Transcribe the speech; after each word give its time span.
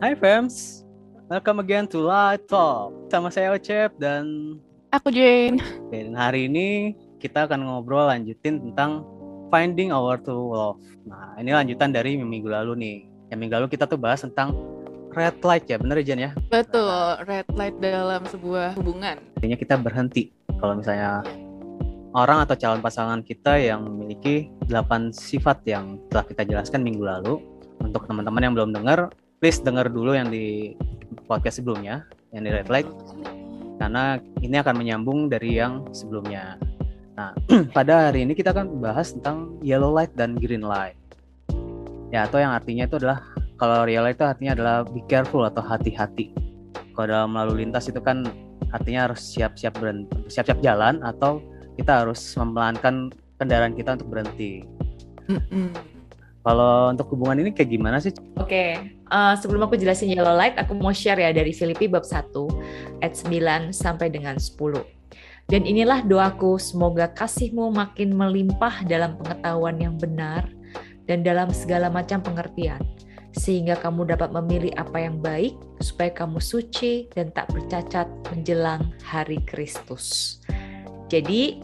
Hai 0.00 0.16
fams, 0.16 0.80
welcome 1.28 1.60
again 1.60 1.84
to 1.84 2.00
Light 2.00 2.48
Talk. 2.48 2.88
Sama 3.12 3.28
saya 3.28 3.52
Ocep 3.52 3.92
dan 4.00 4.56
Aku 4.96 5.12
Jane. 5.12 5.60
Oke, 5.60 6.08
dan 6.08 6.16
hari 6.16 6.48
ini 6.48 6.96
kita 7.20 7.44
akan 7.44 7.68
ngobrol 7.68 8.08
lanjutin 8.08 8.64
tentang 8.64 9.04
finding 9.52 9.92
our 9.92 10.16
true 10.16 10.56
love. 10.56 10.80
Nah, 11.04 11.36
ini 11.36 11.52
lanjutan 11.52 11.92
dari 11.92 12.16
minggu 12.16 12.48
lalu 12.48 12.72
nih. 12.80 12.96
Yang 13.28 13.38
minggu 13.44 13.54
lalu 13.60 13.66
kita 13.76 13.84
tuh 13.84 14.00
bahas 14.00 14.24
tentang 14.24 14.56
red 15.12 15.36
light 15.44 15.68
ya, 15.68 15.76
bener 15.76 16.00
ya 16.00 16.16
Jan 16.16 16.20
ya? 16.24 16.30
Betul, 16.48 17.20
red 17.28 17.44
light 17.52 17.76
dalam 17.84 18.24
sebuah 18.24 18.80
hubungan. 18.80 19.20
Artinya 19.36 19.58
kita 19.60 19.76
berhenti 19.76 20.32
kalau 20.64 20.80
misalnya 20.80 21.20
orang 22.16 22.48
atau 22.48 22.56
calon 22.56 22.80
pasangan 22.80 23.20
kita 23.20 23.60
yang 23.60 23.84
memiliki 23.84 24.48
8 24.64 25.12
sifat 25.12 25.60
yang 25.68 26.00
telah 26.08 26.24
kita 26.24 26.48
jelaskan 26.48 26.80
minggu 26.80 27.04
lalu. 27.04 27.36
Untuk 27.84 28.08
teman-teman 28.08 28.40
yang 28.48 28.56
belum 28.56 28.72
dengar, 28.72 29.12
please 29.40 29.58
dengar 29.64 29.88
dulu 29.88 30.12
yang 30.12 30.28
di 30.28 30.76
podcast 31.24 31.64
sebelumnya, 31.64 32.04
yang 32.30 32.44
di 32.44 32.50
red 32.52 32.68
light 32.68 32.86
karena 33.80 34.20
ini 34.44 34.60
akan 34.60 34.76
menyambung 34.76 35.32
dari 35.32 35.56
yang 35.56 35.88
sebelumnya. 35.96 36.60
Nah, 37.16 37.32
pada 37.76 38.12
hari 38.12 38.28
ini 38.28 38.36
kita 38.36 38.52
akan 38.52 38.76
bahas 38.78 39.16
tentang 39.16 39.56
yellow 39.64 39.88
light 39.88 40.12
dan 40.12 40.36
green 40.36 40.62
light. 40.62 41.00
Ya, 42.12 42.28
atau 42.28 42.44
yang 42.44 42.52
artinya 42.52 42.84
itu 42.84 43.00
adalah 43.00 43.24
kalau 43.56 43.88
yellow 43.88 44.04
light 44.04 44.20
itu 44.20 44.28
artinya 44.28 44.52
adalah 44.52 44.76
be 44.84 45.00
careful 45.08 45.48
atau 45.48 45.64
hati-hati. 45.64 46.36
Kalau 46.92 47.08
dalam 47.08 47.32
lalu 47.32 47.64
lintas 47.64 47.88
itu 47.88 47.98
kan 48.04 48.28
artinya 48.76 49.08
harus 49.08 49.24
siap-siap 49.32 49.80
berhenti, 49.80 50.28
siap-siap 50.28 50.60
jalan 50.60 51.00
atau 51.00 51.40
kita 51.80 52.04
harus 52.04 52.20
memelankan 52.36 53.08
kendaraan 53.40 53.72
kita 53.72 53.96
untuk 53.96 54.12
berhenti. 54.12 54.68
Kalau 56.40 56.88
untuk 56.88 57.12
hubungan 57.12 57.44
ini 57.44 57.50
kayak 57.52 57.68
gimana 57.68 58.00
sih? 58.00 58.16
Oke, 58.40 58.96
uh, 59.12 59.36
sebelum 59.36 59.68
aku 59.68 59.76
jelasin 59.76 60.08
yellow 60.08 60.32
light, 60.32 60.56
aku 60.56 60.72
mau 60.72 60.88
share 60.88 61.20
ya 61.20 61.36
dari 61.36 61.52
Filipi 61.52 61.84
bab 61.84 62.00
1 62.00 62.32
ayat 63.04 63.12
9 63.12 63.76
sampai 63.76 64.08
dengan 64.08 64.40
10. 64.40 64.56
Dan 65.50 65.66
inilah 65.66 66.00
doaku, 66.06 66.56
semoga 66.56 67.10
kasihmu 67.12 67.74
makin 67.74 68.16
melimpah 68.16 68.86
dalam 68.86 69.18
pengetahuan 69.20 69.76
yang 69.82 69.98
benar 70.00 70.48
dan 71.10 71.26
dalam 71.26 71.50
segala 71.50 71.90
macam 71.90 72.22
pengertian, 72.22 72.80
sehingga 73.34 73.76
kamu 73.76 74.08
dapat 74.14 74.30
memilih 74.30 74.72
apa 74.78 74.96
yang 75.02 75.18
baik, 75.18 75.58
supaya 75.82 76.08
kamu 76.14 76.38
suci 76.38 77.10
dan 77.12 77.34
tak 77.34 77.50
bercacat 77.50 78.06
menjelang 78.30 78.94
hari 79.02 79.42
Kristus. 79.44 80.38
Jadi, 81.10 81.58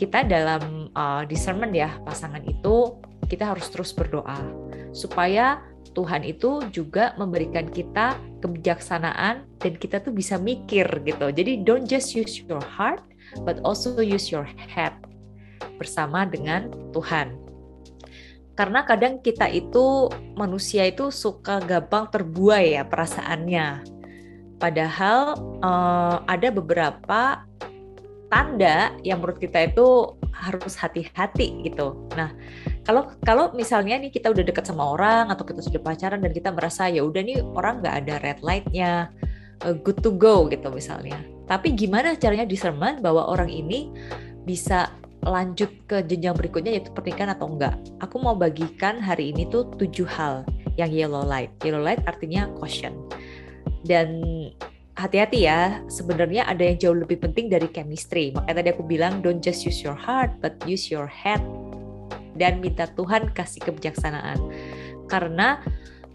kita 0.00 0.24
dalam 0.24 0.88
uh, 0.96 1.22
discernment 1.28 1.76
ya, 1.76 1.92
pasangan 2.08 2.40
itu 2.40 2.96
kita 3.26 3.54
harus 3.54 3.66
terus 3.68 3.90
berdoa 3.92 4.38
supaya 4.94 5.60
Tuhan 5.96 6.28
itu 6.28 6.60
juga 6.70 7.16
memberikan 7.16 7.68
kita 7.72 8.20
kebijaksanaan 8.44 9.48
dan 9.58 9.72
kita 9.80 10.04
tuh 10.04 10.12
bisa 10.12 10.36
mikir 10.36 10.84
gitu. 11.08 11.32
Jadi 11.32 11.64
don't 11.64 11.88
just 11.88 12.12
use 12.12 12.44
your 12.44 12.60
heart 12.60 13.00
but 13.48 13.56
also 13.64 13.96
use 14.04 14.28
your 14.28 14.44
head 14.44 14.92
bersama 15.80 16.28
dengan 16.28 16.68
Tuhan. 16.92 17.32
Karena 18.56 18.84
kadang 18.88 19.20
kita 19.20 19.48
itu 19.52 20.08
manusia 20.36 20.88
itu 20.88 21.12
suka 21.12 21.60
gampang 21.60 22.08
terbuai 22.08 22.80
ya 22.80 22.88
perasaannya. 22.88 23.84
Padahal 24.56 25.36
uh, 25.60 26.24
ada 26.24 26.48
beberapa 26.48 27.44
tanda 28.32 28.96
yang 29.04 29.20
menurut 29.20 29.36
kita 29.36 29.68
itu 29.68 30.16
harus 30.32 30.72
hati-hati 30.76 31.68
gitu. 31.68 32.08
Nah, 32.16 32.32
kalau 32.86 33.10
kalau 33.26 33.50
misalnya 33.50 33.98
nih 33.98 34.14
kita 34.14 34.30
udah 34.30 34.46
deket 34.46 34.70
sama 34.70 34.94
orang 34.94 35.26
atau 35.34 35.42
kita 35.42 35.58
sudah 35.58 35.82
pacaran 35.82 36.22
dan 36.22 36.30
kita 36.30 36.54
merasa 36.54 36.86
ya 36.86 37.02
udah 37.02 37.18
nih 37.18 37.42
orang 37.42 37.82
nggak 37.82 37.94
ada 38.06 38.14
red 38.22 38.38
lightnya, 38.46 39.10
uh, 39.66 39.74
good 39.74 39.98
to 40.06 40.14
go 40.14 40.46
gitu 40.46 40.70
misalnya. 40.70 41.18
Tapi 41.50 41.74
gimana 41.74 42.14
caranya 42.14 42.46
discernment 42.46 43.02
bahwa 43.02 43.26
orang 43.26 43.50
ini 43.50 43.90
bisa 44.46 44.94
lanjut 45.26 45.66
ke 45.90 46.06
jenjang 46.06 46.38
berikutnya 46.38 46.78
yaitu 46.78 46.94
pernikahan 46.94 47.34
atau 47.34 47.50
enggak? 47.50 47.74
Aku 47.98 48.22
mau 48.22 48.38
bagikan 48.38 49.02
hari 49.02 49.34
ini 49.34 49.50
tuh 49.50 49.66
tujuh 49.74 50.06
hal 50.06 50.46
yang 50.78 50.94
yellow 50.94 51.26
light. 51.26 51.50
Yellow 51.66 51.82
light 51.82 51.98
artinya 52.06 52.46
caution. 52.54 52.94
Dan 53.82 54.22
hati-hati 54.94 55.50
ya, 55.50 55.82
sebenarnya 55.90 56.46
ada 56.46 56.62
yang 56.62 56.78
jauh 56.78 56.98
lebih 57.02 57.18
penting 57.18 57.50
dari 57.50 57.66
chemistry. 57.66 58.30
Makanya 58.30 58.62
tadi 58.62 58.68
aku 58.78 58.86
bilang 58.86 59.18
don't 59.18 59.42
just 59.42 59.66
use 59.66 59.82
your 59.82 59.98
heart, 59.98 60.30
but 60.38 60.54
use 60.62 60.86
your 60.86 61.10
head 61.10 61.42
dan 62.36 62.62
minta 62.62 62.86
Tuhan 62.86 63.32
kasih 63.32 63.64
kebijaksanaan. 63.64 64.38
Karena 65.10 65.60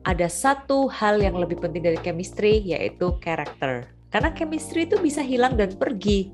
ada 0.02 0.26
satu 0.26 0.90
hal 0.90 1.22
yang 1.22 1.38
lebih 1.38 1.62
penting 1.62 1.86
dari 1.86 2.00
chemistry 2.02 2.62
yaitu 2.66 3.14
karakter. 3.22 3.86
Karena 4.10 4.34
chemistry 4.34 4.90
itu 4.90 4.98
bisa 5.00 5.22
hilang 5.22 5.56
dan 5.56 5.72
pergi. 5.78 6.34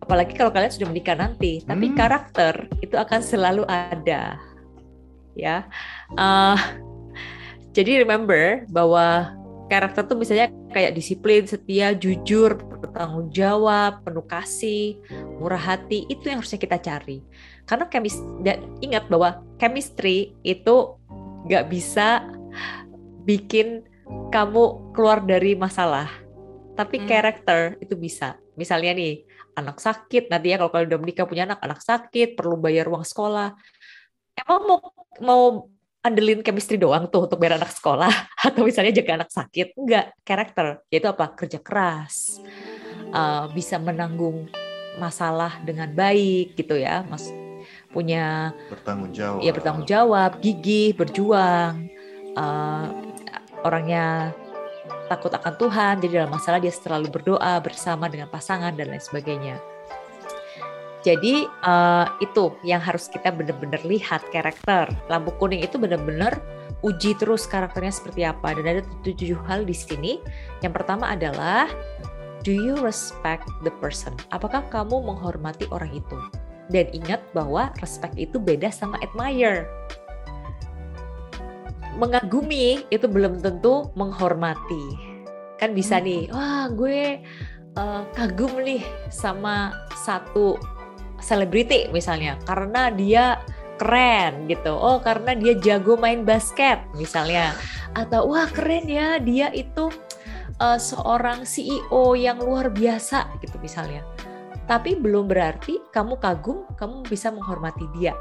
Apalagi 0.00 0.34
kalau 0.34 0.50
kalian 0.50 0.72
sudah 0.74 0.88
menikah 0.90 1.16
nanti, 1.16 1.62
tapi 1.64 1.92
hmm. 1.92 1.96
karakter 1.96 2.66
itu 2.82 2.96
akan 2.98 3.20
selalu 3.22 3.62
ada. 3.68 4.36
Ya. 5.38 5.70
Uh, 6.18 6.58
jadi 7.70 8.02
remember 8.02 8.66
bahwa 8.68 9.38
karakter 9.70 10.02
tuh 10.10 10.18
misalnya 10.18 10.50
kayak 10.74 10.98
disiplin, 10.98 11.46
setia, 11.46 11.94
jujur, 11.94 12.58
bertanggung 12.58 13.30
jawab, 13.30 14.02
penuh 14.02 14.26
kasih, 14.26 14.98
murah 15.38 15.60
hati, 15.60 16.10
itu 16.10 16.26
yang 16.26 16.42
harusnya 16.42 16.58
kita 16.58 16.78
cari. 16.82 17.22
Karena 17.70 17.86
chemistry, 17.86 18.26
dan 18.42 18.66
ingat 18.82 19.06
bahwa 19.06 19.38
chemistry 19.62 20.34
itu 20.42 20.98
nggak 21.46 21.70
bisa 21.70 22.26
bikin 23.22 23.86
kamu 24.34 24.90
keluar 24.90 25.22
dari 25.22 25.54
masalah. 25.54 26.10
Tapi 26.74 26.98
hmm. 26.98 27.06
karakter 27.06 27.78
itu 27.78 27.94
bisa. 27.94 28.34
Misalnya 28.58 28.90
nih, 28.90 29.22
anak 29.54 29.78
sakit, 29.78 30.26
nanti 30.34 30.50
ya 30.50 30.58
kalau 30.58 30.74
kalian 30.74 30.90
udah 30.90 31.00
menikah 31.00 31.30
punya 31.30 31.46
anak, 31.46 31.62
anak 31.62 31.78
sakit, 31.78 32.34
perlu 32.34 32.58
bayar 32.58 32.90
uang 32.90 33.06
sekolah. 33.06 33.54
Emang 34.34 34.60
mau 34.66 34.78
mau 35.22 35.42
andelin 36.00 36.40
chemistry 36.40 36.80
doang 36.80 37.06
tuh 37.06 37.28
untuk 37.28 37.38
biar 37.38 37.60
anak 37.60 37.70
sekolah 37.70 38.10
atau 38.48 38.64
misalnya 38.64 38.98
jaga 38.98 39.20
anak 39.20 39.30
sakit 39.30 39.76
enggak 39.76 40.16
karakter 40.24 40.80
yaitu 40.88 41.08
apa 41.12 41.28
kerja 41.36 41.60
keras 41.60 42.40
uh, 43.12 43.52
bisa 43.52 43.76
menanggung 43.76 44.48
masalah 44.96 45.60
dengan 45.60 45.92
baik 45.92 46.56
gitu 46.56 46.80
ya 46.80 47.04
mas 47.04 47.28
punya 47.90 48.54
bertanggung 48.70 49.10
jawab 49.10 49.40
ya 49.42 49.50
bertanggung 49.50 49.86
jawab 49.86 50.30
gigih 50.38 50.94
berjuang 50.94 51.90
uh, 52.38 52.86
orangnya 53.66 54.30
takut 55.10 55.34
akan 55.34 55.54
Tuhan 55.58 55.94
jadi 55.98 56.12
dalam 56.22 56.32
masalah 56.32 56.62
dia 56.62 56.70
selalu 56.70 57.10
berdoa 57.10 57.58
bersama 57.58 58.06
dengan 58.06 58.30
pasangan 58.30 58.70
dan 58.78 58.94
lain 58.94 59.02
sebagainya 59.02 59.58
jadi 61.00 61.48
uh, 61.64 62.06
itu 62.20 62.52
yang 62.60 62.80
harus 62.80 63.08
kita 63.08 63.32
benar-benar 63.32 63.80
lihat 63.88 64.20
karakter. 64.28 64.92
Lampu 65.08 65.32
kuning 65.40 65.64
itu 65.64 65.80
benar-benar 65.80 66.36
uji 66.84 67.16
terus 67.16 67.48
karakternya 67.48 67.92
seperti 67.92 68.28
apa. 68.28 68.52
Dan 68.52 68.64
ada 68.68 68.82
tujuh 69.00 69.40
hal 69.48 69.64
di 69.64 69.72
sini. 69.72 70.20
Yang 70.60 70.72
pertama 70.76 71.08
adalah 71.16 71.72
do 72.44 72.52
you 72.52 72.76
respect 72.84 73.48
the 73.64 73.72
person? 73.80 74.12
Apakah 74.28 74.60
kamu 74.68 75.00
menghormati 75.00 75.64
orang 75.72 75.96
itu? 75.96 76.20
Dan 76.70 76.86
ingat 76.94 77.20
bahwa 77.34 77.74
respect 77.82 78.14
itu 78.14 78.38
beda 78.38 78.70
sama 78.70 78.96
admire. 79.02 79.66
Mengagumi 81.98 82.86
itu 82.88 83.10
belum 83.10 83.42
tentu 83.42 83.90
menghormati. 83.98 85.10
Kan 85.58 85.74
bisa 85.74 85.98
hmm. 85.98 86.04
nih, 86.06 86.22
wah 86.30 86.66
gue 86.70 87.20
uh, 87.76 88.02
kagum 88.14 88.62
nih 88.62 88.80
sama 89.10 89.74
satu 89.92 90.56
selebriti 91.20 91.92
misalnya 91.92 92.40
karena 92.48 92.88
dia 92.88 93.42
keren 93.76 94.44
gitu. 94.48 94.76
Oh, 94.76 95.00
karena 95.00 95.32
dia 95.32 95.56
jago 95.56 95.96
main 95.96 96.24
basket 96.24 96.80
misalnya. 96.96 97.56
Atau 97.96 98.28
wah 98.28 98.48
keren 98.48 98.86
ya 98.86 99.16
dia 99.16 99.48
itu 99.56 99.88
uh, 100.60 100.78
seorang 100.78 101.48
CEO 101.48 102.12
yang 102.12 102.38
luar 102.44 102.68
biasa 102.68 103.40
gitu 103.40 103.56
misalnya. 103.58 104.04
Tapi 104.70 104.94
belum 104.94 105.26
berarti 105.26 105.82
kamu 105.90 106.22
kagum, 106.22 106.62
kamu 106.78 107.02
bisa 107.10 107.34
menghormati 107.34 107.90
dia. 107.98 108.14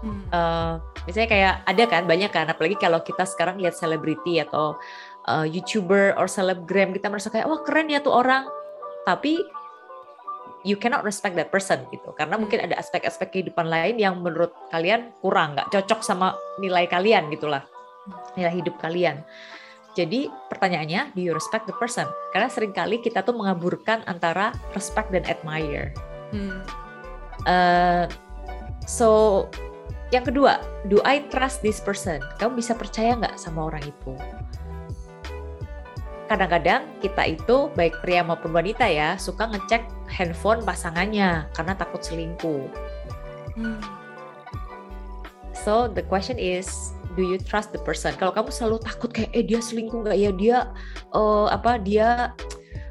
Hmm. 0.00 0.24
Uh, 0.32 0.80
misalnya 1.04 1.28
kayak 1.28 1.54
ada 1.68 1.84
kan 1.84 2.02
banyak 2.08 2.32
kan, 2.32 2.48
apalagi 2.48 2.80
kalau 2.80 3.04
kita 3.04 3.28
sekarang 3.28 3.60
lihat 3.60 3.76
selebriti 3.76 4.40
atau 4.40 4.80
uh, 5.28 5.44
youtuber 5.44 6.16
or 6.16 6.24
selebgram 6.24 6.96
kita 6.96 7.12
merasa 7.12 7.28
kayak 7.28 7.44
wah 7.44 7.60
keren 7.60 7.92
ya 7.92 8.00
tuh 8.00 8.16
orang. 8.16 8.48
Tapi 9.04 9.36
you 10.66 10.74
cannot 10.74 11.06
respect 11.06 11.38
that 11.38 11.52
person 11.54 11.86
gitu 11.94 12.10
karena 12.18 12.34
hmm. 12.34 12.42
mungkin 12.42 12.58
ada 12.66 12.74
aspek-aspek 12.82 13.30
kehidupan 13.30 13.70
lain 13.70 14.02
yang 14.02 14.18
menurut 14.18 14.50
kalian 14.74 15.14
kurang 15.22 15.54
nggak 15.54 15.70
cocok 15.70 16.02
sama 16.02 16.34
nilai 16.58 16.90
kalian 16.90 17.30
gitulah 17.30 17.62
nilai 18.34 18.50
hidup 18.50 18.74
kalian 18.82 19.22
jadi 19.96 20.28
pertanyaannya 20.52 21.16
do 21.16 21.24
you 21.24 21.32
respect 21.32 21.64
the 21.64 21.74
person 21.80 22.04
karena 22.36 22.52
sering 22.52 22.76
kali 22.76 23.00
kita 23.00 23.24
tuh 23.24 23.32
mengaburkan 23.32 24.04
antara 24.04 24.52
respect 24.76 25.08
dan 25.10 25.24
admire 25.24 25.96
hmm. 26.36 26.60
uh, 27.48 28.04
so 28.84 29.48
yang 30.14 30.22
kedua 30.22 30.60
do 30.86 31.00
I 31.02 31.24
trust 31.32 31.64
this 31.64 31.80
person 31.80 32.20
kamu 32.36 32.60
bisa 32.60 32.76
percaya 32.76 33.16
nggak 33.16 33.40
sama 33.40 33.72
orang 33.72 33.82
itu 33.88 34.14
kadang-kadang 36.26 36.82
kita 36.98 37.22
itu 37.38 37.70
baik 37.78 38.02
pria 38.02 38.20
maupun 38.26 38.50
wanita 38.50 38.84
ya 38.90 39.14
suka 39.16 39.46
ngecek 39.46 39.86
handphone 40.10 40.62
pasangannya 40.66 41.46
karena 41.54 41.72
takut 41.78 42.02
selingkuh. 42.02 42.66
Hmm. 43.54 43.78
So 45.54 45.90
the 45.90 46.02
question 46.02 46.38
is, 46.38 46.95
do 47.16 47.24
you 47.24 47.40
trust 47.40 47.72
the 47.72 47.80
person? 47.80 48.12
Kalau 48.20 48.30
kamu 48.30 48.52
selalu 48.52 48.78
takut 48.84 49.10
kayak 49.10 49.32
eh 49.32 49.42
dia 49.42 49.58
selingkuh 49.58 50.04
nggak 50.04 50.18
ya 50.20 50.30
dia 50.36 50.58
eh, 51.16 51.46
apa 51.50 51.80
dia 51.80 52.36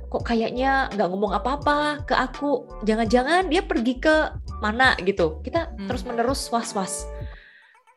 kok 0.10 0.26
kayaknya 0.26 0.90
nggak 0.98 1.08
ngomong 1.12 1.34
apa-apa 1.38 2.04
ke 2.04 2.16
aku, 2.18 2.66
jangan-jangan 2.84 3.48
dia 3.48 3.62
pergi 3.62 4.02
ke 4.02 4.34
mana 4.60 4.98
gitu. 5.06 5.40
Kita 5.46 5.72
Hmm. 5.78 5.88
terus 5.88 6.04
menerus 6.04 6.50
was-was. 6.50 7.06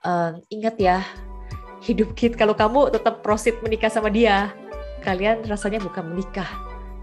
Eh, 0.04 0.32
ingat 0.54 0.76
ya, 0.78 1.02
hidup 1.82 2.14
kita 2.14 2.36
kalau 2.38 2.54
kamu 2.54 2.92
tetap 2.94 3.24
proceed 3.24 3.58
menikah 3.64 3.90
sama 3.90 4.12
dia, 4.12 4.52
kalian 5.02 5.42
rasanya 5.46 5.82
bukan 5.82 6.10
menikah, 6.10 6.48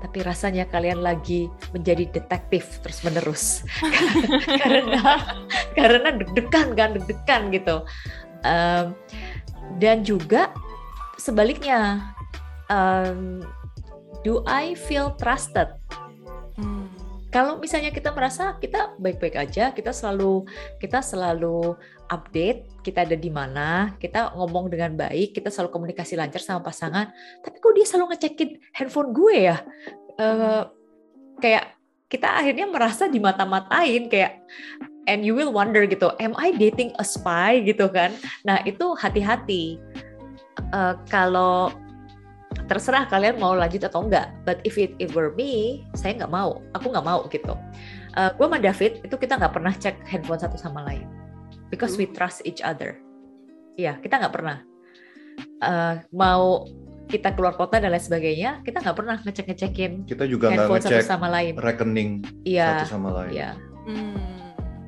tapi 0.05 0.21
rasanya 0.21 0.69
kalian 0.69 1.01
lagi 1.01 1.49
menjadi 1.73 2.05
detektif 2.11 2.77
terus 2.85 3.01
menerus 3.01 3.65
karena 4.61 5.17
karena 5.73 6.09
deg-degan 6.13 6.77
kan 6.77 6.89
deg-degan 6.93 7.49
gitu 7.49 7.81
Em, 8.45 8.93
dan 9.81 10.05
juga 10.05 10.53
sebaliknya 11.17 12.13
em, 12.69 13.41
do 14.21 14.45
I 14.45 14.77
feel 14.77 15.17
trusted 15.17 15.73
Hmm. 16.55 16.87
kalau 17.35 17.59
misalnya 17.59 17.91
kita 17.91 18.15
merasa 18.15 18.55
kita 18.63 18.95
baik-baik 18.95 19.35
aja, 19.35 19.75
kita 19.75 19.91
selalu 19.91 20.47
kita 20.79 21.03
selalu 21.03 21.75
update, 22.07 22.79
kita 22.79 23.03
ada 23.03 23.19
di 23.19 23.27
mana, 23.27 23.91
kita 23.99 24.31
ngomong 24.39 24.71
dengan 24.71 24.95
baik, 24.95 25.35
kita 25.35 25.51
selalu 25.51 25.75
komunikasi 25.75 26.15
lancar 26.15 26.39
sama 26.39 26.63
pasangan, 26.63 27.11
tapi 27.43 27.59
kok 27.59 27.75
dia 27.75 27.83
selalu 27.83 28.15
ngecekin 28.15 28.49
handphone 28.71 29.11
gue 29.11 29.51
ya? 29.51 29.57
Eh, 30.15 30.63
kayak 31.43 31.75
kita 32.07 32.39
akhirnya 32.39 32.71
merasa 32.71 33.11
dimata-matain 33.11 34.07
kayak 34.07 34.39
and 35.05 35.25
you 35.25 35.33
will 35.33 35.53
wonder 35.53 35.85
gitu, 35.85 36.13
am 36.21 36.33
I 36.37 36.53
dating 36.53 36.93
a 36.97 37.05
spy 37.05 37.61
gitu 37.63 37.89
kan? 37.89 38.13
Nah, 38.43 38.61
itu 38.65 38.93
hati-hati. 38.97 39.81
Eh, 40.55 40.93
kalau 41.11 41.71
terserah 42.65 43.05
kalian 43.05 43.37
mau 43.37 43.53
lanjut 43.53 43.85
atau 43.85 44.05
enggak. 44.07 44.33
But 44.43 44.63
if 44.65 44.79
it, 44.79 44.97
it 44.97 45.13
were 45.13 45.33
me, 45.37 45.85
saya 45.93 46.17
nggak 46.17 46.31
mau. 46.33 46.63
Aku 46.73 46.89
nggak 46.89 47.05
mau 47.05 47.27
gitu. 47.29 47.53
Uh, 48.15 48.31
gue 48.31 48.47
sama 48.47 48.59
David 48.63 49.03
itu 49.03 49.15
kita 49.19 49.35
nggak 49.35 49.53
pernah 49.53 49.75
cek 49.75 50.07
handphone 50.07 50.39
satu 50.39 50.55
sama 50.55 50.87
lain 50.87 51.03
because 51.67 51.99
we 51.99 52.07
trust 52.07 52.39
each 52.47 52.63
other. 52.63 52.95
Iya, 53.75 53.99
kita 53.99 54.23
nggak 54.23 54.33
pernah. 54.33 54.63
Uh, 55.59 55.99
mau 56.15 56.63
kita 57.11 57.35
keluar 57.35 57.59
kota 57.59 57.77
dan 57.77 57.91
lain 57.91 58.01
sebagainya, 58.01 58.63
kita 58.63 58.81
nggak 58.81 58.97
pernah 58.97 59.15
ngecek-ngecekin 59.21 60.09
Kita 60.09 60.25
juga 60.25 60.49
nggak 60.49 60.63
handphone 60.63 60.81
satu 60.81 60.95
ngecek 60.95 61.05
sama 61.05 61.27
lain. 61.27 61.53
rekening 61.59 62.11
Iya, 62.47 62.67
satu 62.81 62.87
sama 62.97 63.09
lain. 63.19 63.31
iya. 63.35 63.51
Hmm. 63.85 64.34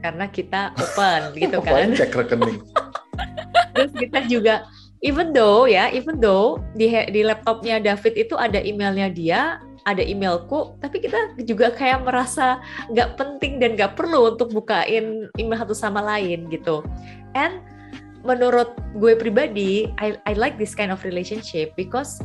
Karena 0.07 0.25
kita 0.31 0.71
open 0.79 1.21
gitu 1.43 1.59
kan. 1.59 1.91
cek 1.91 2.15
rekening? 2.15 2.63
Terus 3.75 3.91
kita 3.91 4.19
juga 4.31 4.63
even 5.03 5.35
though 5.35 5.67
ya, 5.67 5.91
even 5.91 6.23
though 6.23 6.63
di 6.73 6.89
di 7.11 7.21
laptopnya 7.27 7.83
David 7.83 8.15
itu 8.15 8.39
ada 8.39 8.63
emailnya 8.63 9.11
dia, 9.11 9.41
ada 9.83 10.01
emailku, 10.01 10.79
tapi 10.79 11.03
kita 11.03 11.35
juga 11.43 11.71
kayak 11.75 12.07
merasa 12.07 12.63
nggak 12.89 13.19
penting 13.19 13.59
dan 13.59 13.75
nggak 13.75 13.99
perlu 13.99 14.33
untuk 14.35 14.51
bukain 14.55 15.27
email 15.35 15.59
satu 15.59 15.75
sama 15.75 15.99
lain 16.01 16.47
gitu. 16.49 16.81
And 17.35 17.61
menurut 18.25 18.73
gue 18.97 19.13
pribadi, 19.19 19.91
I 20.01 20.17
I 20.25 20.33
like 20.33 20.57
this 20.57 20.73
kind 20.73 20.89
of 20.89 21.03
relationship 21.05 21.77
because 21.77 22.19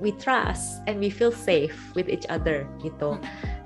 we 0.00 0.16
trust 0.16 0.80
and 0.88 0.98
we 0.98 1.12
feel 1.12 1.32
safe 1.32 1.76
with 1.92 2.08
each 2.08 2.26
other 2.32 2.66
gitu. 2.82 3.20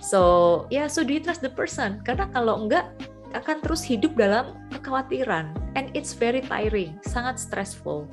So 0.04 0.20
ya, 0.68 0.84
yeah, 0.84 0.86
so 0.92 1.00
do 1.00 1.16
you 1.16 1.22
trust 1.24 1.40
the 1.40 1.48
person? 1.48 2.04
Karena 2.04 2.28
kalau 2.28 2.68
enggak 2.68 2.92
akan 3.32 3.64
terus 3.64 3.80
hidup 3.80 4.12
dalam 4.20 4.52
kekhawatiran 4.68 5.56
and 5.80 5.88
it's 5.96 6.12
very 6.12 6.44
tiring, 6.44 7.00
sangat 7.08 7.40
stressful. 7.40 8.04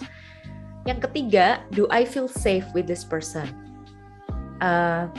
Yang 0.87 1.11
ketiga, 1.11 1.61
do 1.75 1.85
I 1.91 2.07
feel 2.07 2.31
safe 2.31 2.65
with 2.71 2.87
this 2.87 3.03
person? 3.03 3.45
Uh, 4.63 5.11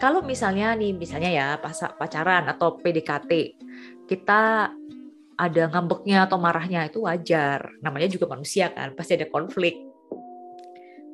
kalau 0.00 0.24
misalnya 0.24 0.72
nih, 0.78 0.96
misalnya 0.96 1.28
ya 1.28 1.46
pas 1.58 1.76
pacaran 1.98 2.48
atau 2.48 2.78
PDKT, 2.80 3.58
kita 4.08 4.72
ada 5.36 5.62
ngambeknya 5.68 6.24
atau 6.24 6.40
marahnya 6.40 6.88
itu 6.88 7.04
wajar, 7.04 7.68
namanya 7.84 8.08
juga 8.08 8.30
manusia 8.32 8.72
kan, 8.72 8.96
pasti 8.96 9.18
ada 9.18 9.28
konflik. 9.28 9.76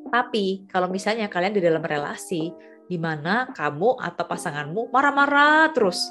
Tapi 0.07 0.71
kalau 0.71 0.87
misalnya 0.87 1.27
kalian 1.27 1.57
di 1.57 1.63
dalam 1.63 1.83
relasi 1.83 2.55
di 2.87 2.97
mana 2.97 3.51
kamu 3.51 3.99
atau 3.99 4.25
pasanganmu 4.27 4.95
marah-marah 4.95 5.75
terus, 5.75 6.07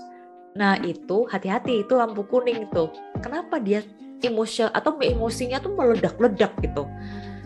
Nah 0.56 0.80
itu 0.82 1.28
hati-hati 1.28 1.84
itu 1.84 1.94
lampu 2.00 2.24
kuning 2.24 2.72
itu. 2.72 2.88
Kenapa 3.20 3.60
dia 3.60 3.84
emosional 4.24 4.72
atau 4.72 4.96
emosinya 4.98 5.60
tuh 5.60 5.76
meledak-ledak 5.76 6.56
gitu. 6.64 6.88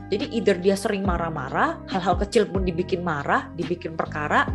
Jadi 0.09 0.25
either 0.33 0.57
dia 0.57 0.73
sering 0.73 1.05
marah-marah, 1.05 1.85
hal-hal 1.89 2.17
kecil 2.17 2.49
pun 2.49 2.65
dibikin 2.65 3.05
marah, 3.05 3.49
dibikin 3.53 3.93
perkara, 3.93 4.49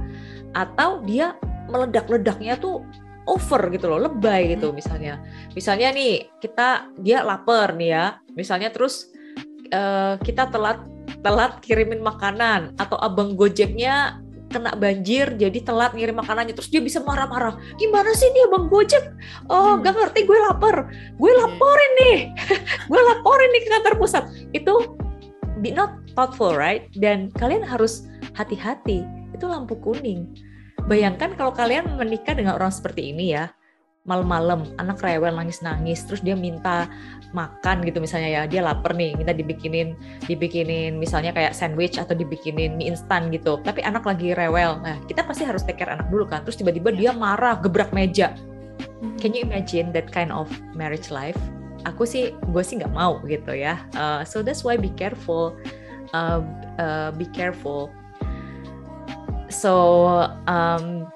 atau 0.51 1.03
dia 1.07 1.39
meledak-ledaknya 1.71 2.59
tuh 2.59 2.83
over 3.31 3.71
gitu 3.71 3.87
loh, 3.87 4.03
lebay 4.03 4.55
gitu 4.59 4.75
misalnya. 4.75 5.23
Misalnya 5.55 5.95
nih 5.95 6.27
kita 6.43 6.91
dia 6.99 7.23
lapar 7.23 7.79
nih 7.79 7.91
ya, 7.91 8.07
misalnya 8.35 8.75
terus 8.75 9.15
uh, 9.71 10.19
kita 10.19 10.51
telat 10.51 10.83
telat 11.23 11.63
kirimin 11.63 12.03
makanan 12.03 12.75
atau 12.75 12.99
abang 12.99 13.39
gojeknya 13.39 14.24
kena 14.55 14.71
banjir 14.79 15.35
jadi 15.35 15.59
telat 15.67 15.99
ngirim 15.99 16.15
makanannya 16.15 16.55
terus 16.55 16.71
dia 16.71 16.79
bisa 16.79 17.03
marah-marah. 17.03 17.59
Gimana 17.75 18.15
sih 18.15 18.31
dia 18.31 18.47
bang 18.47 18.71
gojek? 18.71 19.05
Oh 19.51 19.75
gak 19.83 19.99
ngerti 19.99 20.23
gue 20.23 20.39
lapar. 20.47 20.87
Gue 21.19 21.33
laporin 21.35 21.93
nih. 22.07 22.19
Gue 22.91 23.01
laporin 23.03 23.51
nih 23.51 23.63
ke 23.67 23.69
kantor 23.75 23.95
pusat. 23.99 24.25
Itu 24.55 24.95
be 25.59 25.75
not 25.75 25.99
thoughtful 26.15 26.55
right? 26.55 26.87
Dan 26.95 27.35
kalian 27.35 27.67
harus 27.67 28.07
hati-hati. 28.39 29.03
Itu 29.35 29.51
lampu 29.51 29.75
kuning. 29.83 30.31
Bayangkan 30.87 31.35
kalau 31.35 31.51
kalian 31.51 31.99
menikah 31.99 32.39
dengan 32.39 32.55
orang 32.55 32.71
seperti 32.71 33.11
ini 33.11 33.35
ya 33.35 33.51
malam-malam 34.05 34.69
anak 34.77 35.01
rewel 35.01 35.33
nangis-nangis 35.33 36.05
terus 36.05 36.21
dia 36.21 36.37
minta 36.37 36.85
makan 37.33 37.81
gitu 37.89 38.05
misalnya 38.05 38.31
ya 38.31 38.43
dia 38.45 38.61
lapar 38.61 38.93
nih 38.93 39.17
minta 39.17 39.33
dibikinin 39.33 39.97
dibikinin 40.29 41.01
misalnya 41.01 41.33
kayak 41.33 41.57
sandwich 41.57 41.97
atau 41.97 42.13
dibikinin 42.13 42.77
mie 42.77 42.93
instan 42.93 43.33
gitu. 43.33 43.59
Tapi 43.65 43.81
anak 43.81 44.05
lagi 44.05 44.37
rewel 44.37 44.79
nah 44.85 45.01
kita 45.09 45.25
pasti 45.25 45.49
harus 45.49 45.65
take 45.65 45.81
care 45.81 45.91
anak 45.91 46.07
dulu 46.13 46.29
kan 46.29 46.45
terus 46.45 46.61
tiba-tiba 46.61 46.93
dia 46.93 47.11
marah 47.17 47.57
gebrak 47.57 47.91
meja. 47.97 48.37
Can 49.21 49.33
you 49.33 49.41
imagine 49.41 49.89
that 49.97 50.13
kind 50.13 50.29
of 50.29 50.53
marriage 50.77 51.09
life? 51.09 51.41
Aku 51.89 52.05
sih 52.05 52.37
gue 52.53 52.63
sih 52.65 52.81
nggak 52.81 52.93
mau 52.93 53.21
gitu 53.25 53.57
ya. 53.57 53.81
Uh, 53.97 54.21
so 54.25 54.45
that's 54.45 54.65
why 54.65 54.77
be 54.77 54.93
careful 54.93 55.57
uh, 56.13 56.41
uh, 56.77 57.11
be 57.17 57.25
careful. 57.33 57.89
So 59.49 59.73
um, 60.45 61.09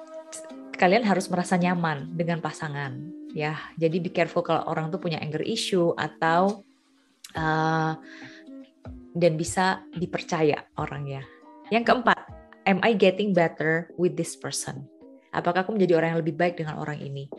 kalian 0.79 1.03
harus 1.03 1.27
merasa 1.27 1.59
nyaman 1.59 2.15
dengan 2.15 2.39
pasangan 2.39 2.95
ya. 3.35 3.59
Jadi 3.75 3.99
be 3.99 4.09
careful 4.15 4.41
kalau 4.41 4.63
orang 4.71 4.87
tuh 4.87 5.03
punya 5.03 5.19
anger 5.19 5.43
issue 5.43 5.91
atau 5.99 6.63
uh, 7.35 7.93
dan 9.11 9.35
bisa 9.35 9.83
dipercaya 9.91 10.63
orangnya 10.79 11.27
yang 11.69 11.85
keempat 11.85 12.17
am 12.65 12.81
I 12.81 12.97
getting 12.97 13.33
better 13.33 13.93
with 13.97 14.17
this 14.17 14.33
person? 14.33 14.85
Apakah 15.29 15.61
aku 15.61 15.77
menjadi 15.77 16.01
orang 16.01 16.17
yang 16.17 16.21
lebih 16.25 16.35
baik 16.37 16.57
dengan 16.57 16.81
orang 16.81 16.97
ini? 16.97 17.29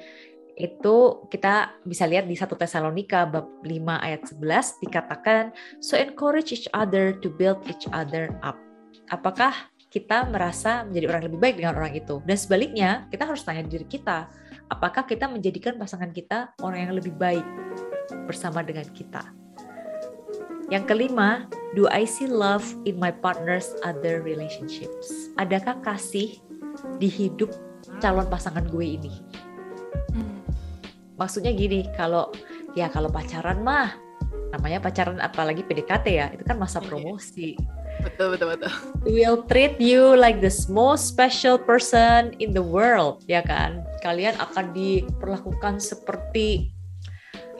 Itu 0.54 1.26
kita 1.26 1.82
bisa 1.82 2.06
lihat 2.06 2.30
di 2.30 2.38
1 2.38 2.46
Tesalonika 2.46 3.26
bab 3.26 3.50
5 3.62 3.70
ayat 4.06 4.22
11 4.30 4.82
dikatakan 4.86 5.50
so 5.82 5.98
encourage 5.98 6.54
each 6.54 6.70
other 6.70 7.14
to 7.18 7.30
build 7.30 7.58
each 7.66 7.90
other 7.90 8.30
up. 8.46 8.58
Apakah 9.10 9.54
kita 9.90 10.22
merasa 10.30 10.86
menjadi 10.86 11.06
orang 11.10 11.22
lebih 11.26 11.38
baik 11.42 11.54
dengan 11.58 11.74
orang 11.74 11.92
itu. 11.98 12.22
Dan 12.22 12.38
sebaliknya, 12.38 13.10
kita 13.10 13.26
harus 13.26 13.42
tanya 13.42 13.66
diri 13.66 13.82
kita, 13.82 14.30
apakah 14.70 15.02
kita 15.02 15.26
menjadikan 15.26 15.74
pasangan 15.74 16.14
kita 16.14 16.54
orang 16.62 16.86
yang 16.86 16.94
lebih 16.94 17.10
baik 17.18 17.42
bersama 18.30 18.62
dengan 18.62 18.86
kita. 18.94 19.34
Yang 20.70 20.86
kelima, 20.86 21.50
do 21.74 21.90
I 21.90 22.06
see 22.06 22.30
love 22.30 22.62
in 22.86 23.02
my 23.02 23.10
partner's 23.10 23.74
other 23.82 24.22
relationships? 24.22 25.34
Adakah 25.34 25.82
kasih 25.82 26.38
di 27.02 27.10
hidup 27.10 27.50
calon 27.98 28.30
pasangan 28.30 28.70
gue 28.70 28.86
ini? 28.86 29.10
Maksudnya 31.18 31.50
gini, 31.50 31.90
kalau 31.98 32.30
ya 32.78 32.86
kalau 32.86 33.10
pacaran 33.10 33.66
mah 33.66 33.98
namanya 34.54 34.78
pacaran 34.78 35.18
apalagi 35.18 35.66
PDKT 35.66 36.06
ya, 36.14 36.30
itu 36.30 36.46
kan 36.46 36.54
masa 36.54 36.78
promosi 36.78 37.58
betul 38.02 38.26
betul 38.34 38.48
betul. 38.54 38.72
Will 39.04 39.38
treat 39.48 39.76
you 39.82 40.14
like 40.14 40.38
the 40.38 40.52
most 40.70 41.10
special 41.10 41.58
person 41.58 42.36
in 42.38 42.54
the 42.54 42.62
world 42.62 43.24
ya 43.26 43.42
kan? 43.42 43.82
Kalian 44.04 44.36
akan 44.38 44.72
diperlakukan 44.72 45.82
seperti 45.82 46.72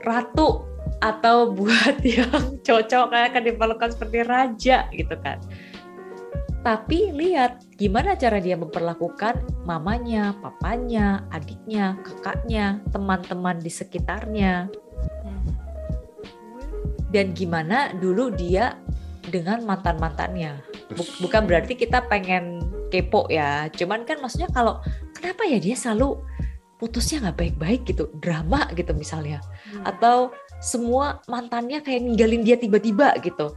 ratu 0.06 0.64
atau 1.00 1.48
buat 1.56 2.00
yang 2.04 2.60
cocok 2.60 3.04
kalian 3.12 3.28
akan 3.32 3.44
diperlakukan 3.44 3.90
seperti 3.96 4.18
raja 4.24 4.88
gitu 4.92 5.16
kan? 5.20 5.40
Tapi 6.60 7.08
lihat 7.16 7.64
gimana 7.80 8.12
cara 8.20 8.36
dia 8.36 8.52
memperlakukan 8.52 9.64
mamanya, 9.64 10.36
papanya, 10.44 11.24
adiknya, 11.32 11.96
kakaknya, 12.04 12.84
teman-teman 12.92 13.56
di 13.56 13.72
sekitarnya. 13.72 14.68
Dan 17.10 17.32
gimana 17.32 17.96
dulu 17.96 18.28
dia 18.30 18.76
dengan 19.28 19.60
mantan-mantannya. 19.66 20.56
Buk- 20.96 21.16
Bukan 21.28 21.44
berarti 21.44 21.76
kita 21.76 22.08
pengen 22.08 22.64
kepo 22.88 23.28
ya. 23.28 23.68
Cuman 23.74 24.08
kan 24.08 24.18
maksudnya 24.24 24.48
kalau 24.48 24.80
kenapa 25.12 25.44
ya 25.44 25.60
dia 25.60 25.76
selalu 25.76 26.16
putusnya 26.80 27.28
nggak 27.28 27.36
baik-baik 27.36 27.80
gitu, 27.84 28.08
drama 28.24 28.64
gitu 28.72 28.96
misalnya. 28.96 29.44
Atau 29.84 30.32
semua 30.64 31.20
mantannya 31.28 31.84
kayak 31.84 32.00
ninggalin 32.00 32.40
dia 32.40 32.56
tiba-tiba 32.56 33.12
gitu. 33.20 33.52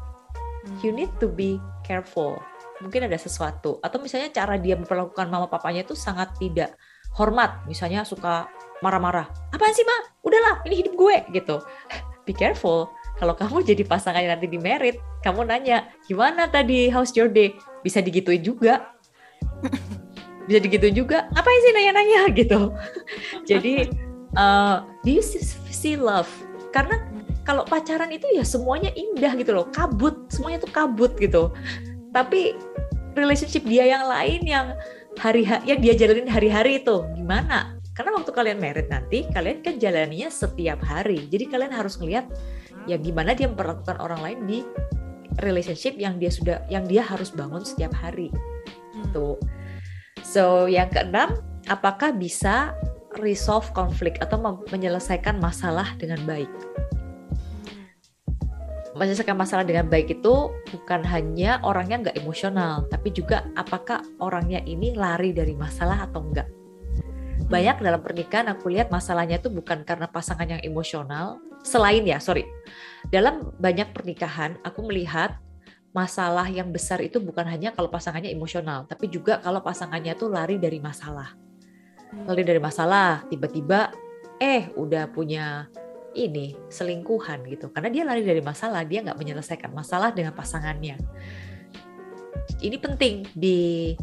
You 0.83 0.91
need 0.91 1.11
to 1.23 1.31
be 1.31 1.59
careful. 1.87 2.39
Mungkin 2.83 3.07
ada 3.07 3.15
sesuatu. 3.15 3.79
Atau 3.79 4.03
misalnya 4.03 4.31
cara 4.31 4.59
dia 4.59 4.75
memperlakukan 4.75 5.27
mama 5.31 5.47
papanya 5.47 5.87
itu 5.87 5.95
sangat 5.95 6.35
tidak 6.35 6.75
hormat. 7.15 7.63
Misalnya 7.67 8.03
suka 8.03 8.47
marah-marah. 8.83 9.27
Apaan 9.55 9.71
sih 9.71 9.87
ma? 9.87 9.95
Udahlah 10.19 10.59
ini 10.67 10.83
hidup 10.83 10.95
gue 10.99 11.15
gitu. 11.31 11.63
Be 12.27 12.31
careful 12.35 12.91
kalau 13.23 13.39
kamu 13.39 13.63
jadi 13.63 13.87
pasangan 13.87 14.19
yang 14.19 14.35
nanti 14.35 14.51
di 14.51 14.59
merit 14.59 14.99
kamu 15.23 15.47
nanya 15.47 15.87
gimana 16.11 16.43
tadi? 16.51 16.91
How's 16.91 17.15
your 17.15 17.31
day? 17.31 17.55
Bisa 17.79 18.03
digituin 18.03 18.43
juga. 18.43 18.91
Bisa 20.51 20.59
digituin 20.59 20.91
juga. 20.91 21.31
Ngapain 21.31 21.59
sih 21.63 21.71
nanya-nanya? 21.71 22.21
Gitu. 22.43 22.59
Jadi 23.47 23.87
uh, 24.35 24.83
do 25.07 25.09
you 25.15 25.23
see 25.71 25.95
love? 25.95 26.27
Karena 26.75 26.99
kalau 27.47 27.63
pacaran 27.63 28.11
itu 28.11 28.27
ya 28.35 28.43
semuanya 28.43 28.91
indah 28.91 29.31
gitu 29.39 29.55
loh. 29.55 29.71
Kabut. 29.71 30.27
Semuanya 30.27 30.59
tuh 30.59 30.75
kabut 30.75 31.15
gitu. 31.15 31.55
Tapi 32.11 32.59
relationship 33.15 33.63
dia 33.63 33.87
yang 33.87 34.03
lain 34.03 34.43
yang 34.43 34.75
hari 35.15 35.47
yang 35.63 35.79
dia 35.79 35.95
jalanin 35.95 36.27
hari-hari 36.27 36.83
itu 36.83 37.07
gimana? 37.15 37.79
Karena 37.95 38.19
waktu 38.19 38.35
kalian 38.35 38.59
married 38.59 38.91
nanti 38.91 39.23
kalian 39.31 39.63
kan 39.63 39.79
jalaninya 39.79 40.27
setiap 40.27 40.83
hari. 40.83 41.23
Jadi 41.31 41.47
kalian 41.47 41.71
harus 41.71 41.95
ngelihat 41.95 42.27
ya 42.89 42.99
gimana 42.99 43.33
dia 43.33 43.49
memperlakukan 43.49 43.97
orang 43.99 44.19
lain 44.21 44.39
di 44.47 44.59
relationship 45.41 45.97
yang 45.97 46.21
dia 46.21 46.29
sudah 46.29 46.61
yang 46.69 46.85
dia 46.85 47.01
harus 47.01 47.33
bangun 47.33 47.65
setiap 47.65 47.93
hari. 47.97 48.29
Tuh. 49.11 49.37
So 50.21 50.65
yang 50.69 50.89
keenam, 50.93 51.39
apakah 51.67 52.13
bisa 52.13 52.77
resolve 53.19 53.69
konflik 53.73 54.17
atau 54.21 54.41
menyelesaikan 54.69 55.37
masalah 55.37 55.93
dengan 55.97 56.21
baik? 56.25 56.49
menyelesaikan 58.93 59.33
masalah 59.33 59.65
dengan 59.65 59.89
baik 59.89 60.21
itu 60.21 60.53
bukan 60.69 61.01
hanya 61.09 61.57
orangnya 61.65 62.09
nggak 62.09 62.17
emosional, 62.21 62.85
tapi 62.93 63.09
juga 63.09 63.49
apakah 63.57 64.05
orangnya 64.21 64.61
ini 64.69 64.93
lari 64.93 65.33
dari 65.33 65.57
masalah 65.57 66.05
atau 66.05 66.21
enggak. 66.21 66.47
Banyak 67.49 67.81
dalam 67.81 68.01
pernikahan 68.05 68.53
aku 68.53 68.69
lihat 68.69 68.93
masalahnya 68.93 69.41
itu 69.41 69.49
bukan 69.49 69.81
karena 69.81 70.05
pasangan 70.05 70.45
yang 70.45 70.61
emosional, 70.61 71.41
selain 71.63 72.03
ya, 72.05 72.19
sorry. 72.21 72.45
Dalam 73.09 73.51
banyak 73.57 73.91
pernikahan 73.95 74.59
aku 74.63 74.85
melihat 74.87 75.39
masalah 75.95 76.47
yang 76.49 76.69
besar 76.73 76.99
itu 77.01 77.21
bukan 77.21 77.45
hanya 77.47 77.71
kalau 77.73 77.89
pasangannya 77.89 78.29
emosional, 78.29 78.85
tapi 78.85 79.09
juga 79.09 79.39
kalau 79.39 79.63
pasangannya 79.63 80.13
tuh 80.15 80.29
lari 80.29 80.59
dari 80.59 80.77
masalah. 80.77 81.33
Lari 82.29 82.43
dari 82.45 82.61
masalah, 82.61 83.25
tiba-tiba 83.27 83.89
eh 84.37 84.69
udah 84.75 85.09
punya 85.09 85.65
ini 86.13 86.53
selingkuhan 86.69 87.41
gitu 87.49 87.73
karena 87.73 87.89
dia 87.89 88.03
lari 88.05 88.21
dari 88.21 88.41
masalah 88.41 88.85
dia 88.85 89.01
nggak 89.01 89.17
menyelesaikan 89.17 89.73
masalah 89.73 90.13
dengan 90.13 90.33
pasangannya 90.33 90.97
ini 92.61 92.77
penting 92.77 93.25
di 93.33 93.93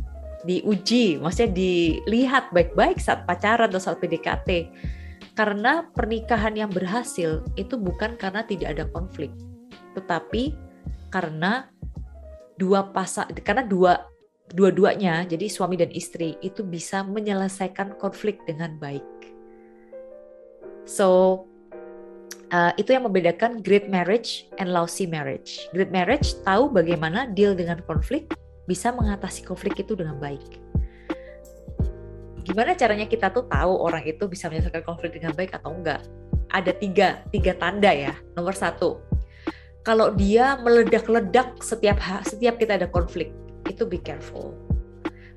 diuji 0.43 1.21
maksudnya 1.21 1.53
dilihat 1.53 2.51
baik-baik 2.51 2.99
saat 2.99 3.29
pacaran 3.29 3.69
atau 3.71 3.81
saat 3.81 4.01
PDKT 4.01 4.73
karena 5.35 5.87
pernikahan 5.95 6.55
yang 6.55 6.71
berhasil 6.71 7.43
itu 7.55 7.75
bukan 7.79 8.15
karena 8.19 8.43
tidak 8.47 8.79
ada 8.79 8.85
konflik 8.91 9.31
tetapi 9.95 10.55
karena 11.11 11.71
dua 12.59 12.91
pasang 12.93 13.31
karena 13.43 13.67
dua 13.67 14.07
dua-duanya 14.51 15.27
jadi 15.27 15.47
suami 15.47 15.79
dan 15.79 15.91
istri 15.95 16.39
itu 16.43 16.67
bisa 16.67 17.03
menyelesaikan 17.07 17.99
konflik 17.99 18.43
dengan 18.47 18.77
baik 18.79 19.07
so 20.87 21.43
Uh, 22.51 22.75
itu 22.75 22.91
yang 22.91 23.07
membedakan 23.07 23.63
great 23.63 23.87
marriage 23.87 24.51
and 24.59 24.75
lousy 24.75 25.07
marriage. 25.07 25.71
Great 25.71 25.95
marriage 25.95 26.35
tahu 26.43 26.67
bagaimana 26.67 27.31
deal 27.31 27.55
dengan 27.55 27.79
konflik, 27.87 28.27
bisa 28.67 28.91
mengatasi 28.91 29.47
konflik 29.47 29.79
itu 29.79 29.95
dengan 29.95 30.19
baik. 30.19 30.60
Gimana 32.41 32.73
caranya 32.75 33.05
kita 33.05 33.29
tuh 33.31 33.45
tahu 33.47 33.73
orang 33.81 34.05
itu 34.05 34.25
bisa 34.27 34.49
menyelesaikan 34.49 34.85
konflik 34.85 35.17
dengan 35.17 35.37
baik 35.37 35.57
atau 35.57 35.77
enggak? 35.77 36.01
Ada 36.51 36.73
tiga, 36.75 37.23
tiga 37.31 37.55
tanda 37.55 37.93
ya. 37.93 38.17
Nomor 38.35 38.57
satu, 38.57 38.99
kalau 39.81 40.13
dia 40.13 40.61
meledak-ledak 40.61 41.61
setiap 41.63 42.01
setiap 42.27 42.61
kita 42.61 42.77
ada 42.81 42.89
konflik, 42.91 43.33
itu 43.69 43.87
be 43.87 44.01
careful. 44.01 44.53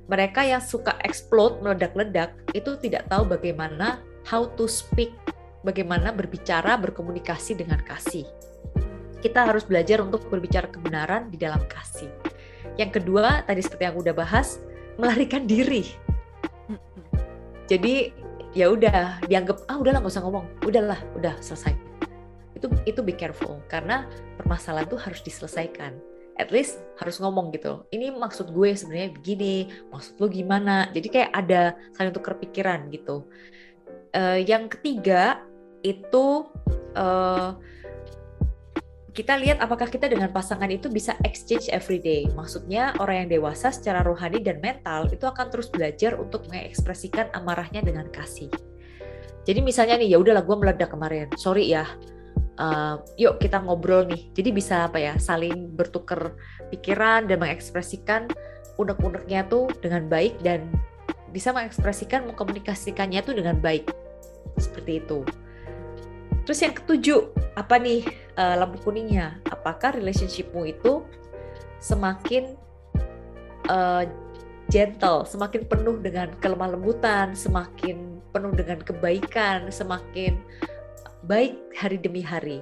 Mereka 0.04 0.44
yang 0.44 0.60
suka 0.60 1.00
explode, 1.00 1.64
meledak-ledak, 1.64 2.36
itu 2.52 2.76
tidak 2.76 3.08
tahu 3.08 3.24
bagaimana 3.24 4.04
how 4.28 4.44
to 4.52 4.68
speak 4.68 5.16
bagaimana 5.64 6.12
berbicara, 6.12 6.76
berkomunikasi 6.76 7.56
dengan 7.56 7.80
kasih. 7.80 8.28
Kita 9.24 9.48
harus 9.48 9.64
belajar 9.64 10.04
untuk 10.04 10.28
berbicara 10.28 10.68
kebenaran 10.68 11.32
di 11.32 11.40
dalam 11.40 11.64
kasih. 11.64 12.12
Yang 12.76 13.00
kedua, 13.00 13.48
tadi 13.48 13.64
seperti 13.64 13.88
yang 13.88 13.96
udah 13.96 14.12
bahas, 14.12 14.60
melarikan 15.00 15.48
diri. 15.48 15.88
Jadi 17.64 18.12
ya 18.54 18.70
udah 18.70 19.24
dianggap 19.26 19.66
ah 19.66 19.76
udahlah 19.80 19.98
nggak 20.04 20.14
usah 20.14 20.24
ngomong, 20.24 20.46
udahlah, 20.62 21.00
udah 21.18 21.34
selesai. 21.42 21.74
Itu 22.54 22.70
itu 22.86 23.00
be 23.02 23.12
careful 23.16 23.58
karena 23.66 24.06
permasalahan 24.38 24.86
itu 24.86 24.98
harus 25.00 25.20
diselesaikan. 25.24 25.96
At 26.34 26.50
least 26.50 26.82
harus 26.98 27.22
ngomong 27.22 27.54
gitu. 27.54 27.86
Ini 27.94 28.10
maksud 28.10 28.50
gue 28.50 28.74
sebenarnya 28.74 29.14
begini, 29.14 29.70
maksud 29.94 30.18
lo 30.18 30.26
gimana. 30.26 30.90
Jadi 30.90 31.06
kayak 31.06 31.30
ada 31.30 31.78
saling 31.94 32.10
tukar 32.10 32.34
pikiran 32.42 32.90
gitu. 32.90 33.26
Uh, 34.14 34.38
yang 34.42 34.66
ketiga 34.66 35.42
itu 35.86 36.46
uh, 36.98 37.54
kita 39.14 39.38
lihat 39.38 39.62
apakah 39.62 39.86
kita 39.86 40.10
dengan 40.10 40.34
pasangan 40.34 40.66
itu 40.66 40.90
bisa 40.90 41.14
exchange 41.22 41.70
every 41.70 42.02
day. 42.02 42.26
Maksudnya 42.34 42.98
orang 42.98 43.24
yang 43.24 43.38
dewasa 43.38 43.70
secara 43.70 44.02
rohani 44.02 44.42
dan 44.42 44.58
mental 44.58 45.06
itu 45.06 45.22
akan 45.22 45.54
terus 45.54 45.70
belajar 45.70 46.18
untuk 46.18 46.50
mengekspresikan 46.50 47.30
amarahnya 47.30 47.78
dengan 47.78 48.10
kasih. 48.10 48.50
Jadi 49.46 49.62
misalnya 49.62 50.02
nih 50.02 50.10
ya 50.10 50.18
udahlah 50.18 50.42
gue 50.42 50.56
meledak 50.58 50.90
kemarin, 50.90 51.30
sorry 51.38 51.70
ya. 51.70 51.86
Uh, 52.58 52.98
yuk 53.14 53.38
kita 53.38 53.62
ngobrol 53.62 54.02
nih. 54.02 54.34
Jadi 54.34 54.50
bisa 54.50 54.90
apa 54.90 54.98
ya 54.98 55.14
saling 55.14 55.70
bertukar 55.70 56.34
pikiran 56.74 57.30
dan 57.30 57.38
mengekspresikan 57.38 58.26
unek-uneknya 58.82 59.46
tuh 59.46 59.70
dengan 59.78 60.10
baik 60.10 60.42
dan 60.42 60.66
bisa 61.30 61.54
mengekspresikan 61.54 62.26
mengkomunikasikannya 62.26 63.22
tuh 63.22 63.38
dengan 63.38 63.62
baik 63.62 63.94
seperti 64.58 65.06
itu. 65.06 65.22
Terus 66.44 66.60
yang 66.60 66.76
ketujuh, 66.76 67.20
apa 67.56 67.80
nih 67.80 68.04
uh, 68.36 68.60
lampu 68.60 68.76
kuningnya? 68.84 69.40
Apakah 69.48 69.96
relationshipmu 69.96 70.68
itu 70.68 71.00
semakin 71.80 72.52
uh, 73.72 74.04
gentle, 74.68 75.24
semakin 75.24 75.64
penuh 75.64 75.96
dengan 76.04 76.28
kelemah 76.44 76.76
lembutan, 76.76 77.32
semakin 77.32 78.20
penuh 78.36 78.52
dengan 78.52 78.80
kebaikan, 78.84 79.72
semakin 79.72 80.36
baik 81.24 81.56
hari 81.72 81.96
demi 81.96 82.20
hari. 82.20 82.60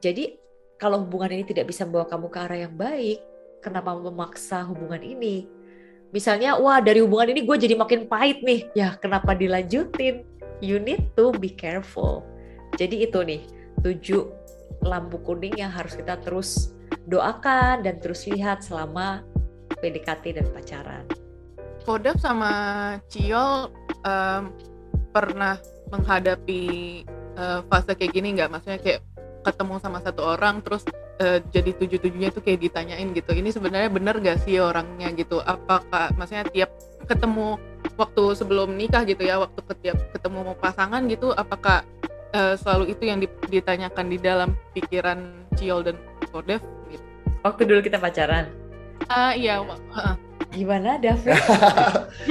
Jadi 0.00 0.40
kalau 0.80 1.04
hubungan 1.04 1.36
ini 1.36 1.44
tidak 1.44 1.68
bisa 1.68 1.84
membawa 1.84 2.08
kamu 2.08 2.26
ke 2.32 2.38
arah 2.40 2.58
yang 2.64 2.72
baik, 2.72 3.20
kenapa 3.60 3.92
memaksa 3.92 4.64
hubungan 4.64 5.04
ini? 5.04 5.44
Misalnya, 6.10 6.56
wah 6.56 6.80
dari 6.80 7.04
hubungan 7.04 7.36
ini 7.36 7.44
gue 7.44 7.56
jadi 7.60 7.76
makin 7.76 8.08
pahit 8.08 8.40
nih, 8.40 8.72
ya 8.72 8.96
kenapa 8.96 9.36
dilanjutin? 9.36 10.24
You 10.64 10.80
need 10.80 11.12
to 11.20 11.36
be 11.36 11.52
careful 11.52 12.24
jadi 12.76 13.08
itu 13.08 13.18
nih 13.22 13.42
tujuh 13.80 14.22
lampu 14.84 15.20
kuning 15.20 15.56
yang 15.60 15.72
harus 15.72 15.96
kita 15.96 16.16
terus 16.20 16.72
doakan 17.08 17.84
dan 17.84 17.98
terus 17.98 18.24
lihat 18.28 18.64
selama 18.64 19.24
PDKT 19.80 20.40
dan 20.40 20.46
pacaran. 20.52 21.04
Kodap 21.84 22.20
sama 22.20 22.52
Ciol 23.08 23.72
um, 24.04 24.42
pernah 25.10 25.56
menghadapi 25.90 26.62
uh, 27.40 27.60
fase 27.66 27.96
kayak 27.96 28.12
gini 28.14 28.36
nggak? 28.36 28.52
Maksudnya 28.52 28.78
kayak 28.78 29.00
ketemu 29.40 29.80
sama 29.80 30.04
satu 30.04 30.36
orang 30.36 30.60
terus 30.60 30.84
uh, 31.24 31.40
jadi 31.48 31.72
tujuh 31.72 31.98
tujuhnya 32.04 32.28
itu 32.30 32.40
kayak 32.44 32.60
ditanyain 32.60 33.08
gitu. 33.16 33.32
Ini 33.32 33.48
sebenarnya 33.50 33.88
bener 33.88 34.20
gak 34.20 34.44
sih 34.44 34.60
orangnya 34.60 35.08
gitu? 35.16 35.40
Apakah 35.40 36.12
maksudnya 36.14 36.44
tiap 36.52 36.70
ketemu 37.08 37.56
waktu 37.96 38.24
sebelum 38.36 38.76
nikah 38.76 39.08
gitu 39.08 39.24
ya, 39.24 39.40
waktu 39.40 39.60
ketiap 39.64 39.96
ketemu 40.12 40.52
pasangan 40.60 41.04
gitu, 41.08 41.32
apakah 41.32 41.82
uh, 42.34 42.54
selalu 42.58 42.94
itu 42.94 43.02
yang 43.06 43.18
ditanyakan 43.48 44.06
di 44.10 44.18
dalam 44.18 44.54
pikiran 44.76 45.46
Ciol 45.58 45.86
dan 45.86 45.96
Kodev 46.30 46.62
gitu. 46.90 47.06
Waktu 47.42 47.62
dulu 47.66 47.80
kita 47.82 47.98
pacaran. 47.98 48.52
Uh, 49.08 49.32
iya, 49.32 49.64
uh, 49.64 50.14
Gimana 50.50 50.98
David? 50.98 51.38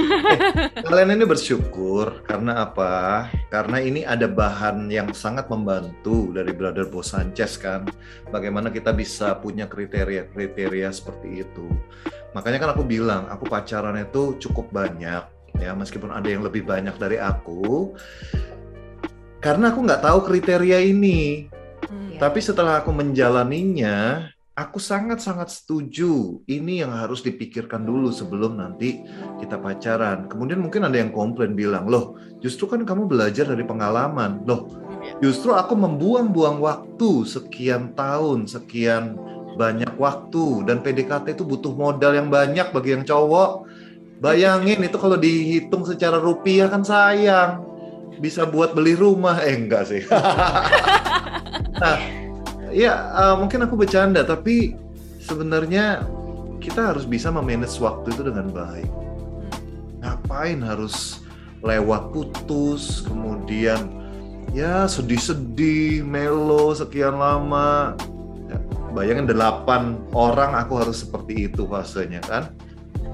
Kalian 0.88 1.16
ini 1.16 1.24
bersyukur 1.24 2.20
karena 2.28 2.68
apa? 2.68 3.26
Karena 3.48 3.80
ini 3.80 4.04
ada 4.04 4.28
bahan 4.28 4.92
yang 4.92 5.08
sangat 5.16 5.48
membantu 5.48 6.28
dari 6.28 6.52
Brother 6.52 6.84
Bo 6.84 7.00
Sanchez 7.00 7.56
kan. 7.56 7.88
Bagaimana 8.28 8.68
kita 8.68 8.92
bisa 8.92 9.40
punya 9.40 9.64
kriteria-kriteria 9.64 10.92
seperti 10.92 11.48
itu. 11.48 11.64
Makanya 12.36 12.60
kan 12.60 12.70
aku 12.76 12.84
bilang, 12.84 13.24
aku 13.32 13.48
pacaran 13.48 13.96
itu 13.96 14.36
cukup 14.36 14.68
banyak 14.68 15.24
ya, 15.56 15.72
meskipun 15.72 16.12
ada 16.12 16.28
yang 16.28 16.44
lebih 16.44 16.68
banyak 16.68 17.00
dari 17.00 17.16
aku. 17.16 17.96
Karena 19.40 19.72
aku 19.72 19.80
nggak 19.88 20.04
tahu 20.04 20.18
kriteria 20.28 20.84
ini. 20.84 21.48
Hmm. 21.88 22.20
Tapi 22.20 22.44
setelah 22.44 22.84
aku 22.84 22.92
menjalaninya, 22.92 24.28
aku 24.52 24.76
sangat-sangat 24.76 25.48
setuju. 25.48 26.44
Ini 26.44 26.84
yang 26.84 26.92
harus 26.92 27.24
dipikirkan 27.24 27.88
dulu 27.88 28.12
sebelum 28.12 28.60
nanti 28.60 29.00
kita 29.40 29.56
pacaran. 29.56 30.28
Kemudian 30.28 30.60
mungkin 30.60 30.84
ada 30.84 31.00
yang 31.00 31.08
komplain 31.08 31.56
bilang, 31.56 31.88
loh 31.88 32.20
justru 32.44 32.68
kan 32.68 32.84
kamu 32.84 33.08
belajar 33.08 33.48
dari 33.48 33.64
pengalaman. 33.64 34.44
Loh 34.44 34.68
justru 35.24 35.56
aku 35.56 35.72
membuang-buang 35.72 36.60
waktu 36.60 37.24
sekian 37.24 37.96
tahun, 37.96 38.44
sekian 38.44 39.16
banyak 39.56 39.96
waktu. 39.96 40.68
Dan 40.68 40.84
PDKT 40.84 41.32
itu 41.32 41.48
butuh 41.48 41.72
modal 41.72 42.12
yang 42.12 42.28
banyak 42.28 42.76
bagi 42.76 42.92
yang 42.92 43.08
cowok. 43.08 43.64
Bayangin 44.20 44.84
itu 44.84 45.00
kalau 45.00 45.16
dihitung 45.16 45.88
secara 45.88 46.20
rupiah 46.20 46.68
kan 46.68 46.84
sayang. 46.84 47.69
Bisa 48.20 48.44
buat 48.44 48.76
beli 48.76 48.92
rumah, 48.92 49.40
eh 49.40 49.56
enggak 49.56 49.88
sih. 49.88 50.04
nah, 51.82 51.96
ya 52.70 53.10
uh, 53.16 53.34
mungkin 53.40 53.66
aku 53.66 53.74
bercanda 53.74 54.22
tapi 54.22 54.78
sebenarnya 55.18 56.06
kita 56.62 56.94
harus 56.94 57.04
bisa 57.04 57.32
memanage 57.32 57.76
waktu 57.82 58.14
itu 58.14 58.22
dengan 58.28 58.52
baik. 58.52 58.90
Ngapain 60.00 60.60
harus 60.60 61.24
lewat 61.60 62.12
putus 62.16 63.04
kemudian 63.04 64.00
ya 64.56 64.84
sedih-sedih 64.88 66.04
melo 66.04 66.72
sekian 66.76 67.16
lama. 67.16 67.96
Ya, 68.48 68.58
bayangin 68.92 69.28
delapan 69.28 69.96
orang 70.12 70.56
aku 70.56 70.80
harus 70.80 71.04
seperti 71.04 71.48
itu 71.50 71.64
fasenya 71.64 72.20
kan? 72.24 72.52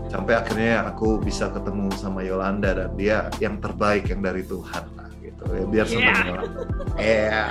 Sampai 0.06 0.38
akhirnya 0.38 0.86
aku 0.86 1.18
bisa 1.18 1.50
ketemu 1.50 1.90
sama 1.98 2.22
Yolanda 2.22 2.70
dan 2.72 2.90
dia 2.94 3.26
yang 3.42 3.58
terbaik 3.58 4.06
yang 4.06 4.22
dari 4.22 4.46
Tuhan 4.46 4.95
ya 5.50 5.64
biar 5.68 5.86
senang 5.86 6.26
yeah. 6.96 7.50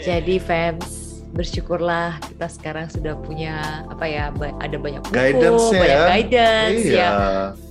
Jadi 0.00 0.40
fans 0.40 1.00
bersyukurlah 1.30 2.18
kita 2.26 2.46
sekarang 2.50 2.86
sudah 2.90 3.14
punya 3.14 3.86
apa 3.86 4.02
ya 4.08 4.34
ada 4.58 4.76
banyak 4.80 5.02
buku, 5.06 5.14
guidance 5.14 5.66
banyak 5.70 5.86
ya. 5.86 6.06
guidance 6.10 6.82
iya. 6.82 6.98
ya. 6.98 7.10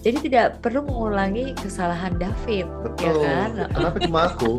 Jadi 0.10 0.26
tidak 0.26 0.66
perlu 0.66 0.90
mengulangi 0.90 1.54
kesalahan 1.54 2.18
David, 2.18 2.66
ya 2.66 2.82
Betul. 2.82 3.22
ya 3.22 3.30
kan? 3.30 3.50
Kenapa 3.70 3.98
cuma 4.02 4.20
aku? 4.26 4.52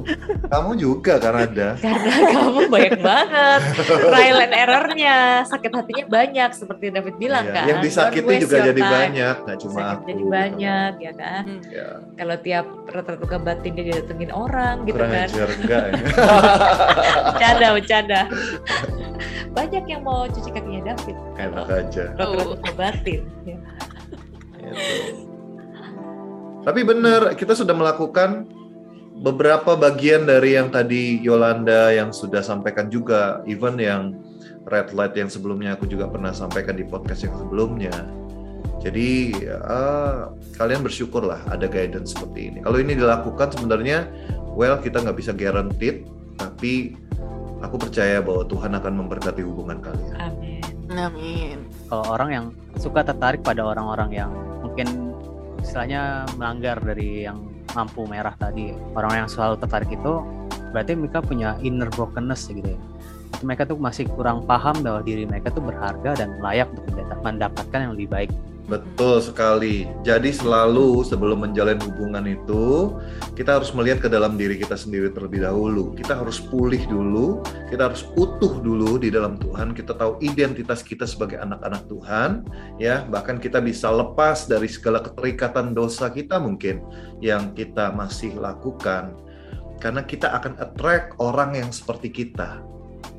Kamu 0.46 0.70
juga 0.78 1.18
kan 1.18 1.34
ada. 1.42 1.74
Karena 1.82 2.14
kamu 2.30 2.60
banyak 2.70 2.94
banget 3.02 3.60
trial 3.82 4.38
and 4.46 4.54
errornya, 4.54 5.16
sakit 5.50 5.74
hatinya 5.74 6.04
banyak 6.06 6.50
seperti 6.54 6.94
David 6.94 7.18
bilang 7.18 7.50
Iya. 7.50 7.54
kan. 7.58 7.66
Yang 7.66 7.80
disakiti 7.82 8.34
juga 8.46 8.56
jadi 8.62 8.78
time. 8.78 8.94
banyak, 8.94 9.34
nggak 9.42 9.58
cuma 9.58 9.74
Sakit 9.74 9.90
aku. 9.90 10.06
Jadi 10.06 10.24
banyak 10.30 10.92
ya 11.02 11.12
kan. 11.18 11.42
Hmm. 11.42 11.60
Ya. 11.66 11.88
Kalau 12.14 12.36
tiap 12.46 12.66
rata-rata 12.86 13.36
batin 13.42 13.70
dia 13.74 13.84
didatengin 13.90 14.30
orang 14.30 14.74
gitu 14.86 15.02
Kurang 15.02 15.10
kan. 15.10 15.26
ajar 15.26 15.48
enggak 15.50 15.82
ya? 15.90 15.98
bercanda, 17.34 17.66
bercanda. 17.74 18.20
Banyak 19.58 19.84
yang 19.90 20.06
mau 20.06 20.30
cuci 20.30 20.46
kakinya 20.54 20.94
David. 20.94 21.16
Enak 21.34 21.66
aja. 21.66 22.04
Rata-rata 22.14 22.70
batin. 22.78 23.26
Ya. 23.42 23.58
Gitu. 24.70 25.26
Tapi 26.60 26.80
benar, 26.84 27.32
kita 27.36 27.56
sudah 27.56 27.72
melakukan 27.72 28.44
beberapa 29.20 29.76
bagian 29.76 30.24
dari 30.24 30.56
yang 30.56 30.72
tadi 30.72 31.20
Yolanda 31.20 31.92
yang 31.92 32.12
sudah 32.12 32.40
sampaikan 32.40 32.88
juga, 32.88 33.44
even 33.48 33.76
yang 33.80 34.16
red 34.68 34.92
light 34.92 35.16
yang 35.16 35.28
sebelumnya 35.28 35.76
aku 35.76 35.88
juga 35.88 36.08
pernah 36.08 36.32
sampaikan 36.32 36.76
di 36.76 36.84
podcast 36.84 37.28
yang 37.28 37.36
sebelumnya. 37.36 37.92
Jadi 38.80 39.36
uh, 39.60 40.32
kalian 40.56 40.80
bersyukurlah 40.80 41.40
ada 41.52 41.68
guidance 41.68 42.16
seperti 42.16 42.52
ini. 42.52 42.58
Kalau 42.64 42.80
ini 42.80 42.96
dilakukan 42.96 43.52
sebenarnya, 43.52 44.08
well 44.56 44.80
kita 44.80 45.04
nggak 45.04 45.16
bisa 45.20 45.32
guaranteed, 45.36 46.08
tapi 46.40 46.96
aku 47.60 47.76
percaya 47.76 48.24
bahwa 48.24 48.48
Tuhan 48.48 48.72
akan 48.72 48.92
memberkati 49.04 49.44
hubungan 49.44 49.84
kalian. 49.84 50.16
Amin. 50.16 50.64
Amin. 50.90 51.58
Kalau 51.92 52.04
orang 52.08 52.30
yang 52.32 52.46
suka 52.80 53.04
tertarik 53.04 53.44
pada 53.44 53.62
orang-orang 53.62 54.10
yang 54.16 54.30
mungkin 54.64 55.12
istilahnya 55.62 56.26
melanggar 56.36 56.80
dari 56.80 57.24
yang 57.24 57.44
lampu 57.76 58.04
merah 58.08 58.34
tadi, 58.34 58.74
orang 58.98 59.24
yang 59.24 59.28
selalu 59.30 59.62
tertarik 59.62 59.90
itu 59.94 60.12
berarti 60.74 60.92
mereka 60.98 61.22
punya 61.22 61.58
inner 61.62 61.90
brokenness 61.92 62.50
gitu 62.50 62.74
ya. 62.74 62.80
Mereka 63.40 63.70
tuh 63.70 63.78
masih 63.78 64.10
kurang 64.10 64.44
paham 64.44 64.82
bahwa 64.82 65.00
diri 65.00 65.24
mereka 65.24 65.54
tuh 65.54 65.64
berharga 65.64 66.18
dan 66.18 66.42
layak 66.42 66.68
untuk 66.74 66.98
mendapatkan 67.22 67.78
yang 67.78 67.92
lebih 67.94 68.08
baik 68.10 68.30
Betul 68.70 69.18
sekali. 69.18 69.90
Jadi 70.06 70.30
selalu 70.30 71.02
sebelum 71.02 71.42
menjalin 71.42 71.82
hubungan 71.82 72.22
itu, 72.22 72.94
kita 73.34 73.58
harus 73.58 73.74
melihat 73.74 74.06
ke 74.06 74.08
dalam 74.08 74.38
diri 74.38 74.54
kita 74.62 74.78
sendiri 74.78 75.10
terlebih 75.10 75.42
dahulu. 75.42 75.90
Kita 75.98 76.14
harus 76.14 76.38
pulih 76.38 76.78
dulu, 76.86 77.42
kita 77.66 77.90
harus 77.90 78.06
utuh 78.14 78.62
dulu 78.62 78.94
di 79.02 79.10
dalam 79.10 79.42
Tuhan. 79.42 79.74
Kita 79.74 79.98
tahu 79.98 80.22
identitas 80.22 80.86
kita 80.86 81.02
sebagai 81.02 81.42
anak-anak 81.42 81.82
Tuhan, 81.90 82.46
ya. 82.78 83.02
Bahkan 83.10 83.42
kita 83.42 83.58
bisa 83.58 83.90
lepas 83.90 84.46
dari 84.46 84.70
segala 84.70 85.02
keterikatan 85.02 85.74
dosa 85.74 86.06
kita 86.06 86.38
mungkin 86.38 86.78
yang 87.18 87.50
kita 87.58 87.90
masih 87.90 88.38
lakukan. 88.38 89.18
Karena 89.82 90.06
kita 90.06 90.30
akan 90.30 90.62
attract 90.62 91.18
orang 91.18 91.58
yang 91.58 91.74
seperti 91.74 92.12
kita 92.12 92.62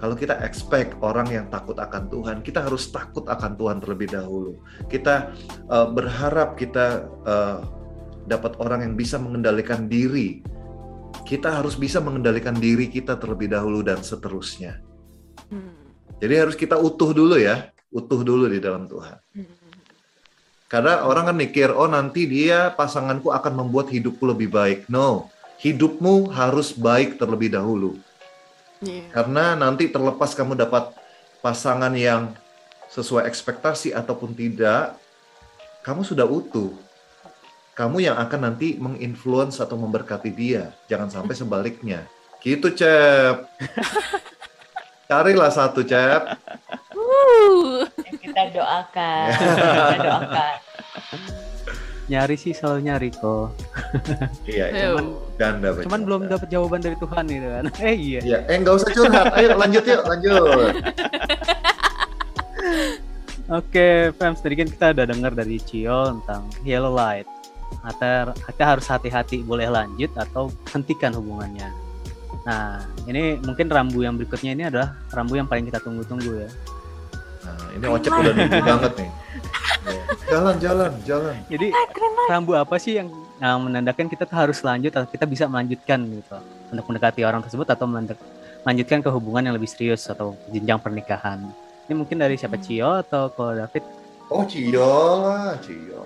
kalau 0.01 0.17
kita 0.17 0.41
expect 0.41 0.97
orang 1.05 1.29
yang 1.29 1.45
takut 1.53 1.77
akan 1.77 2.09
Tuhan, 2.09 2.41
kita 2.41 2.65
harus 2.65 2.89
takut 2.89 3.21
akan 3.29 3.53
Tuhan 3.53 3.77
terlebih 3.77 4.09
dahulu. 4.09 4.57
Kita 4.89 5.29
uh, 5.69 5.93
berharap 5.93 6.57
kita 6.57 7.05
uh, 7.21 7.61
dapat 8.25 8.57
orang 8.57 8.81
yang 8.81 8.97
bisa 8.97 9.21
mengendalikan 9.21 9.85
diri. 9.85 10.41
Kita 11.21 11.53
harus 11.53 11.77
bisa 11.77 12.01
mengendalikan 12.01 12.57
diri 12.57 12.89
kita 12.89 13.21
terlebih 13.21 13.53
dahulu 13.53 13.85
dan 13.85 14.01
seterusnya. 14.01 14.81
Hmm. 15.53 15.77
Jadi 16.17 16.33
harus 16.33 16.57
kita 16.57 16.81
utuh 16.81 17.13
dulu 17.13 17.37
ya, 17.37 17.69
utuh 17.93 18.25
dulu 18.25 18.49
di 18.49 18.57
dalam 18.57 18.89
Tuhan. 18.89 19.21
Hmm. 19.37 19.53
Karena 20.65 21.05
orang 21.05 21.29
kan 21.29 21.37
mikir, 21.37 21.69
oh 21.69 21.85
nanti 21.85 22.25
dia 22.25 22.73
pasanganku 22.73 23.29
akan 23.29 23.53
membuat 23.53 23.93
hidupku 23.93 24.25
lebih 24.25 24.49
baik. 24.49 24.89
No, 24.89 25.29
hidupmu 25.61 26.33
harus 26.33 26.73
baik 26.73 27.21
terlebih 27.21 27.53
dahulu 27.53 28.01
Yeah. 28.81 29.07
Karena 29.13 29.53
nanti 29.53 29.93
terlepas 29.93 30.33
kamu 30.33 30.57
dapat 30.57 30.89
pasangan 31.45 31.93
yang 31.93 32.33
sesuai 32.89 33.29
ekspektasi 33.29 33.93
ataupun 33.93 34.33
tidak, 34.33 34.97
kamu 35.85 36.01
sudah 36.01 36.25
utuh. 36.25 36.73
Kamu 37.71 38.03
yang 38.03 38.19
akan 38.19 38.51
nanti 38.51 38.75
menginfluence 38.75 39.63
atau 39.63 39.79
memberkati 39.79 40.29
dia. 40.33 40.75
Jangan 40.91 41.07
sampai 41.07 41.33
sebaliknya. 41.37 42.03
Gitu, 42.43 42.73
Cep. 42.73 43.47
Carilah 45.09 45.49
satu, 45.53 45.81
Cep. 45.85 46.35
Kita 48.21 48.43
doakan. 48.51 49.27
Kita 49.39 49.97
doakan 50.03 50.55
nyari 52.11 52.35
sih 52.35 52.51
selalu 52.51 52.91
nyari 52.91 53.07
kok. 53.15 53.55
iya, 54.43 54.67
cuman 54.91 55.05
ganda 55.39 55.67
Cuman 55.79 56.03
belum 56.03 56.21
dapat 56.27 56.51
jawaban 56.51 56.83
dari 56.83 56.99
Tuhan 56.99 57.23
gitu 57.31 57.47
kan. 57.47 57.63
Eh 57.87 57.95
iya. 57.95 58.19
Iya, 58.19 58.39
eh 58.51 58.59
nggak 58.59 58.75
usah 58.75 58.89
curhat. 58.91 59.31
Ayo 59.39 59.55
lanjut 59.55 59.83
yuk, 59.87 60.03
lanjut. 60.03 60.75
Oke, 63.51 64.15
fans 64.15 64.39
tadi 64.39 64.55
kan 64.59 64.67
kita 64.67 64.85
udah 64.95 65.05
dengar 65.07 65.31
dari 65.35 65.59
Cio 65.63 66.19
tentang 66.19 66.51
yellow 66.67 66.91
light. 66.91 67.27
Atau 67.87 68.35
kita 68.35 68.63
harus 68.75 68.85
hati-hati 68.91 69.47
boleh 69.47 69.71
lanjut 69.71 70.11
atau 70.19 70.51
hentikan 70.75 71.15
hubungannya. 71.15 71.71
Nah, 72.43 72.83
ini 73.07 73.39
mungkin 73.39 73.71
rambu 73.71 74.03
yang 74.03 74.19
berikutnya 74.19 74.51
ini 74.51 74.63
adalah 74.67 74.99
rambu 75.15 75.39
yang 75.39 75.47
paling 75.47 75.67
kita 75.67 75.79
tunggu-tunggu 75.79 76.47
ya. 76.47 76.49
Nah, 77.47 77.65
ini 77.75 77.85
Ocep 77.87 78.11
udah 78.11 78.33
nunggu 78.35 78.59
banget 78.63 78.91
nih. 78.99 79.11
Jalan, 80.31 80.55
jalan, 80.61 80.91
jalan. 81.03 81.35
Jadi 81.51 81.75
rambu 82.29 82.55
apa 82.55 82.79
sih 82.79 82.95
yang, 82.95 83.11
yang 83.41 83.57
menandakan 83.65 84.07
kita 84.07 84.23
tuh 84.23 84.37
harus 84.37 84.61
lanjut 84.63 84.93
atau 84.93 85.09
kita 85.09 85.25
bisa 85.27 85.43
melanjutkan 85.49 85.99
gitu 86.07 86.37
untuk 86.71 86.85
mendekati 86.87 87.21
orang 87.27 87.43
tersebut 87.43 87.67
atau 87.67 87.85
melanjutkan 88.63 89.03
ke 89.03 89.09
hubungan 89.11 89.51
yang 89.51 89.55
lebih 89.57 89.67
serius 89.67 90.07
atau 90.07 90.37
jenjang 90.53 90.79
pernikahan. 90.79 91.51
Ini 91.89 91.93
mungkin 91.97 92.21
dari 92.21 92.39
siapa 92.39 92.55
hmm. 92.55 92.63
Cio 92.63 92.91
atau 93.03 93.27
kalau 93.33 93.53
David? 93.57 93.83
Oh 94.31 94.47
Cio 94.47 94.93
lah, 95.27 95.59
Cio. 95.59 96.05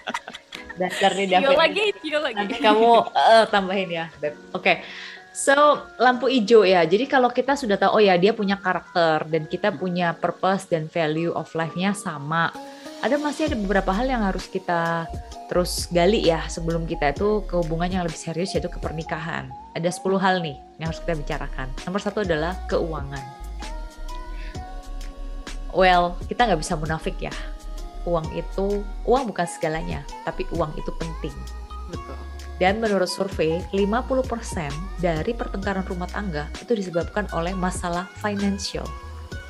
Dasar 0.80 1.10
nih 1.18 1.26
David. 1.26 1.48
Cio 1.48 1.52
lagi, 1.58 1.84
Cio 1.98 2.18
lagi. 2.22 2.38
Nanti 2.38 2.56
kamu 2.62 2.90
uh, 3.10 3.44
tambahin 3.50 3.90
ya, 3.90 4.06
Beb. 4.22 4.38
Oke. 4.52 4.62
Okay. 4.62 4.76
So, 5.32 5.88
lampu 5.96 6.28
hijau 6.28 6.60
ya. 6.60 6.84
Jadi 6.84 7.08
kalau 7.08 7.32
kita 7.32 7.56
sudah 7.56 7.80
tahu 7.80 7.96
oh 7.96 8.02
ya 8.04 8.20
dia 8.20 8.36
punya 8.36 8.60
karakter 8.60 9.24
dan 9.32 9.48
kita 9.48 9.72
punya 9.72 10.12
purpose 10.12 10.68
dan 10.68 10.92
value 10.92 11.32
of 11.32 11.48
life-nya 11.56 11.96
sama 11.96 12.52
ada 13.02 13.18
masih 13.18 13.50
ada 13.50 13.58
beberapa 13.58 13.90
hal 13.90 14.06
yang 14.06 14.22
harus 14.22 14.46
kita 14.46 15.10
terus 15.50 15.90
gali 15.90 16.22
ya 16.22 16.46
sebelum 16.46 16.86
kita 16.86 17.12
itu 17.12 17.42
ke 17.44 17.58
hubungan 17.58 17.90
yang 17.90 18.02
lebih 18.06 18.16
serius 18.16 18.54
yaitu 18.54 18.70
ke 18.70 18.78
pernikahan. 18.78 19.50
Ada 19.74 19.90
10 19.90 20.22
hal 20.22 20.40
nih 20.40 20.56
yang 20.78 20.88
harus 20.88 21.02
kita 21.02 21.18
bicarakan. 21.18 21.68
Nomor 21.84 22.00
satu 22.00 22.22
adalah 22.22 22.56
keuangan. 22.70 23.20
Well, 25.74 26.14
kita 26.30 26.46
nggak 26.46 26.62
bisa 26.62 26.78
munafik 26.78 27.18
ya. 27.18 27.34
Uang 28.06 28.30
itu, 28.32 28.86
uang 29.04 29.34
bukan 29.34 29.46
segalanya, 29.50 30.06
tapi 30.22 30.46
uang 30.54 30.72
itu 30.78 30.90
penting. 30.96 31.34
Betul. 31.90 32.18
Dan 32.60 32.78
menurut 32.78 33.10
survei, 33.10 33.58
50% 33.74 35.02
dari 35.02 35.32
pertengkaran 35.34 35.82
rumah 35.82 36.06
tangga 36.06 36.46
itu 36.62 36.76
disebabkan 36.78 37.26
oleh 37.34 37.56
masalah 37.56 38.06
financial. 38.20 38.86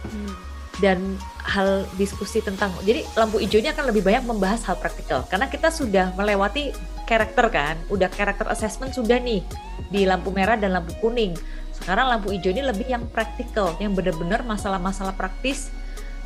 Hmm. 0.09 0.52
Dan 0.83 1.15
hal 1.47 1.87
diskusi 1.95 2.43
tentang, 2.43 2.75
jadi 2.83 3.07
lampu 3.15 3.39
hijaunya 3.39 3.71
akan 3.71 3.95
lebih 3.95 4.03
banyak 4.03 4.27
membahas 4.27 4.67
hal 4.67 4.75
praktikal. 4.83 5.23
Karena 5.31 5.47
kita 5.47 5.71
sudah 5.71 6.11
melewati 6.19 6.75
karakter 7.07 7.47
kan, 7.55 7.79
udah 7.87 8.11
karakter 8.11 8.51
assessment 8.51 8.91
sudah 8.91 9.23
nih 9.23 9.47
di 9.95 10.03
lampu 10.03 10.35
merah 10.35 10.59
dan 10.59 10.75
lampu 10.75 10.91
kuning. 10.99 11.39
Sekarang 11.71 12.11
lampu 12.11 12.35
hijau 12.35 12.51
ini 12.51 12.63
lebih 12.67 12.91
yang 12.91 13.07
praktikal, 13.11 13.79
yang 13.79 13.95
benar-benar 13.95 14.43
masalah-masalah 14.43 15.15
praktis 15.15 15.71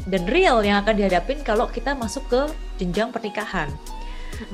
dan 0.05 0.29
real 0.29 0.61
yang 0.61 0.85
akan 0.85 0.95
dihadapin 1.01 1.41
kalau 1.41 1.69
kita 1.69 1.97
masuk 1.97 2.25
ke 2.29 2.41
jenjang 2.77 3.09
pernikahan. 3.09 3.73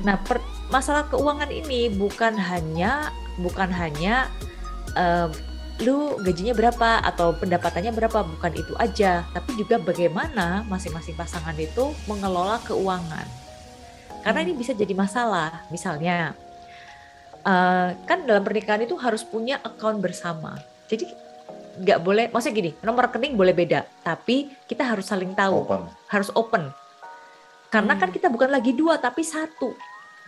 Nah, 0.03 0.15
per, 0.23 0.39
masalah 0.71 1.07
keuangan 1.11 1.51
ini 1.51 1.91
bukan 1.91 2.39
hanya 2.39 3.11
bukan 3.35 3.67
hanya 3.67 4.31
um, 4.95 5.31
lu 5.83 6.17
gajinya 6.23 6.55
berapa 6.55 7.03
atau 7.03 7.35
pendapatannya 7.35 7.91
berapa, 7.93 8.23
bukan 8.23 8.53
itu 8.55 8.73
aja, 8.79 9.27
tapi 9.35 9.53
juga 9.59 9.77
bagaimana 9.77 10.63
masing-masing 10.71 11.13
pasangan 11.13 11.53
itu 11.59 11.91
mengelola 12.07 12.57
keuangan. 12.63 13.27
Karena 14.23 14.39
ini 14.47 14.55
bisa 14.55 14.71
jadi 14.71 14.95
masalah. 14.95 15.67
Misalnya, 15.67 16.31
uh, 17.43 17.91
kan 18.07 18.23
dalam 18.23 18.41
pernikahan 18.41 18.87
itu 18.87 18.95
harus 18.95 19.21
punya 19.27 19.59
account 19.61 19.99
bersama. 19.99 20.55
Jadi 20.87 21.11
nggak 21.83 21.99
boleh, 21.99 22.25
maksudnya 22.31 22.55
gini, 22.55 22.71
nomor 22.85 23.11
rekening 23.11 23.35
boleh 23.35 23.51
beda, 23.51 23.83
tapi 24.05 24.47
kita 24.69 24.87
harus 24.87 25.09
saling 25.09 25.35
tahu, 25.35 25.67
Open. 25.67 25.83
harus 26.07 26.29
open. 26.37 26.71
Karena 27.73 27.97
kan 27.97 28.13
Hmm. 28.13 28.15
kita 28.15 28.29
bukan 28.29 28.53
lagi 28.53 28.71
dua 28.77 29.01
tapi 29.01 29.25
satu. 29.25 29.73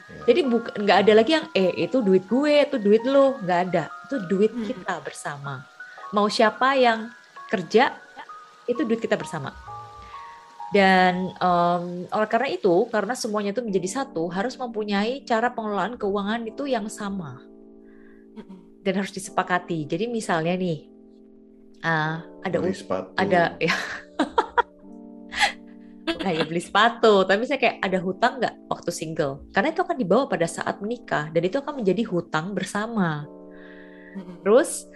Ya. 0.06 0.34
Jadi 0.34 0.40
nggak 0.82 0.98
ada 1.06 1.14
lagi 1.14 1.32
yang 1.38 1.46
eh 1.54 1.72
itu 1.86 2.02
duit 2.02 2.26
gue, 2.26 2.66
itu 2.66 2.78
duit 2.82 3.06
lo, 3.06 3.38
nggak 3.42 3.60
ada. 3.70 3.95
Itu 4.06 4.22
duit 4.30 4.54
Hmm. 4.54 4.64
kita 4.64 5.02
bersama. 5.02 5.66
Mau 6.14 6.30
siapa 6.30 6.78
yang 6.78 7.10
kerja 7.50 7.98
itu 8.66 8.82
duit 8.86 9.02
kita 9.02 9.18
bersama. 9.18 9.52
Dan 10.74 11.32
em, 11.32 11.84
oleh 12.10 12.30
karena 12.30 12.50
itu, 12.52 12.90
karena 12.90 13.14
semuanya 13.14 13.54
itu 13.56 13.62
menjadi 13.64 14.02
satu, 14.02 14.28
harus 14.28 14.58
mempunyai 14.58 15.24
cara 15.24 15.50
pengelolaan 15.50 15.96
keuangan 15.96 16.42
itu 16.46 16.66
yang 16.68 16.90
sama 16.90 17.40
dan 18.82 18.94
harus 19.00 19.14
disepakati. 19.14 19.88
Jadi 19.88 20.06
misalnya 20.06 20.54
nih, 20.54 20.90
ah, 21.82 22.22
ada 22.44 22.58
Beli 22.60 22.76
sepatu. 22.76 23.14
ada 23.16 23.56
ya 23.58 23.74
kayak 26.06 26.46
beli 26.50 26.62
sepatu 26.62 27.26
tapi 27.26 27.46
saya 27.46 27.58
kayak 27.62 27.78
ada 27.82 27.98
hutang 28.02 28.38
nggak 28.42 28.56
waktu 28.70 28.90
single 28.94 29.46
karena 29.54 29.74
itu 29.74 29.82
akan 29.82 29.98
dibawa 29.98 30.24
pada 30.30 30.46
saat 30.46 30.78
menikah 30.82 31.30
dan 31.34 31.42
itu 31.46 31.58
akan 31.62 31.82
menjadi 31.82 32.04
hutang 32.10 32.54
bersama. 32.54 33.26
Terus 34.44 34.88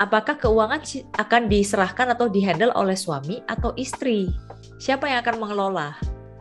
apakah 0.00 0.40
keuangan 0.40 0.80
akan 1.20 1.42
diserahkan 1.52 2.16
atau 2.16 2.32
dihandle 2.32 2.72
oleh 2.72 2.96
suami 2.96 3.44
atau 3.44 3.76
istri? 3.76 4.32
Siapa 4.80 5.06
yang 5.06 5.20
akan 5.20 5.36
mengelola? 5.36 5.96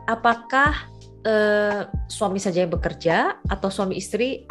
Apakah 0.08 0.88
eh, 1.28 1.86
suami 2.08 2.40
saja 2.40 2.64
yang 2.64 2.72
bekerja 2.72 3.36
atau 3.52 3.68
suami 3.68 4.00
istri 4.00 4.48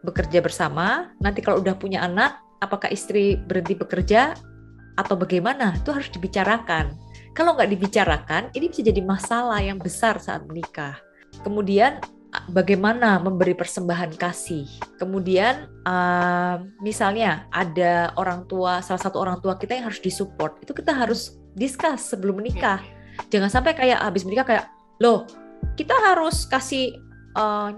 bekerja 0.00 0.40
bersama? 0.40 1.12
Nanti 1.20 1.44
kalau 1.44 1.60
udah 1.60 1.76
punya 1.76 2.02
anak 2.02 2.40
apakah 2.64 2.88
istri 2.88 3.36
berhenti 3.36 3.76
bekerja 3.76 4.32
atau 4.96 5.14
bagaimana? 5.14 5.76
Itu 5.76 5.92
harus 5.92 6.08
dibicarakan. 6.08 6.96
Kalau 7.36 7.52
nggak 7.52 7.68
dibicarakan 7.68 8.42
ini 8.56 8.72
bisa 8.72 8.80
jadi 8.80 9.04
masalah 9.04 9.60
yang 9.60 9.76
besar 9.76 10.16
saat 10.16 10.48
menikah. 10.48 10.96
Kemudian 11.44 12.00
bagaimana 12.50 13.16
memberi 13.22 13.56
persembahan 13.56 14.14
kasih. 14.18 14.68
Kemudian 15.00 15.68
uh, 15.88 16.62
misalnya 16.84 17.48
ada 17.54 18.12
orang 18.20 18.44
tua 18.50 18.84
salah 18.84 19.00
satu 19.00 19.20
orang 19.22 19.40
tua 19.40 19.56
kita 19.56 19.76
yang 19.76 19.88
harus 19.88 20.00
disupport. 20.02 20.60
Itu 20.60 20.76
kita 20.76 20.92
harus 20.92 21.36
discuss 21.56 22.12
sebelum 22.12 22.40
menikah. 22.40 22.82
Jangan 23.32 23.48
sampai 23.48 23.72
kayak 23.72 24.04
habis 24.04 24.28
menikah 24.28 24.44
kayak 24.44 24.64
loh 25.00 25.24
kita 25.76 25.92
harus 25.92 26.44
kasih 26.48 26.96
uh, 27.36 27.72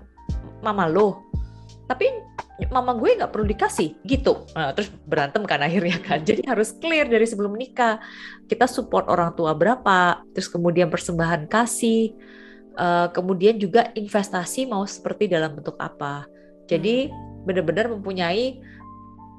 mama 0.62 0.90
lo 0.90 1.28
tapi 1.88 2.10
mama 2.68 2.92
gue 2.98 3.16
nggak 3.16 3.32
perlu 3.32 3.48
dikasih. 3.48 3.96
Gitu. 4.04 4.44
Nah, 4.52 4.76
terus 4.76 4.92
berantem 5.08 5.40
kan 5.48 5.62
akhirnya 5.64 5.96
kan. 6.04 6.20
Jadi 6.28 6.44
harus 6.44 6.76
clear 6.76 7.08
dari 7.08 7.24
sebelum 7.24 7.56
menikah. 7.56 8.02
Kita 8.44 8.68
support 8.68 9.08
orang 9.08 9.32
tua 9.38 9.56
berapa 9.56 10.20
terus 10.36 10.52
kemudian 10.52 10.92
persembahan 10.92 11.48
kasih 11.48 12.12
eh, 12.78 13.08
kemudian 13.10 13.58
juga 13.58 13.90
investasi 13.98 14.70
mau 14.70 14.86
seperti 14.86 15.26
dalam 15.26 15.58
bentuk 15.58 15.74
apa. 15.82 16.24
Jadi 16.70 17.10
benar-benar 17.42 17.90
mempunyai 17.90 18.62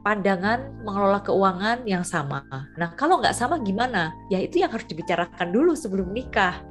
pandangan 0.04 0.84
mengelola 0.84 1.24
keuangan 1.24 1.88
yang 1.88 2.04
sama. 2.04 2.44
Nah 2.76 2.96
kalau 3.00 3.24
nggak 3.24 3.36
sama 3.36 3.60
gimana? 3.64 4.12
Ya 4.28 4.44
itu 4.44 4.60
yang 4.60 4.72
harus 4.72 4.88
dibicarakan 4.88 5.52
dulu 5.52 5.76
sebelum 5.76 6.12
nikah 6.12 6.70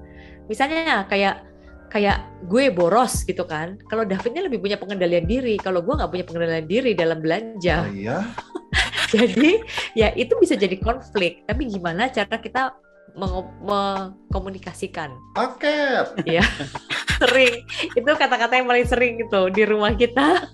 misalnya 0.49 1.05
kayak 1.07 1.45
kayak 1.89 2.25
gue 2.49 2.69
boros 2.73 3.25
gitu 3.25 3.45
kan. 3.49 3.81
Kalau 3.89 4.05
Davidnya 4.05 4.45
lebih 4.45 4.61
punya 4.61 4.77
pengendalian 4.81 5.25
diri 5.29 5.57
kalau 5.61 5.81
gue 5.85 5.95
nggak 5.95 6.11
punya 6.11 6.25
pengendalian 6.25 6.69
diri 6.69 6.93
dalam 6.97 7.21
belanja. 7.21 7.85
Oh 7.85 7.93
iya, 7.93 8.19
jadi 9.15 9.61
ya 9.97 10.09
itu 10.17 10.37
bisa 10.41 10.57
jadi 10.57 10.77
konflik. 10.81 11.45
Tapi 11.49 11.69
gimana 11.69 12.13
cara 12.13 12.37
kita 12.41 12.77
mengkomunikasikan 13.17 15.17
paket. 15.33 16.05
sering. 17.19 17.55
Itu 17.95 18.11
kata-kata 18.15 18.59
yang 18.59 18.69
paling 18.71 18.87
sering 18.87 19.13
gitu 19.21 19.51
di 19.51 19.63
rumah 19.67 19.93
kita. 19.95 20.47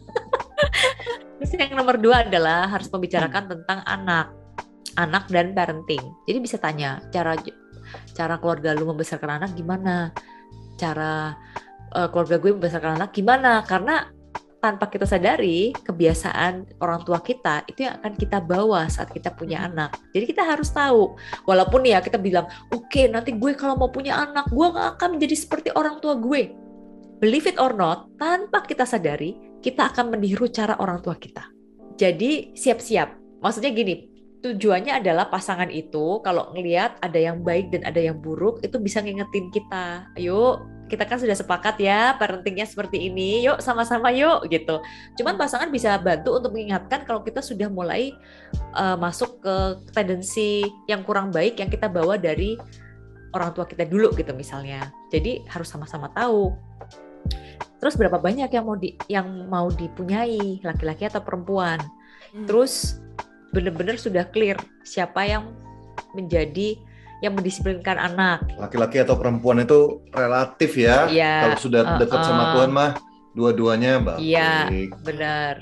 Terus 1.39 1.53
yang 1.61 1.77
nomor 1.77 2.01
dua 2.01 2.25
adalah 2.25 2.71
harus 2.71 2.89
membicarakan 2.89 3.51
tentang 3.51 3.81
anak. 3.85 4.33
Anak 4.95 5.27
dan 5.29 5.53
parenting. 5.53 6.03
Jadi 6.25 6.39
bisa 6.39 6.57
tanya 6.57 7.03
cara 7.11 7.35
cara 8.15 8.39
keluarga 8.39 8.79
lu 8.79 8.87
membesarkan 8.95 9.43
anak 9.43 9.51
gimana? 9.59 10.15
Cara 10.79 11.35
eh, 11.91 12.09
keluarga 12.15 12.39
gue 12.39 12.51
membesarkan 12.55 13.03
anak 13.03 13.11
gimana? 13.11 13.67
Karena 13.67 14.07
tanpa 14.65 14.89
kita 14.89 15.05
sadari 15.05 15.77
kebiasaan 15.77 16.81
orang 16.81 17.05
tua 17.05 17.21
kita 17.21 17.69
itu 17.69 17.85
yang 17.85 18.01
akan 18.01 18.17
kita 18.17 18.41
bawa 18.41 18.89
saat 18.89 19.13
kita 19.13 19.29
punya 19.37 19.69
anak. 19.69 19.93
Jadi 20.17 20.25
kita 20.25 20.41
harus 20.41 20.73
tahu. 20.73 21.21
Walaupun 21.45 21.85
ya 21.85 22.01
kita 22.01 22.17
bilang 22.17 22.49
oke 22.73 23.03
nanti 23.13 23.37
gue 23.37 23.53
kalau 23.53 23.77
mau 23.77 23.93
punya 23.93 24.17
anak 24.25 24.49
gue 24.49 24.67
gak 24.73 24.97
akan 24.97 25.21
menjadi 25.21 25.37
seperti 25.37 25.69
orang 25.77 26.01
tua 26.01 26.17
gue. 26.17 26.57
Believe 27.21 27.45
it 27.45 27.61
or 27.61 27.77
not 27.77 28.09
tanpa 28.17 28.65
kita 28.65 28.89
sadari 28.89 29.37
kita 29.61 29.93
akan 29.93 30.17
meniru 30.17 30.49
cara 30.49 30.81
orang 30.81 31.05
tua 31.05 31.21
kita. 31.21 31.45
Jadi 32.01 32.57
siap-siap. 32.57 33.41
Maksudnya 33.45 33.69
gini 33.77 34.09
tujuannya 34.41 34.97
adalah 34.97 35.29
pasangan 35.29 35.69
itu 35.69 36.25
kalau 36.25 36.53
ngelihat 36.57 37.01
ada 37.05 37.17
yang 37.21 37.45
baik 37.45 37.69
dan 37.69 37.85
ada 37.85 38.01
yang 38.01 38.17
buruk 38.17 38.65
itu 38.65 38.81
bisa 38.81 39.05
ngingetin 39.05 39.53
kita. 39.53 40.09
Ayo 40.17 40.65
kita 40.85 41.09
kan 41.09 41.17
sudah 41.17 41.33
sepakat 41.33 41.81
ya 41.81 42.13
parentingnya 42.21 42.69
seperti 42.69 43.09
ini 43.09 43.41
yuk 43.45 43.59
sama-sama 43.65 44.13
yuk 44.13 44.47
gitu. 44.53 44.85
Cuman 45.17 45.41
pasangan 45.41 45.73
bisa 45.73 45.97
bantu 45.97 46.37
untuk 46.37 46.53
mengingatkan 46.53 47.09
kalau 47.09 47.25
kita 47.25 47.41
sudah 47.41 47.73
mulai 47.73 48.13
uh, 48.77 48.97
masuk 49.01 49.41
ke 49.41 49.57
tendensi 49.97 50.65
yang 50.87 51.01
kurang 51.03 51.33
baik 51.33 51.57
yang 51.59 51.73
kita 51.73 51.89
bawa 51.89 52.21
dari 52.21 52.61
orang 53.33 53.51
tua 53.57 53.65
kita 53.65 53.89
dulu 53.89 54.13
gitu 54.15 54.31
misalnya. 54.37 54.93
Jadi 55.09 55.43
harus 55.49 55.67
sama-sama 55.73 56.13
tahu. 56.13 56.53
Terus 57.81 58.01
berapa 58.01 58.17
banyak 58.17 58.49
yang 58.49 58.65
mau 58.65 58.77
di 58.77 58.97
yang 59.09 59.29
mau 59.49 59.69
dipunyai 59.69 60.61
laki-laki 60.65 61.09
atau 61.09 61.21
perempuan? 61.21 61.81
Hmm. 62.35 62.51
terus 62.51 62.99
benar-benar 63.55 63.95
sudah 63.95 64.27
clear 64.27 64.59
siapa 64.83 65.23
yang 65.23 65.55
menjadi 66.19 66.75
yang 67.23 67.37
mendisiplinkan 67.39 67.97
anak 67.97 68.43
Laki-laki 68.59 69.03
atau 69.03 69.15
perempuan 69.15 69.63
itu 69.63 70.03
relatif 70.11 70.75
ya. 70.75 71.07
Iya, 71.07 71.35
Kalau 71.47 71.59
sudah 71.61 71.81
dekat 72.01 72.19
uh-uh. 72.21 72.29
sama 72.29 72.45
Tuhan 72.59 72.71
mah 72.75 72.91
dua-duanya 73.35 73.93
baik. 74.03 74.23
Iya. 74.23 74.51
benar 75.03 75.55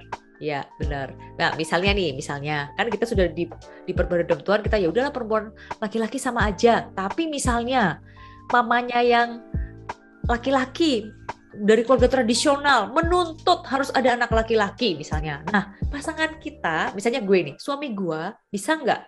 ya 0.42 0.66
benar 0.74 1.14
nah 1.38 1.54
misalnya 1.54 1.94
nih 1.94 2.18
misalnya 2.18 2.74
kan 2.74 2.90
kita 2.90 3.06
sudah 3.06 3.30
di 3.30 3.46
diperbarui 3.86 4.26
dengan 4.26 4.42
Tuhan 4.42 4.60
kita 4.66 4.76
ya 4.82 4.90
udahlah 4.90 5.14
perempuan 5.14 5.54
laki-laki 5.78 6.18
sama 6.18 6.50
aja 6.50 6.90
tapi 6.98 7.30
misalnya 7.30 8.02
mamanya 8.50 8.98
yang 8.98 9.38
laki-laki 10.26 11.06
dari 11.54 11.86
keluarga 11.86 12.10
tradisional 12.10 12.90
menuntut 12.90 13.62
harus 13.70 13.94
ada 13.94 14.18
anak 14.18 14.34
laki-laki 14.34 14.98
misalnya 14.98 15.46
nah 15.46 15.78
pasangan 15.94 16.34
kita 16.42 16.90
misalnya 16.98 17.22
gue 17.22 17.54
nih 17.54 17.56
suami 17.62 17.94
gue 17.94 18.22
bisa 18.50 18.74
nggak 18.74 19.00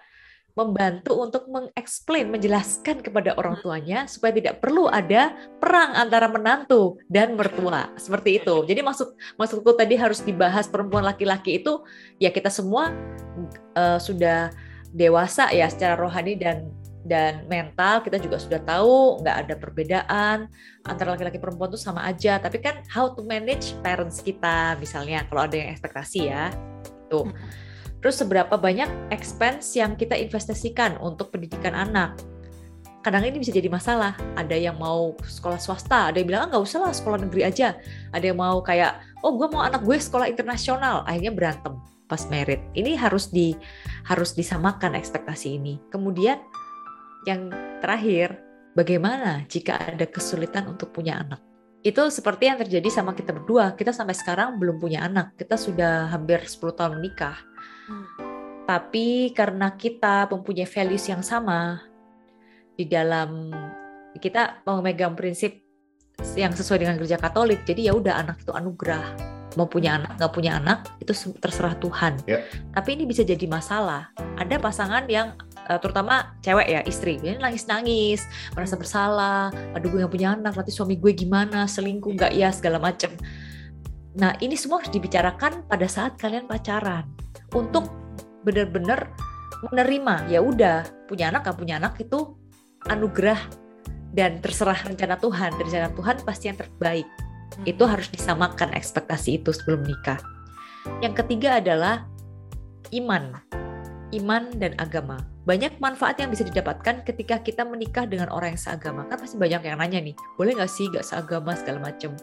membantu 0.54 1.18
untuk 1.18 1.50
mengeksplain, 1.50 2.30
menjelaskan 2.30 3.02
kepada 3.02 3.34
orang 3.34 3.58
tuanya 3.58 4.06
supaya 4.06 4.30
tidak 4.30 4.62
perlu 4.62 4.86
ada 4.86 5.34
perang 5.58 5.98
antara 5.98 6.30
menantu 6.30 6.94
dan 7.10 7.34
mertua. 7.34 7.90
Seperti 7.98 8.38
itu. 8.38 8.62
Jadi 8.62 8.80
maksud 8.80 9.18
maksudku 9.34 9.74
tadi 9.74 9.98
harus 9.98 10.22
dibahas 10.22 10.70
perempuan 10.70 11.02
laki-laki 11.02 11.58
itu 11.58 11.82
ya 12.22 12.30
kita 12.30 12.54
semua 12.54 12.94
uh, 13.74 13.98
sudah 13.98 14.54
dewasa 14.94 15.50
ya 15.50 15.66
secara 15.66 15.98
rohani 15.98 16.38
dan 16.38 16.70
dan 17.02 17.50
mental. 17.50 18.06
Kita 18.06 18.22
juga 18.22 18.38
sudah 18.38 18.62
tahu 18.62 19.26
nggak 19.26 19.36
ada 19.46 19.54
perbedaan 19.58 20.38
antara 20.86 21.18
laki-laki 21.18 21.42
perempuan 21.42 21.74
itu 21.74 21.82
sama 21.82 22.06
aja. 22.06 22.38
Tapi 22.38 22.62
kan 22.62 22.78
how 22.94 23.10
to 23.10 23.26
manage 23.26 23.74
parents 23.82 24.22
kita 24.22 24.78
misalnya 24.78 25.26
kalau 25.26 25.50
ada 25.50 25.58
yang 25.58 25.74
ekspektasi 25.74 26.30
ya. 26.30 26.54
Tuh 27.10 27.26
terus 28.04 28.20
seberapa 28.20 28.52
banyak 28.60 29.08
expense 29.08 29.72
yang 29.80 29.96
kita 29.96 30.12
investasikan 30.12 31.00
untuk 31.00 31.32
pendidikan 31.32 31.72
anak 31.72 32.20
kadang 33.00 33.24
ini 33.24 33.40
bisa 33.40 33.52
jadi 33.52 33.72
masalah 33.72 34.12
ada 34.36 34.56
yang 34.56 34.76
mau 34.76 35.16
sekolah 35.24 35.56
swasta 35.56 36.12
ada 36.12 36.20
yang 36.20 36.28
bilang 36.28 36.42
ah, 36.44 36.48
nggak 36.52 36.64
usah 36.68 36.84
lah 36.84 36.92
sekolah 36.92 37.24
negeri 37.24 37.48
aja 37.48 37.72
ada 38.12 38.24
yang 38.24 38.36
mau 38.36 38.60
kayak 38.60 39.00
oh 39.24 39.32
gue 39.40 39.48
mau 39.48 39.64
anak 39.64 39.80
gue 39.80 39.96
sekolah 39.96 40.28
internasional 40.28 41.00
akhirnya 41.08 41.32
berantem 41.32 41.80
pas 42.04 42.20
merit 42.28 42.60
ini 42.76 42.92
harus 42.92 43.32
di 43.32 43.56
harus 44.04 44.36
disamakan 44.36 44.92
ekspektasi 44.96 45.56
ini 45.56 45.80
kemudian 45.88 46.36
yang 47.24 47.48
terakhir, 47.80 48.36
bagaimana 48.76 49.48
jika 49.48 49.80
ada 49.80 50.04
kesulitan 50.04 50.68
untuk 50.68 50.92
punya 50.92 51.24
anak? 51.24 51.40
Itu 51.80 52.08
seperti 52.08 52.48
yang 52.48 52.60
terjadi 52.60 52.88
sama 52.88 53.16
kita 53.16 53.32
berdua. 53.32 53.72
Kita 53.76 53.92
sampai 53.92 54.16
sekarang 54.16 54.56
belum 54.60 54.80
punya 54.80 55.04
anak. 55.04 55.36
Kita 55.36 55.56
sudah 55.56 56.12
hampir 56.12 56.40
10 56.44 56.72
tahun 56.76 57.00
menikah. 57.00 57.36
Tapi 58.64 59.36
karena 59.36 59.76
kita 59.76 60.28
mempunyai 60.32 60.64
values 60.64 61.04
yang 61.08 61.20
sama 61.20 61.84
di 62.74 62.88
dalam 62.88 63.52
kita 64.16 64.64
memegang 64.64 65.12
prinsip 65.12 65.60
yang 66.38 66.56
sesuai 66.56 66.80
dengan 66.80 66.96
gereja 66.96 67.20
Katolik. 67.20 67.66
Jadi 67.68 67.90
ya 67.90 67.92
udah 67.92 68.24
anak 68.24 68.40
itu 68.40 68.52
anugerah 68.54 69.34
mau 69.54 69.70
punya 69.70 69.94
anak 70.02 70.18
nggak 70.18 70.32
punya 70.34 70.58
anak 70.58 70.82
itu 70.98 71.14
terserah 71.38 71.78
Tuhan. 71.78 72.18
Yeah. 72.26 72.42
Tapi 72.74 72.98
ini 72.98 73.06
bisa 73.06 73.22
jadi 73.22 73.46
masalah. 73.46 74.10
Ada 74.34 74.58
pasangan 74.58 75.06
yang 75.06 75.38
uh, 75.68 75.78
terutama 75.80 76.36
cewek 76.44 76.68
ya 76.68 76.80
istri 76.84 77.16
ini 77.20 77.40
nangis 77.40 77.64
nangis 77.64 78.20
merasa 78.52 78.74
bersalah 78.76 79.48
aduh 79.72 79.88
gue 79.88 80.00
yang 80.04 80.12
punya 80.12 80.28
anak 80.36 80.54
nanti 80.56 80.72
suami 80.72 81.00
gue 81.00 81.12
gimana 81.16 81.64
selingkuh 81.64 82.12
nggak 82.14 82.32
ya 82.36 82.52
segala 82.52 82.78
macem 82.80 83.12
nah 84.14 84.36
ini 84.38 84.54
semua 84.54 84.78
harus 84.78 84.92
dibicarakan 84.94 85.66
pada 85.66 85.86
saat 85.90 86.14
kalian 86.20 86.46
pacaran 86.46 87.08
untuk 87.54 87.88
benar-benar 88.44 89.08
menerima 89.70 90.28
ya 90.28 90.44
udah 90.44 90.84
punya 91.08 91.32
anak 91.32 91.48
gak 91.48 91.56
punya 91.56 91.80
anak 91.80 91.96
itu 91.96 92.36
anugerah 92.90 93.40
dan 94.12 94.38
terserah 94.44 94.76
rencana 94.84 95.16
Tuhan 95.16 95.56
rencana 95.56 95.88
Tuhan 95.96 96.16
pasti 96.26 96.52
yang 96.52 96.58
terbaik 96.60 97.08
hmm. 97.08 97.64
itu 97.64 97.82
harus 97.88 98.12
disamakan 98.12 98.76
ekspektasi 98.76 99.40
itu 99.40 99.50
sebelum 99.54 99.86
nikah 99.88 100.20
yang 101.00 101.16
ketiga 101.16 101.62
adalah 101.62 102.04
iman 102.92 103.40
iman 104.12 104.42
dan 104.60 104.76
agama 104.76 105.24
banyak 105.44 105.76
manfaat 105.76 106.16
yang 106.16 106.32
bisa 106.32 106.40
didapatkan 106.44 107.04
ketika 107.04 107.36
kita 107.44 107.68
menikah 107.68 108.08
dengan 108.08 108.32
orang 108.32 108.56
yang 108.56 108.62
seagama. 108.64 109.04
Kan 109.12 109.20
pasti 109.20 109.36
banyak 109.36 109.60
yang 109.60 109.76
nanya 109.76 110.00
nih, 110.00 110.16
boleh 110.40 110.56
nggak 110.56 110.72
sih 110.72 110.88
nggak 110.88 111.04
seagama 111.04 111.52
segala 111.52 111.92
macam. 111.92 112.16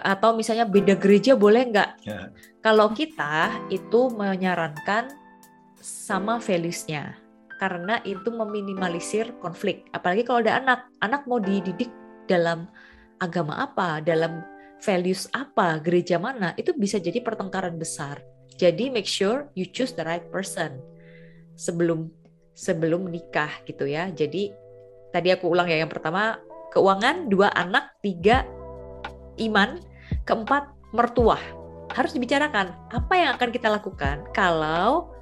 Atau 0.00 0.32
misalnya 0.32 0.64
beda 0.64 0.96
gereja 0.96 1.36
boleh 1.36 1.68
nggak? 1.68 1.90
Ya. 2.08 2.32
Kalau 2.64 2.96
kita 2.96 3.52
itu 3.68 4.08
menyarankan 4.12 5.12
sama 5.82 6.40
values-nya. 6.40 7.20
Karena 7.60 8.00
itu 8.02 8.32
meminimalisir 8.32 9.36
konflik. 9.38 9.86
Apalagi 9.92 10.24
kalau 10.24 10.40
ada 10.42 10.58
anak. 10.58 10.80
Anak 11.04 11.28
mau 11.28 11.38
dididik 11.38 11.92
dalam 12.24 12.66
agama 13.22 13.62
apa, 13.62 14.02
dalam 14.02 14.42
values 14.82 15.30
apa, 15.30 15.78
gereja 15.78 16.18
mana, 16.18 16.56
itu 16.58 16.74
bisa 16.74 16.98
jadi 16.98 17.22
pertengkaran 17.22 17.78
besar. 17.78 18.18
Jadi 18.58 18.90
make 18.90 19.06
sure 19.06 19.46
you 19.54 19.64
choose 19.64 19.94
the 19.94 20.02
right 20.02 20.26
person 20.28 20.82
sebelum 21.54 22.10
sebelum 22.52 23.06
menikah 23.08 23.62
gitu 23.64 23.86
ya. 23.86 24.10
Jadi 24.10 24.52
tadi 25.14 25.28
aku 25.30 25.48
ulang 25.48 25.70
ya 25.70 25.80
yang 25.80 25.90
pertama 25.90 26.42
keuangan, 26.74 27.30
dua 27.30 27.54
anak, 27.54 27.94
tiga 28.02 28.44
iman, 29.40 29.80
keempat 30.26 30.68
mertua. 30.92 31.38
Harus 31.92 32.16
dibicarakan 32.16 32.72
apa 32.88 33.14
yang 33.16 33.36
akan 33.36 33.50
kita 33.52 33.68
lakukan 33.68 34.24
kalau 34.32 35.12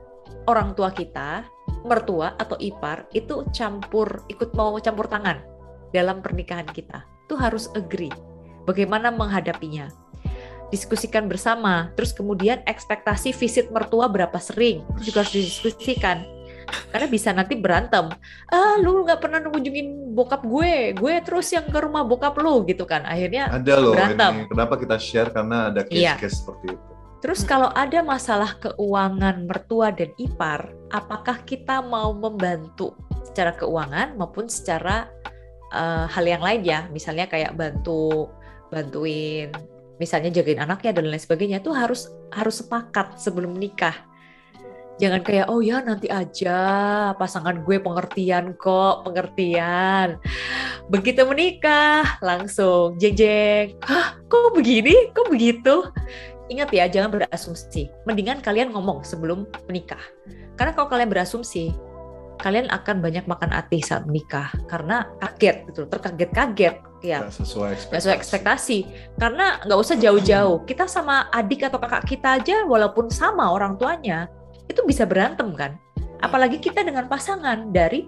orang 0.46 0.74
tua 0.78 0.94
kita, 0.94 1.42
mertua 1.82 2.38
atau 2.38 2.54
ipar 2.62 3.10
itu 3.10 3.42
campur 3.50 4.22
ikut 4.30 4.54
mau 4.54 4.78
campur 4.78 5.10
tangan 5.10 5.42
dalam 5.90 6.22
pernikahan 6.22 6.66
kita. 6.70 7.02
Itu 7.26 7.34
harus 7.34 7.66
agree. 7.74 8.12
Bagaimana 8.66 9.10
menghadapinya? 9.10 9.90
diskusikan 10.70 11.26
bersama. 11.26 11.90
Terus 11.98 12.14
kemudian 12.14 12.62
ekspektasi 12.64 13.34
visit 13.34 13.68
mertua 13.74 14.06
berapa 14.06 14.38
sering 14.38 14.86
itu 14.96 15.10
juga 15.12 15.26
harus 15.26 15.34
didiskusikan. 15.34 16.22
Karena 16.90 17.06
bisa 17.10 17.30
nanti 17.34 17.54
berantem. 17.58 18.10
Ah, 18.50 18.78
lu 18.78 19.02
nggak 19.02 19.20
pernah 19.20 19.42
ngunjungin 19.44 20.14
bokap 20.14 20.42
gue, 20.42 20.94
gue 20.94 21.14
terus 21.22 21.50
yang 21.54 21.66
ke 21.68 21.78
rumah 21.78 22.02
bokap 22.06 22.38
lu 22.38 22.62
gitu 22.66 22.86
kan. 22.86 23.02
Akhirnya 23.06 23.50
ada 23.50 23.74
loh 23.78 23.94
berantem. 23.94 24.46
Ini. 24.46 24.50
Kenapa 24.50 24.74
kita 24.78 24.96
share 24.98 25.30
karena 25.30 25.70
ada 25.70 25.86
iya. 25.90 26.14
case-case 26.16 26.26
iya. 26.26 26.38
seperti 26.38 26.66
itu. 26.74 26.90
Terus 27.20 27.40
kalau 27.44 27.68
ada 27.76 28.00
masalah 28.00 28.56
keuangan 28.56 29.44
mertua 29.44 29.92
dan 29.92 30.08
ipar, 30.16 30.72
apakah 30.88 31.44
kita 31.44 31.84
mau 31.84 32.16
membantu 32.16 32.96
secara 33.28 33.52
keuangan 33.52 34.16
maupun 34.16 34.48
secara 34.48 35.04
uh, 35.76 36.08
hal 36.08 36.24
yang 36.24 36.40
lain 36.40 36.64
ya, 36.64 36.88
misalnya 36.88 37.28
kayak 37.28 37.52
bantu 37.52 38.32
bantuin 38.70 39.50
misalnya 40.00 40.32
jagain 40.32 40.64
anaknya 40.64 40.96
dan 40.96 41.12
lain 41.12 41.20
sebagainya 41.20 41.60
itu 41.60 41.76
harus 41.76 42.08
harus 42.32 42.64
sepakat 42.64 43.20
sebelum 43.20 43.52
menikah 43.52 43.92
jangan 45.00 45.24
kayak 45.24 45.48
oh 45.48 45.64
ya 45.64 45.80
nanti 45.80 46.12
aja. 46.12 46.60
Pasangan 47.16 47.64
gue 47.64 47.80
pengertian 47.80 48.52
kok 48.60 49.08
pengertian. 49.08 50.20
Begitu 50.92 51.24
menikah 51.24 52.20
langsung 52.20 53.00
jeng 53.00 53.16
jeng 53.16 53.80
hah 53.80 54.20
kok 54.28 54.52
begini? 54.52 55.08
Kok 55.16 55.32
begitu? 55.32 55.88
Ingat 56.52 56.68
ya 56.76 56.84
jangan 56.86 57.16
berasumsi. 57.16 57.88
Mendingan 58.04 58.44
kalian 58.44 58.76
ngomong 58.76 59.00
sebelum 59.00 59.48
menikah. 59.64 60.02
Karena 60.60 60.76
kalau 60.76 60.92
kalian 60.92 61.08
berasumsi 61.08 61.72
kalian 62.40 62.72
akan 62.72 63.04
banyak 63.04 63.28
makan 63.28 63.52
hati 63.52 63.84
saat 63.84 64.04
menikah. 64.04 64.52
Karena 64.68 65.08
kaget 65.20 65.64
gitu 65.72 65.88
terkaget-kaget 65.88 66.76
ya. 67.04 67.28
Gak 67.28 67.36
sesuai 67.36 67.68
ekspektasi. 67.76 67.92
Gak 67.92 68.00
sesuai 68.00 68.16
ekspektasi. 68.16 68.78
Karena 69.20 69.46
nggak 69.64 69.80
usah 69.80 69.96
jauh-jauh. 70.00 70.64
Kita 70.64 70.84
sama 70.88 71.28
adik 71.32 71.68
atau 71.68 71.78
kakak 71.80 72.04
kita 72.08 72.40
aja 72.40 72.64
walaupun 72.64 73.12
sama 73.12 73.52
orang 73.52 73.76
tuanya 73.76 74.28
itu 74.70 74.86
bisa 74.86 75.02
berantem 75.02 75.50
kan 75.58 75.74
apalagi 76.22 76.62
kita 76.62 76.86
dengan 76.86 77.10
pasangan 77.10 77.74
dari 77.74 78.06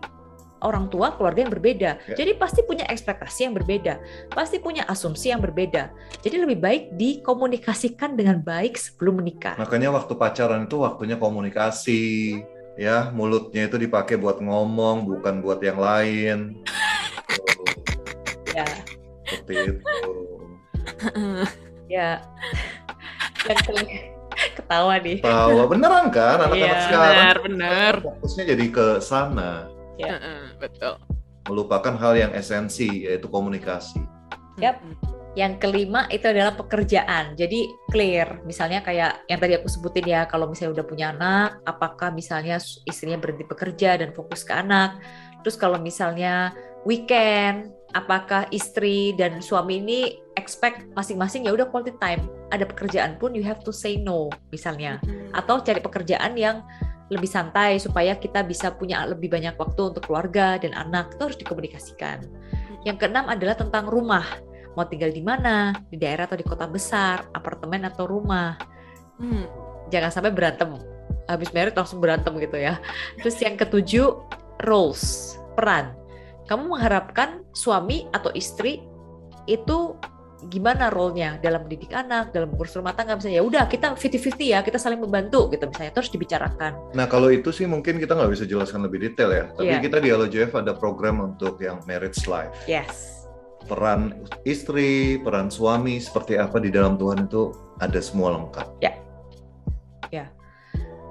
orang 0.62 0.86
tua 0.94 1.18
keluarga 1.18 1.42
yang 1.42 1.50
berbeda. 1.50 1.90
Ya. 2.06 2.14
Jadi 2.14 2.38
pasti 2.38 2.62
punya 2.62 2.86
ekspektasi 2.86 3.50
yang 3.50 3.54
berbeda, 3.58 3.98
pasti 4.30 4.62
punya 4.62 4.86
asumsi 4.86 5.34
yang 5.34 5.42
berbeda. 5.42 5.90
Jadi 6.22 6.38
lebih 6.38 6.62
baik 6.62 6.94
dikomunikasikan 6.94 8.14
dengan 8.14 8.38
baik 8.38 8.78
sebelum 8.78 9.18
menikah. 9.18 9.58
Makanya 9.58 9.90
waktu 9.90 10.14
pacaran 10.14 10.70
itu 10.70 10.78
waktunya 10.78 11.18
komunikasi 11.18 12.38
ya 12.76 13.12
mulutnya 13.12 13.68
itu 13.68 13.76
dipakai 13.76 14.16
buat 14.16 14.40
ngomong 14.40 15.04
bukan 15.04 15.44
buat 15.44 15.60
yang 15.60 15.76
lain 15.76 16.38
ya 18.56 18.64
seperti 19.28 19.52
itu 19.52 19.72
ya 22.00 22.24
ketawa 24.54 24.94
nih. 25.00 25.18
Ketawa. 25.20 25.62
Beneran 25.68 26.06
kan 26.12 26.38
anak-anak 26.44 26.58
ya, 26.58 26.82
sekarang. 26.86 27.12
benar 27.12 27.36
benar. 27.40 27.92
Fokusnya 28.00 28.44
jadi 28.56 28.64
ke 28.68 28.86
sana. 29.00 29.50
Ya 29.96 30.16
betul. 30.56 30.96
Melupakan 31.50 31.94
hal 31.98 32.14
yang 32.16 32.32
esensi 32.32 33.08
yaitu 33.08 33.26
komunikasi. 33.26 34.00
Yep 34.60 34.78
yang 35.32 35.56
kelima 35.56 36.04
itu 36.12 36.28
adalah 36.28 36.52
pekerjaan. 36.52 37.32
Jadi 37.36 37.64
clear. 37.88 38.44
Misalnya 38.44 38.84
kayak 38.84 39.24
yang 39.28 39.40
tadi 39.40 39.56
aku 39.56 39.68
sebutin 39.68 40.04
ya, 40.04 40.28
kalau 40.28 40.48
misalnya 40.48 40.80
udah 40.80 40.86
punya 40.86 41.06
anak, 41.16 41.64
apakah 41.64 42.12
misalnya 42.12 42.60
istrinya 42.84 43.16
berhenti 43.16 43.48
bekerja 43.48 43.96
dan 43.96 44.12
fokus 44.12 44.44
ke 44.44 44.52
anak. 44.52 45.00
Terus 45.40 45.56
kalau 45.56 45.80
misalnya 45.80 46.52
weekend, 46.84 47.72
apakah 47.96 48.44
istri 48.52 49.16
dan 49.16 49.40
suami 49.40 49.80
ini 49.80 50.00
expect 50.42 50.90
masing-masing 50.98 51.46
ya 51.46 51.54
udah 51.54 51.70
quality 51.70 51.94
time. 52.02 52.26
Ada 52.50 52.66
pekerjaan 52.66 53.22
pun 53.22 53.38
you 53.38 53.46
have 53.46 53.62
to 53.62 53.70
say 53.70 53.94
no 53.94 54.26
misalnya. 54.50 54.98
Atau 55.30 55.62
cari 55.62 55.78
pekerjaan 55.78 56.34
yang 56.34 56.66
lebih 57.06 57.30
santai 57.30 57.78
supaya 57.78 58.18
kita 58.18 58.42
bisa 58.42 58.74
punya 58.74 59.06
lebih 59.06 59.30
banyak 59.30 59.54
waktu 59.54 59.94
untuk 59.94 60.10
keluarga 60.10 60.58
dan 60.58 60.74
anak. 60.74 61.14
Itu 61.14 61.30
harus 61.30 61.38
dikomunikasikan. 61.38 62.26
Yang 62.82 63.06
keenam 63.06 63.30
adalah 63.30 63.54
tentang 63.54 63.86
rumah 63.86 64.26
mau 64.72 64.88
tinggal 64.88 65.12
di 65.12 65.20
mana, 65.20 65.76
di 65.92 66.00
daerah 66.00 66.24
atau 66.24 66.38
di 66.38 66.46
kota 66.46 66.64
besar, 66.64 67.28
apartemen 67.36 67.84
atau 67.84 68.08
rumah. 68.08 68.56
Hmm. 69.20 69.46
Jangan 69.92 70.10
sampai 70.10 70.32
berantem 70.32 70.80
habis 71.28 71.52
married 71.54 71.76
langsung 71.76 72.00
berantem 72.00 72.32
gitu 72.40 72.56
ya. 72.58 72.80
Terus 73.20 73.36
yang 73.40 73.54
ketujuh 73.60 74.16
roles, 74.64 75.36
peran. 75.54 75.94
Kamu 76.48 76.74
mengharapkan 76.74 77.46
suami 77.54 78.08
atau 78.10 78.32
istri 78.34 78.82
itu 79.46 79.94
gimana 80.50 80.90
role-nya 80.90 81.38
dalam 81.38 81.66
mendidik 81.66 81.92
anak, 81.94 82.34
dalam 82.34 82.50
mengurus 82.50 82.74
rumah 82.74 82.96
tangga 82.96 83.14
misalnya 83.14 83.38
ya 83.38 83.44
udah 83.44 83.64
kita 83.70 83.94
50-50 83.94 84.52
ya, 84.52 84.58
kita 84.62 84.78
saling 84.80 84.98
membantu 84.98 85.46
gitu 85.52 85.68
misalnya 85.68 85.92
terus 85.94 86.08
dibicarakan. 86.10 86.94
Nah 86.96 87.06
kalau 87.06 87.30
itu 87.30 87.54
sih 87.54 87.66
mungkin 87.68 88.00
kita 88.02 88.16
nggak 88.16 88.32
bisa 88.32 88.44
jelaskan 88.46 88.86
lebih 88.86 89.02
detail 89.02 89.30
ya. 89.30 89.44
Tapi 89.54 89.72
Iya. 89.72 89.80
kita 89.82 89.98
di 90.02 90.08
LJF 90.10 90.52
ada 90.58 90.72
program 90.74 91.22
untuk 91.22 91.60
yang 91.62 91.78
marriage 91.86 92.24
life. 92.26 92.54
Yes. 92.66 93.26
Peran 93.70 94.26
istri, 94.42 95.22
peran 95.22 95.46
suami 95.46 96.02
seperti 96.02 96.34
apa 96.34 96.58
di 96.58 96.74
dalam 96.74 96.98
Tuhan 96.98 97.30
itu 97.30 97.54
ada 97.78 98.00
semua 98.02 98.34
lengkap. 98.34 98.82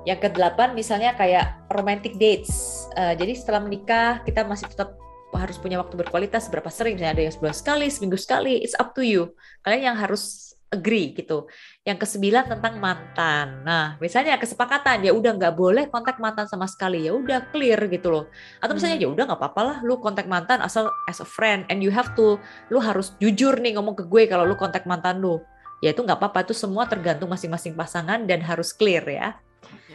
Yang 0.02 0.20
kedelapan 0.30 0.74
misalnya 0.74 1.13
kayak 1.13 1.70
romantic 1.70 2.17
dates. 2.17 2.86
Eh, 2.98 3.13
jadi 3.13 3.38
setelah 3.38 3.62
menikah 3.62 4.26
kita 4.26 4.41
masih 4.50 4.65
tetap 4.65 4.98
harus 5.34 5.58
punya 5.60 5.80
waktu 5.80 5.96
berkualitas 5.96 6.48
seberapa 6.48 6.67
sering 6.67 7.00
misalnya 7.00 7.15
ada 7.20 7.24
yang 7.28 7.34
sebulan 7.36 7.56
sekali, 7.56 7.86
seminggu 7.88 8.17
sekali, 8.20 8.60
it's 8.60 8.76
up 8.76 8.91
to 8.96 9.02
you. 9.04 9.32
Kalian 9.63 9.94
yang 9.94 9.98
harus 9.98 10.52
agree 10.72 11.12
gitu. 11.12 11.52
Yang 11.84 12.08
kesembilan 12.08 12.48
tentang 12.48 12.80
mantan. 12.80 13.67
Nah, 13.67 14.00
misalnya 14.00 14.39
kesepakatan 14.39 15.04
ya 15.04 15.12
udah 15.12 15.36
nggak 15.36 15.52
boleh 15.52 15.91
kontak 15.91 16.15
mantan 16.24 16.48
sama 16.48 16.63
sekali. 16.63 17.04
Ya 17.04 17.12
udah 17.12 17.52
clear 17.52 17.91
gitu 17.91 18.08
loh. 18.08 18.26
Atau 18.63 18.80
misalnya 18.80 18.96
Hmm. 18.96 19.04
ya 19.04 19.10
udah 19.12 19.24
nggak 19.28 19.39
apa-apa 19.44 19.62
lah 19.67 19.78
lu 19.84 20.00
kontak 20.00 20.32
mantan 20.32 20.63
asal 20.63 20.88
as 21.12 21.20
a 21.20 21.28
friend 21.28 21.67
and 21.67 21.84
you 21.84 21.91
have 21.91 22.15
to 22.15 22.39
lu 22.72 22.80
harus 22.80 23.12
jujur 23.20 23.60
nih 23.60 23.76
ngomong 23.76 24.00
ke 24.00 24.08
gue 24.08 24.32
kalau 24.32 24.48
lu 24.48 24.56
kontak 24.56 24.88
mantan 24.88 25.20
lu. 25.20 25.44
Ya 25.84 25.91
itu 25.91 26.08
nggak 26.08 26.15
apa-apa 26.24 26.48
itu 26.48 26.56
semua 26.56 26.88
tergantung 26.88 27.28
masing-masing 27.28 27.76
pasangan 27.76 28.24
dan 28.24 28.39
harus 28.39 28.72
clear 28.72 29.04
ya. 29.04 29.36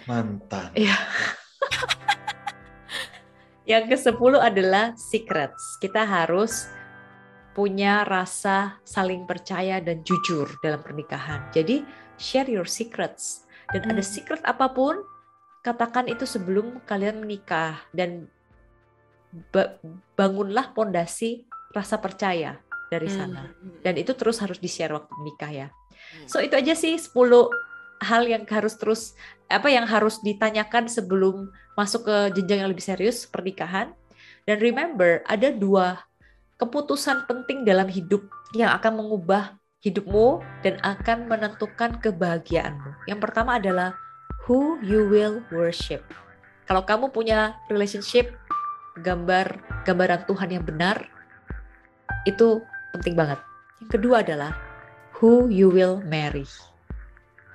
Mantan. 0.05 0.77
Yang 3.67 3.99
ke-10 3.99 4.33
adalah 4.39 4.95
secrets. 4.95 5.75
Kita 5.83 6.07
harus 6.07 6.71
punya 7.51 8.07
rasa 8.07 8.79
saling 8.87 9.27
percaya 9.27 9.83
dan 9.83 10.07
jujur 10.07 10.47
dalam 10.63 10.79
pernikahan. 10.85 11.51
Jadi 11.51 11.83
share 12.15 12.47
your 12.47 12.69
secrets. 12.69 13.49
Dan 13.75 13.91
ada 13.91 13.99
Hmm. 13.99 14.07
secret 14.07 14.43
apa 14.47 14.71
pun, 14.71 15.03
katakan 15.67 16.07
itu 16.07 16.23
sebelum 16.23 16.79
kalian 16.87 17.27
menikah 17.27 17.83
dan 17.91 18.31
ba- 19.51 19.83
bangunlah 20.15 20.71
pondasi 20.71 21.43
rasa 21.75 21.99
percaya 21.99 22.63
dari 22.87 23.11
sana. 23.11 23.51
Hmm. 23.51 23.83
Dan 23.83 23.99
itu 23.99 24.15
terus 24.15 24.39
harus 24.39 24.63
di-share 24.63 24.95
waktu 24.95 25.11
menikah 25.19 25.51
ya. 25.51 25.67
Hmm. 25.91 26.31
So 26.31 26.39
itu 26.39 26.55
aja 26.55 26.79
sih 26.79 26.95
10 26.95 27.51
hal 27.99 28.29
yang 28.29 28.47
harus 28.47 28.79
terus 28.79 29.17
apa 29.51 29.73
yang 29.73 29.89
harus 29.89 30.21
ditanyakan 30.23 30.87
sebelum 30.87 31.51
masuk 31.77 32.09
ke 32.09 32.17
jenjang 32.41 32.65
yang 32.65 32.71
lebih 32.73 32.83
serius 32.83 33.29
pernikahan. 33.29 33.93
Dan 34.49 34.59
remember 34.59 35.23
ada 35.29 35.53
dua 35.53 36.03
keputusan 36.57 37.29
penting 37.29 37.63
dalam 37.69 37.87
hidup 37.87 38.25
yang 38.57 38.73
akan 38.73 39.05
mengubah 39.05 39.61
hidupmu 39.85 40.41
dan 40.65 40.81
akan 40.83 41.29
menentukan 41.29 42.01
kebahagiaanmu. 42.01 43.07
Yang 43.07 43.21
pertama 43.23 43.61
adalah 43.61 43.95
who 44.49 44.81
you 44.81 45.05
will 45.07 45.45
worship. 45.53 46.03
Kalau 46.67 46.83
kamu 46.83 47.15
punya 47.15 47.55
relationship 47.71 48.35
gambar 49.05 49.61
gambaran 49.85 50.25
Tuhan 50.25 50.49
yang 50.51 50.65
benar 50.65 51.07
itu 52.25 52.65
penting 52.97 53.15
banget. 53.15 53.39
Yang 53.85 53.91
kedua 54.01 54.25
adalah 54.25 54.57
who 55.21 55.47
you 55.53 55.69
will 55.69 56.01
marry. 56.03 56.49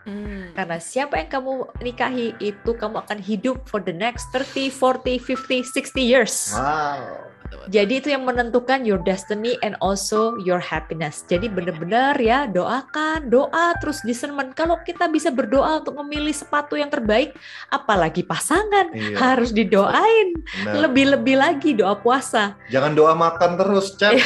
Hmm. 0.01 0.49
Karena 0.57 0.81
siapa 0.81 1.21
yang 1.21 1.29
kamu 1.29 1.53
nikahi 1.85 2.33
itu 2.41 2.71
kamu 2.73 3.05
akan 3.05 3.19
hidup 3.21 3.69
for 3.69 3.77
the 3.77 3.93
next 3.93 4.33
30, 4.33 4.73
40, 4.73 5.21
50, 5.21 5.61
60 5.61 6.01
years. 6.01 6.57
Wow. 6.57 7.29
Jadi 7.67 7.99
itu 7.99 8.07
yang 8.09 8.23
menentukan 8.23 8.87
your 8.87 9.03
destiny 9.03 9.59
and 9.59 9.75
also 9.83 10.39
your 10.41 10.57
happiness. 10.57 11.27
Jadi 11.27 11.51
benar-benar 11.51 12.15
ya 12.17 12.47
doakan, 12.47 13.27
doa 13.27 13.75
terus 13.83 13.99
discernment. 14.07 14.55
Kalau 14.55 14.79
kita 14.87 15.11
bisa 15.11 15.29
berdoa 15.29 15.83
untuk 15.83 15.99
memilih 15.99 16.31
sepatu 16.31 16.79
yang 16.79 16.87
terbaik, 16.87 17.35
apalagi 17.67 18.23
pasangan 18.23 18.95
Iya. 18.95 19.19
harus 19.19 19.51
didoain. 19.51 20.31
Lebih-lebih 20.63 21.35
lagi 21.37 21.75
doa 21.75 21.99
puasa. 21.99 22.55
Jangan 22.71 22.95
doa 22.95 23.13
makan 23.13 23.59
terus, 23.59 23.99
Cep. 23.99 24.15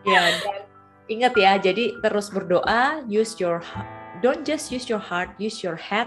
Ya, 0.00 0.32
dan 0.32 0.59
ingat 1.10 1.34
ya, 1.34 1.58
jadi 1.58 1.98
terus 1.98 2.30
berdoa, 2.30 3.02
use 3.10 3.34
your 3.42 3.58
heart. 3.58 3.88
Don't 4.22 4.46
just 4.46 4.70
use 4.70 4.86
your 4.86 5.02
heart, 5.02 5.34
use 5.42 5.60
your 5.66 5.74
head 5.74 6.06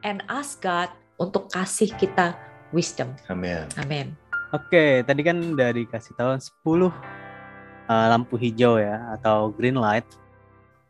and 0.00 0.24
ask 0.32 0.64
God 0.64 0.88
untuk 1.20 1.52
kasih 1.52 1.92
kita 2.00 2.32
wisdom. 2.72 3.12
Amin. 3.28 3.68
Amin. 3.76 4.16
Oke, 4.56 5.04
tadi 5.04 5.20
kan 5.20 5.36
udah 5.36 5.76
dikasih 5.76 6.16
tahu 6.16 6.32
10 6.40 6.88
uh, 6.88 8.06
lampu 8.08 8.40
hijau 8.40 8.80
ya 8.80 9.12
atau 9.20 9.52
green 9.52 9.76
light 9.76 10.08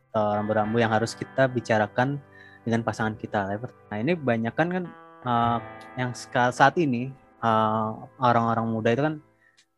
atau 0.09 0.39
rambu-rambu 0.39 0.79
yang 0.79 0.95
harus 0.95 1.11
kita 1.11 1.51
bicarakan 1.51 2.23
dengan 2.63 2.81
pasangan 2.87 3.19
kita. 3.19 3.59
Nah, 3.91 3.97
ini 3.99 4.15
banyak 4.15 4.53
kan 4.55 4.67
kan 4.71 4.83
uh, 5.27 5.57
yang 5.99 6.15
saat 6.15 6.79
ini 6.79 7.11
uh, 7.43 8.07
orang-orang 8.23 8.67
muda 8.71 8.89
itu 8.95 9.03
kan 9.03 9.15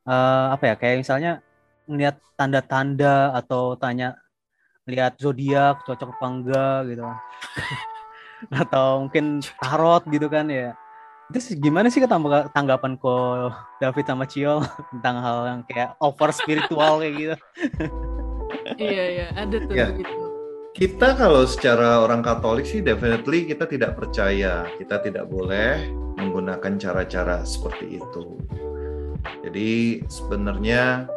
uh, 0.06 0.54
apa 0.54 0.64
ya 0.70 0.76
kayak 0.78 1.02
misalnya 1.02 1.42
melihat 1.92 2.16
tanda-tanda 2.40 3.36
atau 3.36 3.76
tanya 3.76 4.16
lihat 4.88 5.20
zodiak 5.20 5.84
cocok 5.86 6.16
apa 6.18 6.26
enggak 6.26 6.80
gitu 6.90 7.04
atau 8.64 9.06
mungkin 9.06 9.44
tarot 9.62 10.04
gitu 10.10 10.26
kan 10.32 10.50
ya 10.50 10.74
itu 11.32 11.56
gimana 11.62 11.88
sih 11.88 12.04
tanggapan 12.52 13.00
ko 13.00 13.48
David 13.80 14.06
sama 14.08 14.26
Ciol 14.26 14.64
tentang 14.96 15.16
hal 15.22 15.40
yang 15.48 15.62
kayak 15.68 15.96
over 16.02 16.32
spiritual 16.34 17.00
kayak 17.00 17.14
gitu 17.20 17.36
Iya 18.78 19.04
iya 19.08 19.28
ada 19.36 19.56
tuh 19.64 19.74
Iya. 19.74 19.88
begitu. 19.96 20.16
Kita 20.72 21.08
kalau 21.20 21.44
secara 21.44 22.00
orang 22.00 22.24
Katolik 22.24 22.64
sih 22.64 22.80
definitely 22.80 23.44
kita 23.44 23.68
tidak 23.68 24.00
percaya. 24.00 24.68
Kita 24.80 25.04
tidak 25.04 25.28
boleh 25.28 25.92
menggunakan 26.16 26.80
cara-cara 26.80 27.44
seperti 27.44 28.00
itu. 28.00 28.40
Jadi 29.44 30.02
sebenarnya 30.08 31.08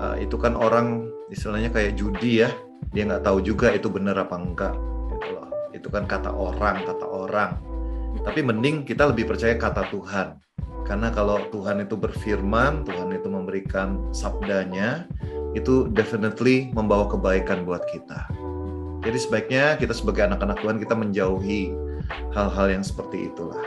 uh, 0.00 0.16
itu 0.16 0.40
kan 0.40 0.56
orang 0.56 1.06
istilahnya 1.28 1.68
kayak 1.68 2.00
judi 2.00 2.42
ya. 2.42 2.50
Dia 2.96 3.04
nggak 3.06 3.28
tahu 3.28 3.44
juga 3.44 3.70
itu 3.76 3.92
benar 3.92 4.16
apa 4.16 4.40
enggak. 4.40 4.74
Gitu 5.12 5.28
loh. 5.36 5.48
Itu 5.76 5.88
kan 5.92 6.08
kata 6.08 6.32
orang, 6.32 6.82
kata 6.88 7.06
orang. 7.06 7.60
Tapi 8.24 8.40
mending 8.42 8.82
kita 8.88 9.12
lebih 9.12 9.28
percaya 9.28 9.54
kata 9.54 9.86
Tuhan. 9.92 10.40
Karena 10.88 11.14
kalau 11.14 11.38
Tuhan 11.54 11.86
itu 11.86 11.94
berfirman, 11.94 12.82
Tuhan 12.82 13.14
itu 13.14 13.30
memberikan 13.30 14.10
sabdanya, 14.10 15.06
itu 15.54 15.86
definitely 15.94 16.74
membawa 16.74 17.06
kebaikan 17.06 17.62
buat 17.62 17.86
kita. 17.86 18.26
Jadi 19.06 19.18
sebaiknya 19.22 19.78
kita 19.78 19.94
sebagai 19.94 20.26
anak-anak 20.26 20.58
Tuhan 20.60 20.82
kita 20.82 20.94
menjauhi 20.98 21.70
hal-hal 22.34 22.66
yang 22.74 22.82
seperti 22.82 23.30
itulah. 23.30 23.62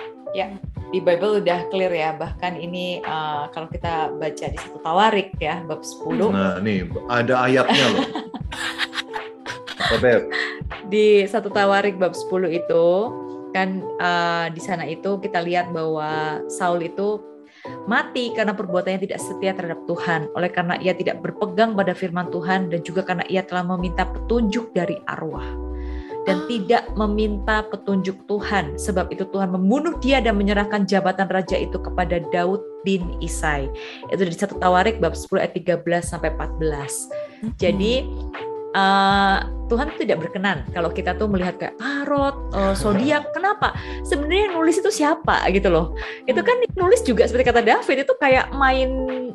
Di 0.93 1.01
Bible 1.01 1.41
udah 1.41 1.73
clear 1.73 1.89
ya, 1.89 2.13
bahkan 2.13 2.53
ini 2.53 3.01
uh, 3.01 3.49
kalau 3.49 3.65
kita 3.65 4.13
baca 4.13 4.45
di 4.45 4.57
satu 4.61 4.77
Tawarik 4.81 5.33
ya, 5.41 5.65
bab 5.65 5.81
10, 5.81 6.29
Nah, 6.29 6.61
nih 6.61 6.85
ada 7.09 7.49
ayatnya 7.49 7.85
loh. 7.97 8.05
Apa 9.89 9.97
Beb? 9.97 10.29
di 10.93 11.25
satu 11.25 11.49
Tawarik 11.49 11.97
bab 11.97 12.13
10 12.13 12.53
itu 12.53 12.85
kan 13.49 13.81
uh, 13.97 14.45
di 14.53 14.61
sana 14.61 14.85
itu 14.85 15.17
kita 15.17 15.41
lihat 15.41 15.73
bahwa 15.73 16.41
Saul 16.49 16.85
itu 16.85 17.17
mati 17.89 18.29
karena 18.37 18.53
perbuatannya 18.53 19.01
tidak 19.01 19.17
setia 19.17 19.57
terhadap 19.57 19.81
Tuhan 19.89 20.29
oleh 20.37 20.49
karena 20.53 20.77
ia 20.77 20.93
tidak 20.93 21.21
berpegang 21.25 21.73
pada 21.73 21.97
firman 21.97 22.29
Tuhan 22.29 22.69
dan 22.69 22.85
juga 22.85 23.01
karena 23.01 23.25
ia 23.25 23.41
telah 23.41 23.65
meminta 23.65 24.05
petunjuk 24.05 24.73
dari 24.77 25.01
arwah 25.09 25.45
dan 26.23 26.47
tidak 26.47 26.87
meminta 26.95 27.65
petunjuk 27.67 28.15
Tuhan. 28.27 28.79
Sebab 28.79 29.11
itu 29.11 29.27
Tuhan 29.31 29.51
membunuh 29.51 29.99
dia 29.99 30.23
dan 30.23 30.39
menyerahkan 30.39 30.87
jabatan 30.87 31.27
raja 31.31 31.59
itu 31.59 31.75
kepada 31.79 32.23
Daud 32.31 32.63
bin 32.87 33.15
Isai. 33.23 33.67
Itu 34.11 34.23
di 34.23 34.35
satu 34.35 34.59
Tawarik 34.59 34.99
bab 34.99 35.15
10 35.15 35.39
ayat 35.39 35.53
13 35.55 35.83
sampai 36.03 36.31
14 36.35 37.33
jadi 37.59 38.07
eh, 38.73 39.37
Tuhan 39.71 39.89
tidak 39.97 40.27
berkenan 40.27 40.69
kalau 40.69 40.93
kita 40.93 41.17
tuh 41.17 41.25
melihat 41.25 41.57
kayak 41.57 41.75
tarot, 41.81 42.35
eh, 42.53 42.73
zodiak. 42.77 43.31
Kenapa? 43.33 43.73
Sebenarnya 44.05 44.49
yang 44.49 44.53
nulis 44.59 44.77
itu 44.77 44.91
siapa 44.93 45.41
gitu 45.49 45.71
loh. 45.73 45.97
Itu 46.29 46.45
kan 46.45 46.61
nulis 46.77 47.01
juga 47.01 47.25
seperti 47.25 47.49
kata 47.49 47.61
David 47.65 48.05
itu 48.05 48.13
kayak 48.19 48.53
main 48.53 48.89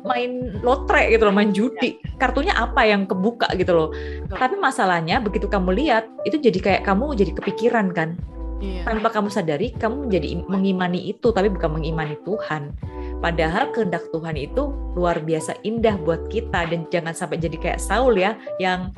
main 0.05 0.55
lotre 0.63 1.11
gitu 1.11 1.27
loh, 1.27 1.35
main 1.35 1.51
judi. 1.51 1.99
Kartunya 2.15 2.55
apa 2.55 2.87
yang 2.87 3.03
kebuka 3.03 3.51
gitu 3.59 3.75
loh. 3.75 3.89
Tapi 4.31 4.55
masalahnya 4.55 5.19
begitu 5.19 5.51
kamu 5.51 5.75
lihat 5.75 6.07
itu 6.23 6.39
jadi 6.39 6.59
kayak 6.59 6.81
kamu 6.87 7.15
jadi 7.19 7.31
kepikiran 7.35 7.91
kan. 7.91 8.15
Iya. 8.59 8.83
Tanpa 8.83 9.07
kamu 9.15 9.31
sadari 9.31 9.71
kamu 9.71 10.07
menjadi 10.07 10.27
im- 10.35 10.47
mengimani 10.51 11.15
itu 11.15 11.31
tapi 11.31 11.47
bukan 11.47 11.79
mengimani 11.79 12.19
Tuhan. 12.27 12.75
Padahal 13.23 13.71
kehendak 13.71 14.07
Tuhan 14.11 14.35
itu 14.35 14.71
luar 14.95 15.23
biasa 15.23 15.55
indah 15.63 15.95
buat 16.03 16.27
kita 16.27 16.67
dan 16.67 16.87
jangan 16.91 17.15
sampai 17.15 17.39
jadi 17.39 17.55
kayak 17.55 17.79
Saul 17.79 18.19
ya 18.19 18.35
yang 18.59 18.91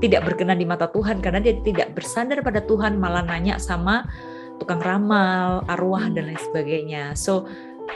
tidak 0.00 0.32
berkenan 0.32 0.56
di 0.58 0.66
mata 0.66 0.88
Tuhan 0.88 1.20
karena 1.20 1.38
dia 1.38 1.54
tidak 1.60 1.92
bersandar 1.92 2.40
pada 2.40 2.64
Tuhan 2.64 2.96
malah 2.96 3.22
nanya 3.22 3.60
sama 3.60 4.08
tukang 4.60 4.80
ramal, 4.84 5.64
arwah 5.68 6.08
dan 6.12 6.32
lain 6.32 6.40
sebagainya. 6.40 7.16
So 7.16 7.48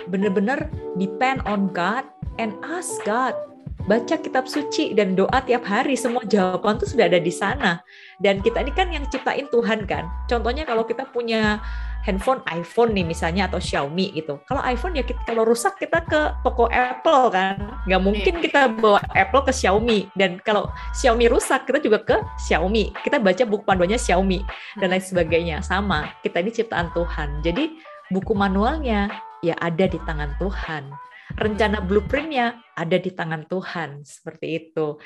bener-bener 0.09 0.69
depend 0.97 1.45
on 1.45 1.73
God 1.73 2.09
and 2.41 2.57
ask 2.65 3.01
God. 3.05 3.37
Baca 3.85 4.17
kitab 4.17 4.49
suci 4.49 4.97
dan 4.97 5.13
doa 5.13 5.45
tiap 5.45 5.61
hari 5.69 5.93
semua 5.93 6.25
jawaban 6.25 6.81
tuh 6.81 6.89
sudah 6.89 7.05
ada 7.05 7.21
di 7.21 7.29
sana. 7.29 7.85
Dan 8.17 8.41
kita 8.41 8.65
ini 8.65 8.73
kan 8.73 8.89
yang 8.89 9.05
ciptain 9.13 9.45
Tuhan 9.53 9.85
kan. 9.85 10.09
Contohnya 10.25 10.65
kalau 10.65 10.89
kita 10.89 11.05
punya 11.13 11.61
handphone 12.05 12.45
iPhone 12.53 12.93
nih 12.93 13.03
misalnya 13.03 13.49
atau 13.49 13.57
Xiaomi 13.57 14.13
gitu. 14.13 14.39
Kalau 14.45 14.61
iPhone 14.63 14.95
ya 14.95 15.03
kita, 15.03 15.25
kalau 15.25 15.49
rusak 15.49 15.81
kita 15.81 16.05
ke 16.05 16.21
toko 16.45 16.69
Apple 16.69 17.33
kan. 17.33 17.57
Nggak 17.89 18.03
mungkin 18.05 18.35
kita 18.45 18.69
bawa 18.77 19.01
Apple 19.17 19.43
ke 19.49 19.53
Xiaomi. 19.57 20.13
Dan 20.13 20.39
kalau 20.45 20.69
Xiaomi 20.93 21.27
rusak 21.33 21.65
kita 21.65 21.81
juga 21.81 21.99
ke 22.05 22.17
Xiaomi. 22.45 22.93
Kita 23.01 23.17
baca 23.17 23.43
buku 23.49 23.65
panduannya 23.65 23.97
Xiaomi 23.97 24.45
dan 24.79 24.93
lain 24.93 25.03
sebagainya. 25.03 25.65
Sama 25.65 26.13
kita 26.21 26.45
ini 26.45 26.53
ciptaan 26.53 26.93
Tuhan. 26.93 27.41
Jadi 27.41 27.81
buku 28.13 28.37
manualnya 28.37 29.09
ya 29.41 29.57
ada 29.65 29.89
di 29.89 29.97
tangan 30.05 30.37
Tuhan 30.37 30.93
rencana 31.35 31.81
blueprintnya 31.81 32.61
ada 32.77 32.97
di 32.99 33.11
tangan 33.11 33.49
Tuhan 33.49 34.03
seperti 34.05 34.47
itu. 34.61 34.99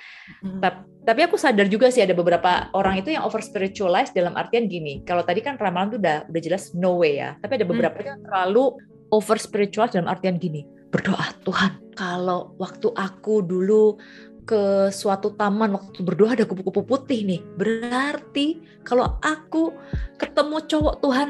Hmm. 0.42 0.60
Tapi 1.04 1.20
aku 1.24 1.38
sadar 1.38 1.70
juga 1.70 1.88
sih 1.92 2.02
ada 2.02 2.12
beberapa 2.12 2.68
orang 2.74 3.00
itu 3.00 3.14
yang 3.14 3.24
over 3.24 3.40
spiritualize 3.40 4.12
dalam 4.12 4.34
artian 4.34 4.66
gini. 4.66 5.04
Kalau 5.06 5.22
tadi 5.22 5.40
kan 5.40 5.56
ramalan 5.56 5.94
itu 5.94 5.98
udah 6.00 6.28
udah 6.28 6.42
jelas 6.42 6.72
no 6.74 7.00
way 7.00 7.20
ya. 7.22 7.36
Tapi 7.40 7.60
ada 7.60 7.64
hmm. 7.64 7.72
beberapa 7.72 7.98
yang 8.02 8.20
terlalu 8.24 8.76
over 9.14 9.38
spiritualize 9.38 9.94
dalam 9.94 10.10
artian 10.10 10.36
gini. 10.36 10.66
Berdoa 10.88 11.36
Tuhan, 11.44 11.76
kalau 12.00 12.56
waktu 12.56 12.88
aku 12.96 13.44
dulu 13.44 14.00
ke 14.48 14.88
suatu 14.88 15.36
taman 15.36 15.76
waktu 15.76 16.00
berdoa 16.00 16.32
ada 16.32 16.48
kupu-kupu 16.48 16.80
putih 16.80 17.20
nih. 17.28 17.40
Berarti 17.60 18.64
kalau 18.80 19.20
aku 19.20 19.76
ketemu 20.16 20.64
cowok 20.64 20.94
Tuhan 21.04 21.28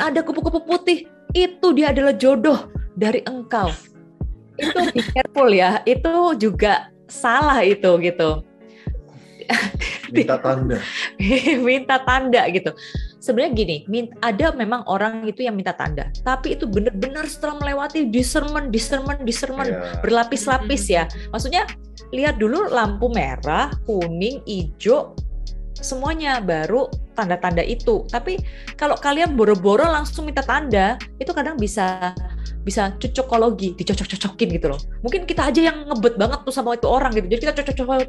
ada 0.00 0.24
kupu-kupu 0.24 0.64
putih, 0.64 1.04
itu 1.36 1.66
dia 1.76 1.92
adalah 1.92 2.16
jodoh 2.16 2.72
dari 2.96 3.20
engkau 3.28 3.68
itu 4.58 4.78
be 4.94 5.02
careful 5.12 5.48
ya. 5.50 5.80
Itu 5.84 6.34
juga 6.38 6.90
salah 7.10 7.62
itu 7.62 7.90
gitu. 8.00 8.42
Minta 10.14 10.40
tanda. 10.40 10.78
Minta 11.68 11.96
tanda 12.00 12.42
gitu. 12.48 12.70
Sebenarnya 13.20 13.52
gini 13.56 13.76
ada 14.20 14.52
memang 14.52 14.84
orang 14.84 15.24
itu 15.24 15.44
yang 15.48 15.56
minta 15.56 15.72
tanda. 15.72 16.12
Tapi 16.24 16.60
itu 16.60 16.68
benar-benar 16.68 17.24
setelah 17.24 17.56
melewati 17.60 18.12
discernment 18.12 18.68
discernment 18.68 19.24
discernment. 19.24 19.72
Yeah. 19.72 20.00
berlapis-lapis 20.04 20.82
ya. 20.92 21.08
Maksudnya 21.32 21.64
lihat 22.12 22.36
dulu 22.36 22.68
lampu 22.68 23.08
merah 23.12 23.72
kuning 23.88 24.44
hijau 24.44 25.16
semuanya 25.84 26.40
baru 26.40 26.88
tanda-tanda 27.14 27.62
itu. 27.62 28.04
Tapi 28.10 28.42
kalau 28.74 28.98
kalian 28.98 29.38
boro-boro 29.38 29.86
langsung 29.86 30.26
minta 30.26 30.42
tanda 30.42 30.98
itu 31.16 31.30
kadang 31.30 31.56
bisa 31.56 32.12
bisa 32.64 32.96
cocokologi 32.96 33.76
dicocok-cocokin 33.76 34.48
gitu 34.56 34.66
loh. 34.72 34.80
Mungkin 35.04 35.28
kita 35.28 35.52
aja 35.52 35.60
yang 35.60 35.84
ngebet 35.84 36.16
banget 36.16 36.40
tuh 36.42 36.52
sama 36.52 36.74
itu 36.74 36.88
orang 36.88 37.12
gitu. 37.12 37.28
Jadi 37.28 37.40
kita 37.44 37.52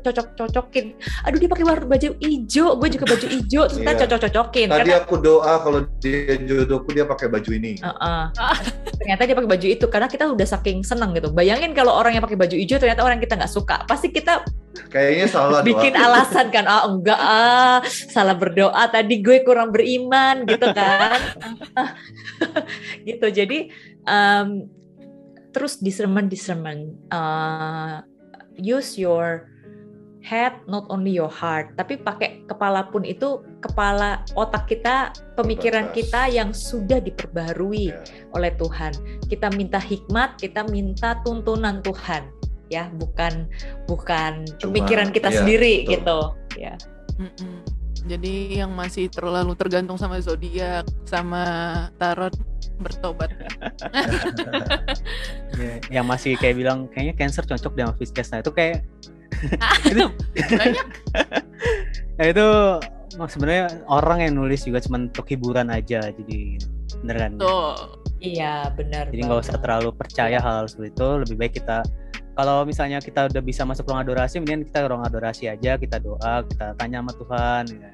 cocok-cocokin 0.01 0.85
aduh 1.27 1.37
dia 1.37 1.49
pakai 1.51 1.65
baju 1.67 2.09
hijau 2.23 2.67
gue 2.79 2.89
juga 2.95 3.05
baju 3.11 3.27
hijau 3.27 3.63
terus 3.67 3.79
kita 3.83 3.93
iya. 3.93 3.99
cocok-cocokin. 4.07 4.67
Tadi 4.71 4.89
karena, 4.89 5.03
aku 5.03 5.15
doa 5.19 5.53
kalau 5.59 5.79
dia 5.99 6.39
jodohku 6.39 6.89
dia 6.95 7.05
pakai 7.05 7.27
baju 7.27 7.49
ini. 7.51 7.77
Uh 7.83 7.91
-uh. 7.91 8.23
ternyata 9.03 9.21
dia 9.27 9.35
pakai 9.35 9.51
baju 9.51 9.67
itu 9.67 9.85
karena 9.91 10.07
kita 10.07 10.23
udah 10.31 10.47
saking 10.47 10.81
seneng 10.87 11.11
gitu. 11.13 11.29
Bayangin 11.35 11.75
kalau 11.75 11.91
orang 11.91 12.15
yang 12.15 12.23
pakai 12.23 12.39
baju 12.39 12.55
hijau 12.55 12.79
ternyata 12.79 13.03
orang 13.03 13.19
kita 13.19 13.35
nggak 13.35 13.51
suka. 13.51 13.83
Pasti 13.85 14.09
kita 14.09 14.47
kayaknya 14.91 15.27
salah 15.27 15.59
bikin 15.63 15.95
doa. 15.95 16.03
alasan 16.07 16.51
kan 16.51 16.65
ah 16.67 16.87
oh, 16.87 16.99
enggak 16.99 17.19
ah 17.19 17.79
salah 17.87 18.35
berdoa 18.35 18.83
tadi 18.95 19.19
gue 19.19 19.43
kurang 19.43 19.75
beriman 19.75 20.47
gitu 20.47 20.71
kan 20.71 21.19
gitu 23.07 23.27
jadi 23.27 23.67
um, 24.07 24.71
terus 25.51 25.83
discernment 25.83 26.31
discernment 26.31 26.95
uh, 27.11 27.99
use 28.55 28.95
your 28.95 29.51
head 30.23 30.55
not 30.71 30.87
only 30.87 31.11
your 31.11 31.29
heart 31.29 31.75
tapi 31.75 31.99
pakai 31.99 32.47
kepala 32.47 32.87
pun 32.87 33.03
itu 33.03 33.43
kepala 33.59 34.23
otak 34.39 34.71
kita 34.71 35.11
pemikiran 35.35 35.91
kita 35.91 36.31
yang 36.31 36.55
sudah 36.55 37.03
diperbaharui 37.03 37.91
yeah. 37.91 38.31
oleh 38.31 38.55
Tuhan 38.55 38.95
kita 39.27 39.51
minta 39.53 39.77
hikmat 39.77 40.39
kita 40.39 40.63
minta 40.71 41.19
tuntunan 41.27 41.83
Tuhan 41.83 42.31
ya 42.71 42.89
bukan 42.97 43.45
bukan 43.85 44.47
Cuma, 44.57 44.71
pemikiran 44.71 45.13
kita 45.13 45.29
ya, 45.29 45.37
sendiri 45.43 45.85
betul. 45.85 45.91
gitu 45.93 46.19
ya 46.57 46.73
mm 47.21 47.31
-mm. 47.37 47.74
Jadi 48.05 48.65
yang 48.65 48.71
masih 48.77 49.09
terlalu 49.09 49.57
tergantung 49.57 49.97
sama 49.97 50.21
zodiak 50.21 50.85
sama 51.09 51.43
tarot 51.97 52.33
bertobat. 52.79 53.31
Ya, 55.55 55.79
yang 55.87 56.03
masih 56.03 56.35
kayak 56.35 56.59
bilang 56.59 56.91
kayaknya 56.91 57.15
cancer 57.15 57.47
cocok 57.47 57.79
dengan 57.79 57.95
Fiskes 57.95 58.27
nah 58.35 58.43
itu 58.43 58.51
kayak 58.51 58.83
itu 59.87 60.03
ya 62.19 62.25
itu 62.27 62.47
sebenarnya 63.15 63.87
orang 63.87 64.27
yang 64.27 64.33
nulis 64.35 64.67
juga 64.67 64.83
cuma 64.83 64.99
untuk 65.07 65.23
hiburan 65.31 65.71
aja 65.71 66.11
jadi 66.11 66.59
beneran. 66.99 67.39
Tuh. 67.39 68.03
iya 68.19 68.67
benar 68.75 69.07
jadi 69.15 69.21
nggak 69.31 69.41
usah 69.47 69.55
terlalu 69.63 69.95
percaya 69.95 70.43
hal, 70.43 70.65
hal 70.65 70.67
seperti 70.67 70.91
itu 70.91 71.07
lebih 71.23 71.35
baik 71.39 71.53
kita 71.63 71.87
kalau 72.35 72.67
misalnya 72.67 72.99
kita 72.99 73.31
udah 73.31 73.39
bisa 73.39 73.63
masuk 73.63 73.87
ruang 73.87 74.03
adorasi, 74.03 74.43
mending 74.43 74.67
kita 74.67 74.91
ruang 74.91 75.07
adorasi 75.07 75.47
aja, 75.47 75.79
kita 75.79 76.03
doa, 76.03 76.43
kita 76.43 76.75
tanya 76.75 76.99
sama 76.99 77.11
Tuhan. 77.15 77.63
Ya. 77.71 77.91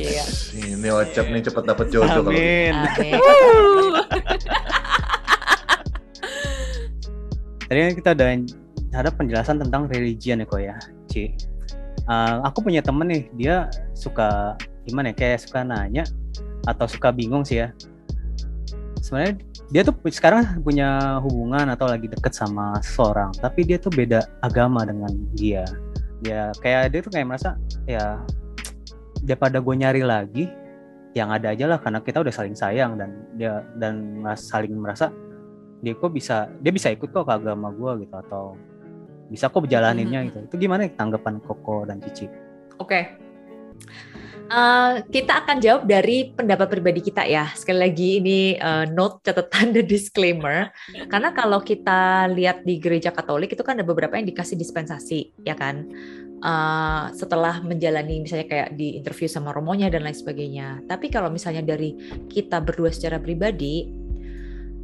Yes. 0.00 0.56
Iya. 0.56 0.80
Ini 0.80 0.88
Ocap 0.88 1.28
nih 1.28 1.44
cepat 1.44 1.68
dapat 1.68 1.92
jodoh. 1.92 2.24
Amin. 2.24 2.72
Amin. 2.72 3.20
Tadi 7.68 7.78
kan 7.80 7.92
kita 7.96 8.10
udah 8.16 8.28
ada 8.94 9.10
penjelasan 9.12 9.60
tentang 9.60 9.84
religion 9.92 10.40
ya 10.40 10.46
kok 10.48 10.60
ya, 10.64 10.76
Ci. 11.12 11.36
Uh, 12.08 12.40
aku 12.44 12.64
punya 12.64 12.80
temen 12.80 13.08
nih, 13.08 13.28
dia 13.36 13.68
suka 13.96 14.56
gimana 14.88 15.12
ya, 15.12 15.16
kayak 15.16 15.40
suka 15.44 15.64
nanya 15.64 16.04
atau 16.64 16.88
suka 16.88 17.12
bingung 17.12 17.44
sih 17.44 17.60
ya. 17.64 17.72
Sebenarnya 19.04 19.36
dia 19.68 19.82
tuh 19.84 19.92
sekarang 20.08 20.64
punya 20.64 21.20
hubungan 21.20 21.68
atau 21.72 21.84
lagi 21.84 22.08
deket 22.08 22.32
sama 22.32 22.80
seseorang 22.80 23.32
tapi 23.36 23.64
dia 23.64 23.76
tuh 23.76 23.92
beda 23.92 24.24
agama 24.40 24.84
dengan 24.84 25.12
dia 25.36 25.64
dia 26.24 26.52
kayak 26.60 26.92
dia 26.92 27.00
tuh 27.04 27.12
kayak 27.12 27.26
merasa 27.28 27.56
ya 27.84 28.20
daripada 29.24 29.60
gue 29.60 29.74
nyari 29.76 30.00
lagi 30.04 30.48
yang 31.16 31.32
ada 31.32 31.52
aja 31.52 31.64
lah 31.68 31.78
karena 31.80 32.00
kita 32.00 32.20
udah 32.20 32.34
saling 32.34 32.56
sayang 32.56 32.96
dan 32.96 33.10
dia 33.36 33.64
dan 33.76 34.24
saling 34.36 34.72
merasa 34.72 35.12
dia 35.84 35.92
kok 35.96 36.12
bisa 36.12 36.48
dia 36.64 36.72
bisa 36.72 36.88
ikut 36.92 37.12
kok 37.12 37.24
ke 37.28 37.32
agama 37.32 37.72
gue 37.72 38.08
gitu 38.08 38.14
atau 38.16 38.56
bisa 39.28 39.48
kok 39.48 39.64
berjalaninnya 39.64 40.28
gitu 40.28 40.38
itu 40.48 40.54
gimana 40.68 40.84
tanggapan 40.92 41.40
Koko 41.40 41.88
dan 41.88 42.00
Cici? 42.04 42.28
Oke, 42.76 42.88
okay. 42.90 43.02
Uh, 44.44 45.00
kita 45.08 45.40
akan 45.40 45.56
jawab 45.56 45.88
dari 45.88 46.28
pendapat 46.36 46.68
pribadi 46.68 47.00
kita 47.00 47.24
ya. 47.24 47.48
Sekali 47.56 47.80
lagi 47.80 48.20
ini 48.20 48.38
uh, 48.60 48.84
note 48.84 49.24
catatan 49.24 49.72
the 49.72 49.80
disclaimer. 49.80 50.68
Karena 51.08 51.32
kalau 51.32 51.64
kita 51.64 52.28
lihat 52.28 52.60
di 52.60 52.76
gereja 52.76 53.08
Katolik 53.08 53.56
itu 53.56 53.64
kan 53.64 53.80
ada 53.80 53.86
beberapa 53.88 54.20
yang 54.20 54.28
dikasih 54.28 54.60
dispensasi, 54.60 55.32
ya 55.48 55.56
kan? 55.56 55.88
Uh, 56.44 57.08
setelah 57.16 57.64
menjalani 57.64 58.20
misalnya 58.20 58.44
kayak 58.44 58.68
di 58.76 59.00
interview 59.00 59.24
sama 59.24 59.48
romonya 59.56 59.88
dan 59.88 60.04
lain 60.04 60.12
sebagainya. 60.12 60.84
Tapi 60.84 61.08
kalau 61.08 61.32
misalnya 61.32 61.64
dari 61.64 61.96
kita 62.28 62.60
berdua 62.60 62.92
secara 62.92 63.16
pribadi, 63.16 63.88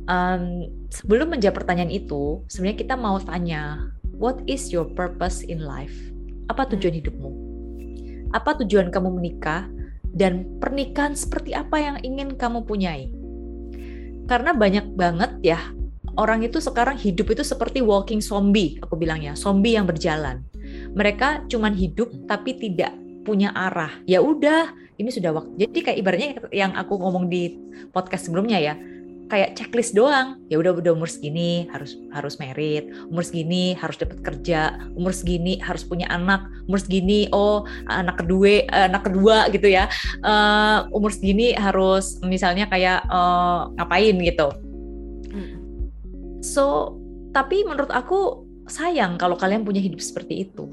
um, 0.08 0.72
sebelum 0.88 1.36
menjawab 1.36 1.60
pertanyaan 1.60 1.92
itu, 1.92 2.40
sebenarnya 2.48 2.80
kita 2.80 2.94
mau 2.96 3.20
tanya, 3.20 3.92
what 4.16 4.40
is 4.48 4.72
your 4.72 4.88
purpose 4.88 5.44
in 5.44 5.60
life? 5.60 5.94
Apa 6.48 6.64
tujuan 6.72 6.96
hidupmu? 6.96 7.49
Apa 8.30 8.58
tujuan 8.62 8.90
kamu 8.90 9.20
menikah, 9.20 9.66
dan 10.10 10.58
pernikahan 10.58 11.14
seperti 11.14 11.54
apa 11.54 11.78
yang 11.78 11.96
ingin 12.02 12.34
kamu 12.34 12.66
punyai. 12.66 13.10
Karena 14.26 14.54
banyak 14.54 14.94
banget 14.94 15.30
ya 15.42 15.58
orang 16.18 16.42
itu 16.42 16.58
sekarang 16.58 16.98
hidup 16.98 17.30
itu 17.30 17.42
seperti 17.46 17.82
walking 17.82 18.22
zombie, 18.22 18.78
aku 18.82 18.98
bilangnya, 18.98 19.38
zombie 19.38 19.78
yang 19.78 19.86
berjalan. 19.86 20.42
Mereka 20.94 21.46
cuman 21.50 21.74
hidup 21.74 22.10
tapi 22.26 22.58
tidak 22.58 22.94
punya 23.22 23.54
arah. 23.54 23.90
Ya 24.08 24.18
udah, 24.24 24.74
ini 24.98 25.10
sudah 25.12 25.30
waktu. 25.34 25.66
Jadi 25.66 25.78
kayak 25.82 25.98
ibaratnya 25.98 26.30
yang 26.50 26.72
aku 26.74 26.98
ngomong 26.98 27.30
di 27.30 27.58
podcast 27.94 28.26
sebelumnya 28.26 28.58
ya, 28.58 28.74
kayak 29.30 29.54
checklist 29.54 29.94
doang. 29.94 30.42
Ya 30.50 30.58
udah 30.58 30.74
udah 30.74 30.92
umur 30.92 31.06
segini 31.06 31.70
harus 31.70 31.94
harus 32.10 32.36
merit 32.42 32.90
umur 33.08 33.22
segini 33.22 33.78
harus 33.78 33.96
dapat 33.96 34.18
kerja 34.26 34.76
umur 34.98 35.14
segini 35.14 35.62
harus 35.62 35.86
punya 35.86 36.10
anak 36.10 36.42
umur 36.66 36.82
segini 36.82 37.30
oh 37.30 37.62
anak 37.86 38.18
kedua 38.20 38.66
anak 38.74 39.06
kedua 39.06 39.46
gitu 39.54 39.70
ya. 39.70 39.86
Uh, 40.20 40.90
umur 40.90 41.14
segini 41.14 41.54
harus 41.54 42.18
misalnya 42.26 42.66
kayak 42.66 43.06
uh, 43.06 43.70
ngapain 43.78 44.18
gitu. 44.18 44.50
Hmm. 45.30 45.62
so 46.42 46.98
tapi 47.30 47.62
menurut 47.62 47.94
aku 47.94 48.42
sayang 48.66 49.14
kalau 49.14 49.38
kalian 49.38 49.62
punya 49.62 49.78
hidup 49.78 50.02
seperti 50.02 50.50
itu. 50.50 50.66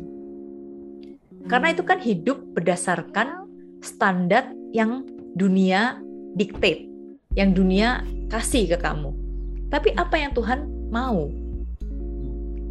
Karena 1.47 1.71
itu 1.71 1.85
kan 1.85 2.01
hidup 2.01 2.41
berdasarkan 2.57 3.47
standar 3.79 4.51
yang 4.75 5.05
dunia 5.37 6.01
dictate 6.35 6.86
yang 7.37 7.53
dunia 7.53 8.01
kasih 8.33 8.65
ke 8.65 8.77
kamu. 8.81 9.13
Tapi 9.69 9.93
apa 9.93 10.17
yang 10.17 10.33
Tuhan 10.33 10.89
mau? 10.89 11.29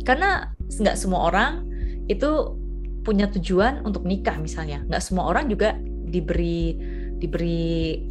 Karena 0.03 0.51
nggak 0.67 0.99
semua 0.99 1.31
orang 1.31 1.62
itu 2.11 2.59
punya 3.07 3.31
tujuan 3.31 3.87
untuk 3.87 4.03
nikah 4.03 4.35
misalnya. 4.43 4.83
Nggak 4.91 5.03
semua 5.07 5.31
orang 5.31 5.47
juga 5.47 5.79
diberi 6.11 6.75
diberi 7.23 8.03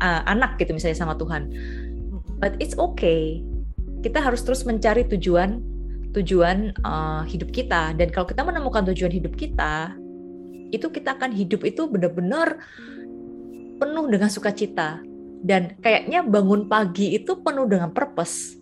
uh, 0.00 0.24
anak 0.24 0.56
gitu 0.56 0.72
misalnya 0.72 0.96
sama 0.96 1.14
Tuhan. 1.20 1.52
But 2.40 2.56
it's 2.64 2.74
okay. 2.80 3.44
Kita 4.00 4.24
harus 4.24 4.40
terus 4.40 4.64
mencari 4.64 5.04
tujuan 5.04 5.60
tujuan 6.14 6.72
uh, 6.86 7.26
hidup 7.26 7.50
kita 7.50 7.92
dan 7.98 8.08
kalau 8.14 8.24
kita 8.24 8.46
menemukan 8.46 8.86
tujuan 8.94 9.10
hidup 9.10 9.34
kita 9.34 9.90
itu 10.70 10.86
kita 10.86 11.18
akan 11.18 11.34
hidup 11.34 11.66
itu 11.66 11.90
benar-benar 11.90 12.62
penuh 13.82 14.06
dengan 14.06 14.30
sukacita 14.30 15.02
dan 15.44 15.76
kayaknya 15.84 16.24
bangun 16.24 16.66
pagi 16.66 17.20
itu 17.20 17.36
penuh 17.44 17.68
dengan 17.68 17.92
purpose. 17.92 18.56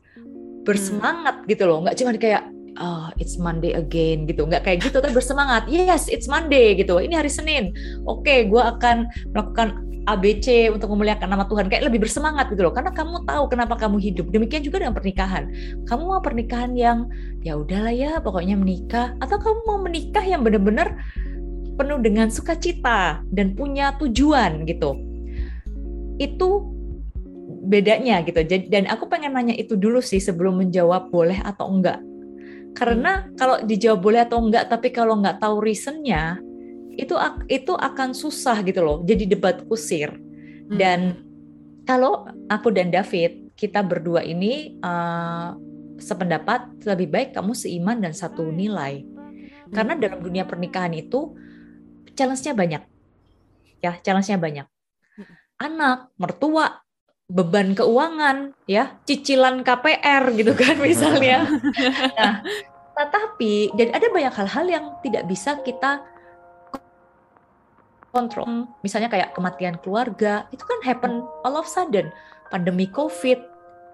Bersemangat 0.67 1.47
gitu 1.47 1.71
loh. 1.71 1.87
Nggak 1.87 1.97
cuma 2.03 2.11
kayak 2.19 2.43
oh 2.83 3.15
it's 3.23 3.39
Monday 3.39 3.79
again 3.79 4.27
gitu. 4.27 4.43
Nggak 4.43 4.67
kayak 4.67 4.79
gitu 4.83 4.99
tapi 4.99 5.15
bersemangat. 5.15 5.71
Yes 5.71 6.11
it's 6.11 6.27
Monday 6.27 6.75
gitu. 6.75 6.99
Ini 6.99 7.23
hari 7.23 7.31
Senin. 7.31 7.71
Oke 8.03 8.27
okay, 8.27 8.39
gue 8.51 8.59
akan 8.59 9.07
melakukan 9.31 9.79
ABC 10.11 10.75
untuk 10.75 10.91
memuliakan 10.91 11.31
nama 11.31 11.47
Tuhan. 11.47 11.71
Kayak 11.71 11.87
lebih 11.87 12.03
bersemangat 12.03 12.51
gitu 12.51 12.67
loh. 12.67 12.75
Karena 12.75 12.91
kamu 12.91 13.23
tahu 13.23 13.45
kenapa 13.47 13.79
kamu 13.79 14.03
hidup. 14.03 14.27
Demikian 14.35 14.67
juga 14.67 14.83
dengan 14.83 14.99
pernikahan. 14.99 15.55
Kamu 15.87 16.03
mau 16.03 16.19
pernikahan 16.19 16.75
yang 16.75 17.07
ya 17.47 17.55
udahlah 17.55 17.95
ya 17.95 18.19
pokoknya 18.19 18.59
menikah. 18.59 19.15
Atau 19.23 19.39
kamu 19.39 19.59
mau 19.63 19.79
menikah 19.79 20.27
yang 20.27 20.43
benar-benar 20.43 20.99
penuh 21.79 22.03
dengan 22.03 22.27
sukacita 22.29 23.23
dan 23.31 23.55
punya 23.55 23.95
tujuan 24.03 24.67
gitu. 24.67 24.99
Itu 26.19 26.72
bedanya 27.63 28.21
gitu. 28.27 28.43
Dan 28.67 28.91
aku 28.91 29.07
pengen 29.07 29.39
nanya 29.39 29.55
itu 29.55 29.79
dulu 29.79 30.03
sih 30.03 30.19
sebelum 30.19 30.67
menjawab 30.67 31.15
boleh 31.15 31.39
atau 31.39 31.71
enggak. 31.71 32.03
Karena 32.75 33.23
hmm. 33.23 33.39
kalau 33.39 33.57
dijawab 33.63 34.01
boleh 34.03 34.21
atau 34.27 34.43
enggak 34.43 34.67
tapi 34.67 34.91
kalau 34.91 35.23
nggak 35.23 35.39
tahu 35.39 35.63
reasonnya 35.63 36.43
itu 36.93 37.17
itu 37.49 37.73
akan 37.73 38.13
susah 38.13 38.61
gitu 38.67 38.83
loh. 38.83 38.99
Jadi 39.07 39.31
debat 39.31 39.63
kusir. 39.65 40.13
Hmm. 40.63 40.79
dan 40.79 41.01
kalau 41.85 42.25
aku 42.47 42.71
dan 42.71 42.89
David 42.89 43.53
kita 43.59 43.83
berdua 43.83 44.23
ini 44.23 44.79
uh, 44.81 45.53
sependapat 45.99 46.87
lebih 46.87 47.13
baik 47.13 47.29
kamu 47.37 47.53
seiman 47.53 47.99
dan 48.01 48.15
satu 48.17 48.49
nilai. 48.49 49.05
Karena 49.69 49.99
dalam 49.99 50.23
dunia 50.23 50.47
pernikahan 50.47 50.95
itu 50.97 51.35
challenge-nya 52.15 52.55
banyak. 52.57 52.83
Ya 53.83 53.99
challenge-nya 54.01 54.39
banyak. 54.39 54.67
Hmm. 55.13 55.29
anak 55.61 55.99
mertua 56.17 56.81
beban 57.33 57.73
keuangan 57.73 58.53
ya 58.69 59.01
cicilan 59.09 59.65
KPR 59.65 60.37
gitu 60.37 60.53
kan 60.53 60.77
misalnya. 60.85 61.49
Nah 62.13 62.45
tetapi 62.97 63.73
dan 63.73 63.89
ada 63.97 64.07
banyak 64.13 64.35
hal-hal 64.37 64.67
yang 64.69 64.85
tidak 65.01 65.25
bisa 65.25 65.57
kita 65.65 66.05
kontrol. 68.13 68.69
Misalnya 68.85 69.09
kayak 69.09 69.33
kematian 69.33 69.81
keluarga 69.81 70.45
itu 70.53 70.61
kan 70.61 70.79
happen 70.85 71.25
all 71.43 71.57
of 71.57 71.65
sudden. 71.65 72.13
Pandemi 72.53 72.85
covid 72.93 73.41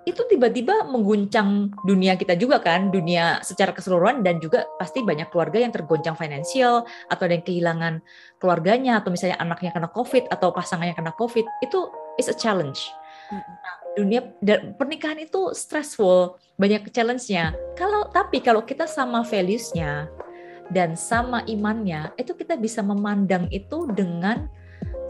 itu 0.09 0.24
tiba-tiba 0.24 0.89
mengguncang 0.89 1.68
dunia 1.84 2.16
kita 2.16 2.32
juga 2.32 2.64
kan, 2.64 2.89
dunia 2.89 3.45
secara 3.45 3.76
keseluruhan 3.76 4.24
dan 4.24 4.41
juga 4.41 4.64
pasti 4.80 5.05
banyak 5.05 5.28
keluarga 5.28 5.61
yang 5.61 5.68
tergoncang 5.68 6.16
finansial 6.16 6.89
atau 7.12 7.22
ada 7.28 7.36
yang 7.36 7.45
kehilangan 7.45 7.95
keluarganya 8.41 9.05
atau 9.05 9.12
misalnya 9.12 9.36
anaknya 9.36 9.68
kena 9.76 9.93
COVID 9.93 10.32
atau 10.32 10.49
pasangannya 10.49 10.97
kena 10.97 11.12
COVID, 11.12 11.45
itu 11.61 11.78
is 12.16 12.32
a 12.32 12.36
challenge. 12.36 12.89
Nah, 13.29 13.76
dunia 13.93 14.24
pernikahan 14.81 15.20
itu 15.20 15.53
stressful, 15.53 16.41
banyak 16.57 16.89
challenge-nya. 16.89 17.53
Kalau 17.76 18.09
tapi 18.09 18.41
kalau 18.41 18.64
kita 18.64 18.89
sama 18.89 19.20
values-nya 19.20 20.09
dan 20.72 20.97
sama 20.97 21.45
imannya, 21.45 22.09
itu 22.16 22.33
kita 22.33 22.57
bisa 22.57 22.81
memandang 22.81 23.45
itu 23.53 23.85
dengan 23.93 24.49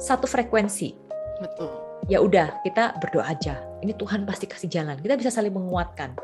satu 0.03 0.27
frekuensi. 0.27 0.99
Betul. 1.39 1.71
Ya 2.11 2.19
udah, 2.19 2.59
kita 2.67 2.99
berdoa 2.99 3.31
aja. 3.31 3.63
Ini 3.85 3.95
Tuhan 3.95 4.27
pasti 4.27 4.51
kasih 4.51 4.71
jalan. 4.71 4.99
Kita 4.99 5.15
bisa 5.15 5.31
saling 5.31 5.55
menguatkan. 5.55 6.19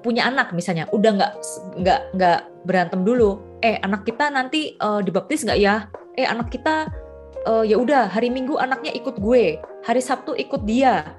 Punya 0.00 0.28
anak 0.30 0.54
misalnya, 0.54 0.86
udah 0.94 1.10
nggak 1.18 1.32
nggak 1.82 2.00
nggak 2.14 2.40
berantem 2.64 3.02
dulu. 3.02 3.42
Eh, 3.60 3.76
anak 3.82 4.06
kita 4.06 4.30
nanti 4.30 4.78
uh, 4.78 5.02
dibaptis 5.02 5.42
nggak 5.44 5.58
ya? 5.60 5.90
Eh, 6.14 6.24
anak 6.24 6.48
kita 6.48 6.88
uh, 7.46 7.64
ya 7.64 7.78
udah 7.78 8.10
hari 8.10 8.28
Minggu 8.28 8.58
anaknya 8.58 8.92
ikut 8.92 9.22
gue, 9.22 9.62
hari 9.86 10.02
Sabtu 10.02 10.34
ikut 10.36 10.66
dia. 10.66 11.14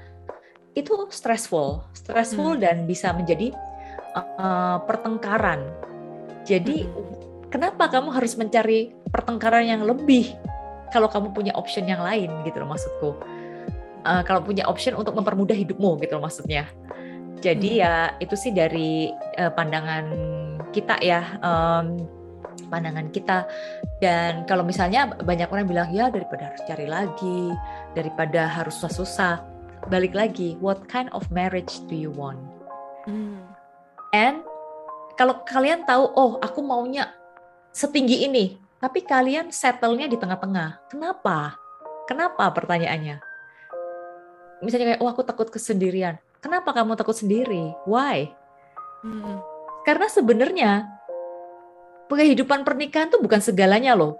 Itu 0.77 1.09
stressful, 1.09 1.89
stressful 1.95 2.59
hmm. 2.59 2.61
dan 2.61 2.75
bisa 2.85 3.09
menjadi 3.15 3.55
uh, 4.13 4.83
pertengkaran. 4.85 5.65
Jadi 6.45 6.85
hmm. 6.85 7.49
kenapa 7.49 7.89
kamu 7.89 8.13
harus 8.13 8.37
mencari 8.37 8.93
pertengkaran 9.09 9.65
yang 9.65 9.81
lebih 9.87 10.35
kalau 10.93 11.09
kamu 11.09 11.33
punya 11.33 11.51
option 11.57 11.89
yang 11.89 12.03
lain 12.03 12.29
gitu 12.45 12.61
loh 12.61 12.69
maksudku. 12.69 13.09
Uh, 14.05 14.21
kalau 14.23 14.39
punya 14.45 14.63
option 14.69 14.93
untuk 14.93 15.17
mempermudah 15.17 15.57
hidupmu 15.57 15.97
gitu 16.03 16.19
loh 16.19 16.29
maksudnya. 16.29 16.69
Jadi 17.41 17.81
hmm. 17.81 17.81
ya 17.81 17.93
itu 18.21 18.35
sih 18.37 18.53
dari 18.53 19.09
uh, 19.41 19.49
pandangan 19.49 20.05
kita 20.69 21.01
ya. 21.01 21.41
Um, 21.41 22.16
pandangan 22.67 23.07
kita. 23.13 23.45
Dan 24.01 24.43
kalau 24.49 24.65
misalnya 24.65 25.13
banyak 25.21 25.47
orang 25.49 25.69
bilang 25.69 25.89
ya 25.93 26.09
daripada 26.09 26.53
harus 26.53 26.61
cari 26.65 26.87
lagi 26.89 27.53
daripada 27.93 28.49
harus 28.49 28.77
susah-susah. 28.81 29.45
Balik 29.87 30.17
lagi 30.17 30.57
what 30.59 30.83
kind 30.89 31.07
of 31.13 31.23
marriage 31.29 31.79
do 31.85 31.95
you 31.95 32.09
want? 32.11 32.39
Hmm. 33.07 33.39
and 34.11 34.43
kalau 35.15 35.39
kalian 35.47 35.87
tahu 35.87 36.11
oh 36.11 36.43
aku 36.43 36.59
maunya 36.59 37.07
setinggi 37.71 38.27
ini 38.27 38.59
tapi 38.83 38.99
kalian 39.07 39.47
settle-nya 39.47 40.11
di 40.11 40.19
tengah-tengah. 40.19 40.91
Kenapa? 40.91 41.55
Kenapa 42.03 42.51
pertanyaannya? 42.51 43.23
Misalnya 44.59 44.85
kayak 44.91 45.01
oh 45.01 45.07
aku 45.07 45.23
takut 45.23 45.47
kesendirian. 45.47 46.19
Kenapa 46.43 46.75
kamu 46.75 46.99
takut 46.99 47.15
sendiri? 47.15 47.71
Why? 47.87 48.35
Hmm. 49.05 49.39
karena 49.85 50.09
sebenarnya 50.09 50.71
kehidupan 52.07 52.63
pernikahan 52.63 53.11
tuh 53.11 53.19
bukan 53.19 53.43
segalanya 53.43 53.93
loh. 53.93 54.15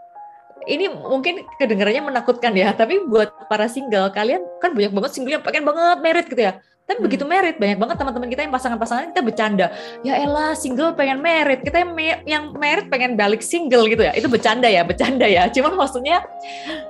Ini 0.67 0.91
mungkin 0.91 1.47
kedengarannya 1.55 2.11
menakutkan 2.11 2.51
ya, 2.51 2.75
tapi 2.75 2.99
buat 3.07 3.31
para 3.47 3.71
single, 3.71 4.11
kalian 4.11 4.43
kan 4.59 4.75
banyak 4.75 4.91
banget 4.91 5.11
single 5.15 5.39
yang 5.39 5.45
pengen 5.45 5.63
banget 5.63 5.97
merit 6.03 6.25
gitu 6.27 6.43
ya. 6.43 6.59
Tapi 6.87 7.03
hmm. 7.03 7.07
begitu 7.07 7.23
merit, 7.27 7.55
banyak 7.59 7.79
banget 7.83 7.95
teman-teman 7.99 8.27
kita 8.31 8.41
yang 8.47 8.53
pasangan-pasangan 8.55 9.11
kita 9.11 9.21
bercanda. 9.23 9.67
Ya 10.07 10.19
elah, 10.23 10.55
single 10.55 10.95
pengen 10.95 11.19
merit, 11.19 11.63
kita 11.63 11.83
yang, 11.83 11.91
yang 12.23 12.43
merit 12.55 12.87
pengen 12.87 13.19
balik 13.19 13.43
single 13.43 13.91
gitu 13.91 14.07
ya. 14.07 14.15
Itu 14.15 14.31
bercanda 14.31 14.71
ya, 14.71 14.87
bercanda 14.87 15.27
ya. 15.27 15.47
Cuman 15.55 15.75
maksudnya, 15.75 16.23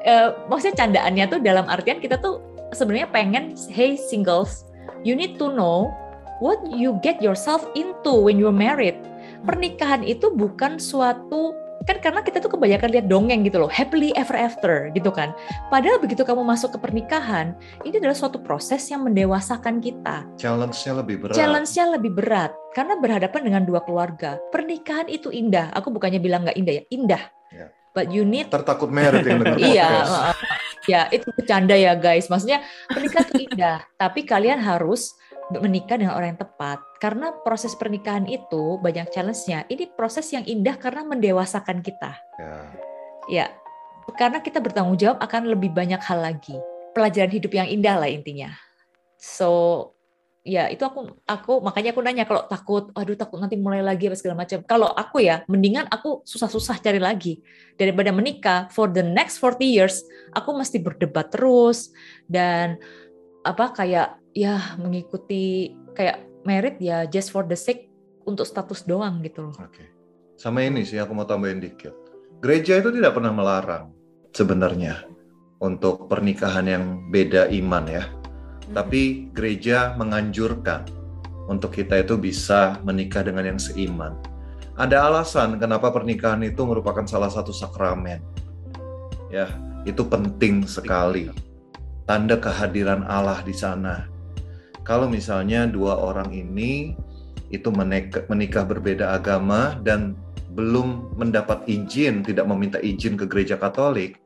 uh, 0.06 0.38
maksudnya 0.50 0.78
candaannya 0.86 1.26
tuh 1.30 1.40
dalam 1.42 1.66
artian 1.66 1.98
kita 1.98 2.22
tuh 2.22 2.42
sebenarnya 2.78 3.10
pengen, 3.10 3.58
hey 3.74 3.98
singles, 3.98 4.70
you 5.02 5.18
need 5.18 5.42
to 5.42 5.50
know 5.50 5.90
what 6.38 6.62
you 6.70 7.02
get 7.02 7.18
yourself 7.18 7.66
into 7.74 8.14
when 8.14 8.38
you're 8.38 8.54
married 8.54 8.98
pernikahan 9.46 10.02
itu 10.02 10.32
bukan 10.34 10.82
suatu 10.82 11.54
kan 11.88 12.04
karena 12.04 12.20
kita 12.20 12.44
tuh 12.44 12.52
kebanyakan 12.52 12.90
lihat 12.92 13.06
dongeng 13.08 13.48
gitu 13.48 13.64
loh 13.64 13.72
happily 13.72 14.12
ever 14.20 14.36
after 14.36 14.92
gitu 14.92 15.08
kan. 15.08 15.32
Padahal 15.72 16.04
begitu 16.04 16.28
kamu 16.28 16.44
masuk 16.44 16.76
ke 16.76 16.80
pernikahan 16.84 17.56
ini 17.88 17.96
adalah 18.02 18.18
suatu 18.18 18.44
proses 18.44 18.84
yang 18.92 19.08
mendewasakan 19.08 19.80
kita. 19.80 20.28
Challenge-nya 20.36 20.94
lebih 21.00 21.16
berat. 21.24 21.36
Challenge-nya 21.40 21.86
lebih 21.96 22.12
berat 22.12 22.52
karena 22.76 23.00
berhadapan 23.00 23.42
dengan 23.48 23.64
dua 23.64 23.80
keluarga. 23.88 24.36
Pernikahan 24.52 25.08
itu 25.08 25.32
indah 25.32 25.72
aku 25.72 25.88
bukannya 25.88 26.20
bilang 26.20 26.44
nggak 26.44 26.60
indah 26.60 26.76
ya 26.76 26.84
indah. 26.92 27.24
Yeah. 27.48 27.72
but 27.98 28.14
you 28.14 28.22
need 28.22 28.54
tertakut 28.54 28.94
merit 28.94 29.26
yang 29.26 29.42
iya 29.74 29.90
ya 30.86 31.02
itu 31.10 31.26
bercanda 31.34 31.74
ya 31.74 31.98
guys. 31.98 32.30
Maksudnya 32.30 32.62
pernikahan 32.86 33.26
itu 33.34 33.50
indah 33.50 33.82
tapi 33.98 34.22
kalian 34.22 34.62
harus 34.62 35.18
menikah 35.52 35.96
dengan 35.96 36.16
orang 36.16 36.36
yang 36.36 36.42
tepat 36.44 36.84
karena 37.00 37.32
proses 37.46 37.72
pernikahan 37.74 38.28
itu 38.28 38.76
banyak 38.84 39.08
challenge-nya. 39.16 39.64
Ini 39.72 39.96
proses 39.96 40.28
yang 40.36 40.44
indah 40.44 40.76
karena 40.76 41.08
mendewasakan 41.08 41.80
kita. 41.80 42.12
Ya. 42.36 42.56
ya. 43.32 43.46
Karena 44.16 44.44
kita 44.44 44.60
bertanggung 44.60 45.00
jawab 45.00 45.20
akan 45.24 45.52
lebih 45.52 45.72
banyak 45.72 46.00
hal 46.04 46.20
lagi. 46.20 46.56
Pelajaran 46.92 47.32
hidup 47.32 47.52
yang 47.54 47.68
indah 47.68 47.96
lah 48.00 48.10
intinya. 48.10 48.52
So, 49.20 49.92
ya 50.48 50.72
itu 50.72 50.80
aku 50.88 51.20
aku 51.28 51.60
makanya 51.60 51.92
aku 51.92 52.00
nanya 52.00 52.24
kalau 52.24 52.48
takut 52.48 52.88
aduh 52.96 53.20
takut 53.20 53.36
nanti 53.36 53.60
mulai 53.60 53.84
lagi 53.84 54.08
apa 54.08 54.16
segala 54.16 54.48
macam 54.48 54.64
kalau 54.64 54.88
aku 54.96 55.20
ya 55.20 55.44
mendingan 55.52 55.92
aku 55.92 56.24
susah-susah 56.24 56.80
cari 56.80 57.04
lagi 57.04 57.44
daripada 57.76 58.16
menikah 58.16 58.72
for 58.72 58.88
the 58.88 59.04
next 59.04 59.44
40 59.44 59.60
years 59.68 60.08
aku 60.32 60.56
mesti 60.56 60.80
berdebat 60.80 61.36
terus 61.36 61.92
dan 62.32 62.80
apa 63.44 63.76
kayak 63.76 64.16
ya 64.38 64.78
mengikuti 64.78 65.74
kayak 65.98 66.22
merit 66.46 66.78
ya 66.78 67.10
just 67.10 67.34
for 67.34 67.42
the 67.42 67.58
sake 67.58 67.90
untuk 68.30 68.46
status 68.46 68.86
doang 68.86 69.26
gitu 69.26 69.50
loh. 69.50 69.56
Oke. 69.58 69.82
Okay. 69.82 69.88
Sama 70.38 70.62
ini 70.62 70.86
sih 70.86 71.02
aku 71.02 71.18
mau 71.18 71.26
tambahin 71.26 71.58
dikit. 71.58 71.98
Gereja 72.46 72.78
itu 72.78 72.94
tidak 72.94 73.18
pernah 73.18 73.34
melarang 73.34 73.90
sebenarnya 74.38 75.10
untuk 75.58 76.06
pernikahan 76.06 76.70
yang 76.70 76.84
beda 77.10 77.50
iman 77.50 77.86
ya. 77.90 78.06
tapi 78.68 79.32
gereja 79.32 79.96
menganjurkan 79.96 80.84
untuk 81.48 81.72
kita 81.72 82.04
itu 82.04 82.20
bisa 82.20 82.76
menikah 82.84 83.24
dengan 83.24 83.56
yang 83.56 83.60
seiman. 83.60 84.20
Ada 84.76 85.08
alasan 85.08 85.56
kenapa 85.56 85.90
pernikahan 85.90 86.44
itu 86.44 86.68
merupakan 86.68 87.08
salah 87.08 87.32
satu 87.32 87.56
sakramen. 87.56 88.20
Ya, 89.32 89.48
itu 89.88 90.04
penting 90.04 90.68
sekali. 90.68 91.32
Tanda 92.04 92.36
kehadiran 92.36 93.08
Allah 93.08 93.40
di 93.40 93.56
sana. 93.56 94.17
Kalau 94.88 95.12
misalnya 95.12 95.68
dua 95.68 96.00
orang 96.00 96.32
ini 96.32 96.96
itu 97.52 97.68
menikah 98.32 98.64
berbeda 98.64 99.20
agama 99.20 99.76
dan 99.84 100.16
belum 100.56 101.20
mendapat 101.20 101.68
izin, 101.68 102.24
tidak 102.24 102.48
meminta 102.48 102.80
izin 102.80 103.20
ke 103.20 103.28
gereja 103.28 103.60
Katolik, 103.60 104.24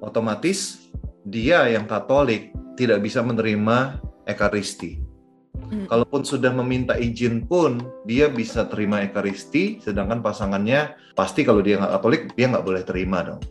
otomatis 0.00 0.88
dia 1.28 1.68
yang 1.68 1.84
Katolik 1.84 2.56
tidak 2.74 3.04
bisa 3.04 3.20
menerima 3.20 4.00
Ekaristi. 4.24 5.04
Hmm. 5.52 5.84
Kalaupun 5.84 6.24
sudah 6.24 6.56
meminta 6.56 6.96
izin 6.96 7.44
pun, 7.44 7.84
dia 8.08 8.32
bisa 8.32 8.64
terima 8.72 9.04
Ekaristi, 9.04 9.76
sedangkan 9.84 10.24
pasangannya 10.24 10.96
pasti 11.12 11.44
kalau 11.44 11.60
dia 11.60 11.76
nggak 11.76 11.92
Katolik, 12.00 12.22
dia 12.32 12.48
nggak 12.48 12.64
boleh 12.64 12.82
terima 12.82 13.20
dong. 13.20 13.44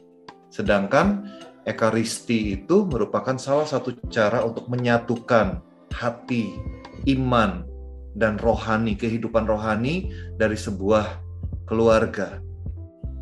Sedangkan 0.49 1.21
Ekaristi 1.69 2.57
itu 2.57 2.89
merupakan 2.89 3.37
salah 3.37 3.69
satu 3.69 3.93
cara 4.09 4.41
untuk 4.41 4.65
menyatukan 4.67 5.70
hati, 5.91 6.55
iman, 7.07 7.67
dan 8.15 8.35
rohani, 8.39 8.95
kehidupan 8.95 9.47
rohani 9.47 10.11
dari 10.35 10.55
sebuah 10.55 11.19
keluarga. 11.67 12.43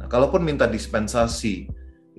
Nah, 0.01 0.07
kalaupun 0.09 0.41
minta 0.41 0.65
dispensasi, 0.65 1.69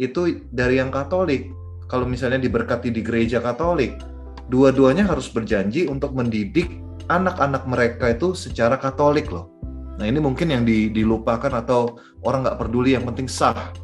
itu 0.01 0.46
dari 0.55 0.78
yang 0.78 0.88
Katolik. 0.88 1.51
Kalau 1.90 2.07
misalnya 2.07 2.38
diberkati 2.38 2.94
di 2.94 3.03
gereja 3.03 3.42
Katolik, 3.42 3.98
dua-duanya 4.46 5.05
harus 5.05 5.26
berjanji 5.26 5.90
untuk 5.90 6.14
mendidik 6.14 6.70
anak-anak 7.11 7.66
mereka 7.66 8.14
itu 8.14 8.32
secara 8.38 8.78
Katolik 8.78 9.26
loh. 9.28 9.51
Nah 9.98 10.09
ini 10.09 10.16
mungkin 10.16 10.48
yang 10.48 10.64
dilupakan 10.64 11.51
atau 11.51 12.01
orang 12.24 12.46
nggak 12.46 12.59
peduli 12.62 12.96
yang 12.96 13.05
penting 13.05 13.26
sah. 13.28 13.74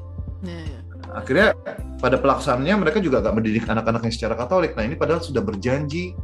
Iya. 0.46 0.80
Akhirnya 1.12 1.52
pada 2.00 2.16
pelaksanaannya 2.16 2.76
mereka 2.88 2.98
juga 3.02 3.20
nggak 3.20 3.34
mendidik 3.36 3.64
anak-anaknya 3.68 4.12
secara 4.14 4.34
Katolik. 4.38 4.72
Nah 4.78 4.86
ini 4.86 4.96
padahal 4.96 5.20
sudah 5.20 5.42
berjanji 5.44 6.16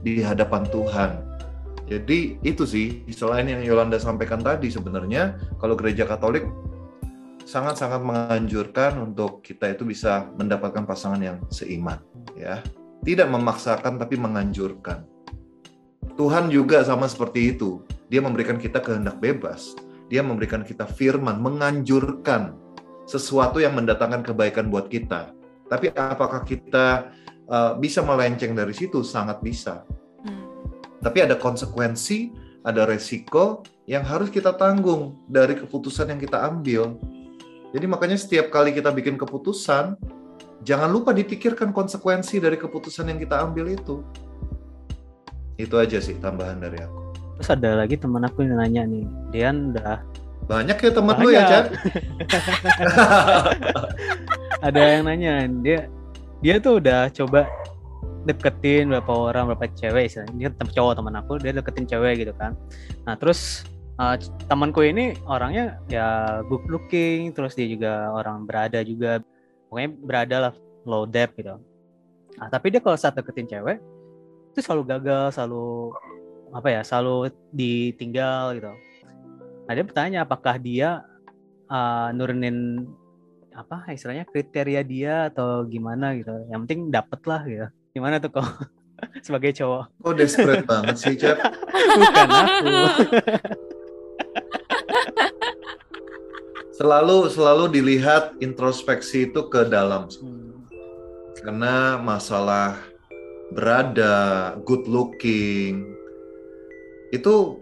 di 0.00 0.20
hadapan 0.24 0.64
Tuhan. 0.68 1.10
Jadi 1.90 2.38
itu 2.46 2.62
sih 2.62 3.02
selain 3.10 3.50
yang 3.50 3.66
Yolanda 3.66 3.98
sampaikan 3.98 4.38
tadi 4.38 4.70
sebenarnya 4.70 5.34
kalau 5.58 5.74
gereja 5.74 6.06
Katolik 6.06 6.46
sangat-sangat 7.42 7.98
menganjurkan 7.98 9.10
untuk 9.10 9.42
kita 9.42 9.74
itu 9.74 9.82
bisa 9.82 10.30
mendapatkan 10.38 10.86
pasangan 10.86 11.18
yang 11.18 11.38
seiman 11.50 11.98
ya. 12.38 12.62
Tidak 13.00 13.26
memaksakan 13.26 13.96
tapi 13.96 14.20
menganjurkan. 14.20 15.02
Tuhan 16.14 16.52
juga 16.52 16.84
sama 16.84 17.08
seperti 17.08 17.56
itu. 17.56 17.80
Dia 18.12 18.20
memberikan 18.20 18.60
kita 18.60 18.78
kehendak 18.84 19.18
bebas. 19.18 19.72
Dia 20.12 20.20
memberikan 20.20 20.60
kita 20.60 20.84
firman, 20.84 21.40
menganjurkan 21.40 22.54
sesuatu 23.08 23.56
yang 23.56 23.72
mendatangkan 23.74 24.20
kebaikan 24.20 24.68
buat 24.68 24.92
kita. 24.92 25.32
Tapi 25.70 25.94
apakah 25.96 26.44
kita 26.44 27.14
uh, 27.50 27.74
bisa 27.76 28.00
melenceng 28.06 28.54
dari 28.54 28.72
situ? 28.72 29.02
Sangat 29.02 29.42
bisa 29.42 29.82
tapi 31.00 31.24
ada 31.24 31.36
konsekuensi, 31.36 32.30
ada 32.62 32.84
resiko 32.84 33.64
yang 33.88 34.04
harus 34.04 34.28
kita 34.28 34.54
tanggung 34.54 35.16
dari 35.26 35.56
keputusan 35.56 36.12
yang 36.12 36.20
kita 36.20 36.44
ambil. 36.44 36.94
Jadi 37.72 37.86
makanya 37.88 38.20
setiap 38.20 38.52
kali 38.52 38.76
kita 38.76 38.92
bikin 38.92 39.16
keputusan, 39.16 39.96
jangan 40.62 40.92
lupa 40.92 41.16
dipikirkan 41.16 41.72
konsekuensi 41.72 42.36
dari 42.38 42.60
keputusan 42.60 43.08
yang 43.08 43.18
kita 43.18 43.40
ambil 43.40 43.72
itu. 43.72 44.04
Itu 45.56 45.80
aja 45.80 45.98
sih 46.04 46.20
tambahan 46.20 46.60
dari 46.60 46.84
aku. 46.84 47.00
Terus 47.40 47.50
ada 47.56 47.70
lagi 47.80 47.96
teman 47.96 48.28
aku 48.28 48.44
yang 48.44 48.60
nanya 48.60 48.84
nih, 48.84 49.04
Dian 49.32 49.72
udah 49.72 50.04
banyak 50.44 50.82
ya 50.82 50.90
teman 50.90 51.14
lu 51.22 51.30
ya, 51.30 51.46
Chan? 51.46 51.64
ada 54.66 54.80
yang 54.82 55.06
nanya, 55.06 55.46
dia 55.62 55.86
dia 56.40 56.56
tuh 56.56 56.80
udah 56.80 57.12
coba 57.12 57.44
deketin 58.24 58.92
berapa 58.92 59.12
orang 59.12 59.52
berapa 59.52 59.68
cewek 59.76 60.08
istilahnya. 60.08 60.48
Dia 60.48 60.50
cowok 60.52 60.92
teman 61.00 61.14
aku 61.16 61.40
dia 61.40 61.52
deketin 61.52 61.88
cewek 61.88 62.24
gitu 62.24 62.32
kan. 62.36 62.56
Nah 63.04 63.16
terus 63.16 63.64
uh, 64.00 64.16
temanku 64.48 64.84
ini 64.84 65.16
orangnya 65.28 65.80
ya 65.88 66.40
good 66.48 66.64
looking 66.68 67.32
terus 67.36 67.56
dia 67.56 67.68
juga 67.68 68.12
orang 68.12 68.44
berada 68.48 68.80
juga 68.84 69.20
pokoknya 69.68 69.90
berada 70.00 70.36
lah 70.48 70.52
low 70.88 71.04
depth 71.04 71.36
gitu. 71.36 71.56
Nah 72.40 72.48
tapi 72.48 72.72
dia 72.72 72.80
kalau 72.80 72.96
saat 72.96 73.16
deketin 73.16 73.48
cewek 73.48 73.80
itu 74.50 74.60
selalu 74.64 74.96
gagal 74.96 75.36
selalu 75.36 75.94
apa 76.50 76.68
ya 76.72 76.80
selalu 76.82 77.30
ditinggal 77.52 78.56
gitu. 78.56 78.72
Nah 79.68 79.72
dia 79.76 79.84
bertanya 79.84 80.18
apakah 80.24 80.56
dia 80.56 81.04
uh, 81.68 82.08
nurunin 82.16 82.88
apa 83.60 83.92
istilahnya 83.92 84.24
kriteria 84.24 84.82
dia 84.82 85.14
atau 85.28 85.62
gimana 85.68 86.16
gitu 86.16 86.32
yang 86.48 86.64
penting 86.64 86.88
dapet 86.88 87.20
lah 87.28 87.42
gitu 87.44 87.68
Gimana 87.90 88.22
tuh 88.22 88.30
kok 88.30 88.46
sebagai 89.26 89.50
cowok? 89.58 89.84
Oh 90.06 90.14
desperate 90.14 90.62
banget 90.66 90.96
sih, 90.98 91.14
Cep. 91.18 91.38
Bukan 91.98 92.28
aku. 92.30 92.70
selalu 96.80 97.28
selalu 97.28 97.64
dilihat 97.68 98.38
introspeksi 98.40 99.28
itu 99.28 99.50
ke 99.50 99.66
dalam. 99.66 100.06
Hmm. 100.06 100.64
Karena 101.40 101.98
masalah 101.98 102.78
berada, 103.50 104.54
good 104.62 104.86
looking 104.86 105.98
itu 107.10 107.58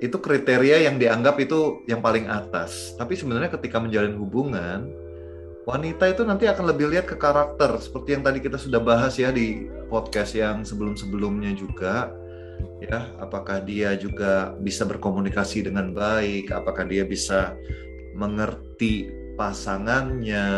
itu 0.00 0.16
kriteria 0.16 0.88
yang 0.88 0.96
dianggap 0.96 1.36
itu 1.42 1.84
yang 1.84 2.00
paling 2.00 2.24
atas. 2.24 2.96
Tapi 2.96 3.12
sebenarnya 3.18 3.52
ketika 3.52 3.76
menjalin 3.76 4.16
hubungan, 4.16 4.88
wanita 5.68 6.08
itu 6.08 6.24
nanti 6.24 6.48
akan 6.48 6.72
lebih 6.72 6.88
lihat 6.88 7.04
ke 7.04 7.20
karakter 7.20 7.76
seperti 7.76 8.16
yang 8.16 8.24
tadi 8.24 8.40
kita 8.40 8.56
sudah 8.56 8.80
bahas 8.80 9.20
ya 9.20 9.28
di 9.28 9.68
podcast 9.92 10.32
yang 10.32 10.64
sebelum-sebelumnya 10.64 11.52
juga 11.52 12.08
ya. 12.80 13.12
Apakah 13.20 13.60
dia 13.60 13.92
juga 14.00 14.56
bisa 14.64 14.88
berkomunikasi 14.88 15.68
dengan 15.68 15.92
baik? 15.92 16.48
Apakah 16.56 16.88
dia 16.88 17.04
bisa 17.04 17.52
mengerti 18.16 19.12
pasangannya? 19.36 20.48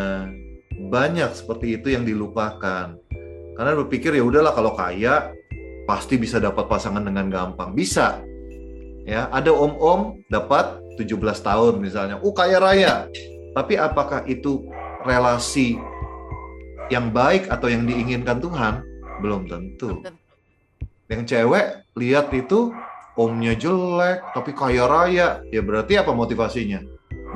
Banyak 0.79 1.31
seperti 1.35 1.83
itu 1.83 1.91
yang 1.91 2.07
dilupakan. 2.07 2.95
Karena 3.59 3.73
berpikir 3.77 4.15
ya 4.15 4.23
udahlah 4.23 4.55
kalau 4.55 4.79
kaya 4.79 5.35
pasti 5.91 6.17
bisa 6.23 6.39
dapat 6.39 6.71
pasangan 6.71 7.03
dengan 7.03 7.27
gampang. 7.29 7.75
Bisa. 7.75 8.23
Ya 9.05 9.27
ada 9.35 9.51
om-om 9.51 10.23
dapat 10.31 10.79
17 11.03 11.19
tahun 11.43 11.83
misalnya. 11.83 12.23
Uh 12.23 12.31
kaya 12.31 12.63
raya. 12.63 13.11
Tapi 13.51 13.75
apakah 13.75 14.23
itu 14.31 14.71
relasi 15.05 15.81
yang 16.91 17.15
baik 17.15 17.47
atau 17.49 17.71
yang 17.71 17.87
diinginkan 17.87 18.43
Tuhan 18.43 18.83
belum 19.23 19.47
tentu. 19.47 20.03
Yang 21.07 21.23
cewek 21.35 21.87
lihat 21.99 22.31
itu 22.35 22.75
omnya 23.15 23.55
jelek 23.55 24.23
tapi 24.35 24.51
kaya 24.55 24.87
raya, 24.87 25.43
ya 25.51 25.61
berarti 25.63 25.99
apa 26.01 26.11
motivasinya? 26.15 26.83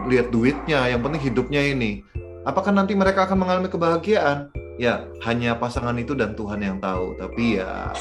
Lihat 0.05 0.29
duitnya, 0.35 0.91
yang 0.91 1.01
penting 1.01 1.23
hidupnya 1.33 1.63
ini. 1.65 2.05
Apakah 2.45 2.77
nanti 2.77 2.93
mereka 2.93 3.25
akan 3.25 3.41
mengalami 3.41 3.73
kebahagiaan? 3.73 4.53
Ya, 4.77 5.07
hanya 5.25 5.57
pasangan 5.57 5.97
itu 5.97 6.13
dan 6.13 6.37
Tuhan 6.37 6.61
yang 6.61 6.77
tahu. 6.83 7.17
Tapi 7.17 7.63
ya 7.63 7.95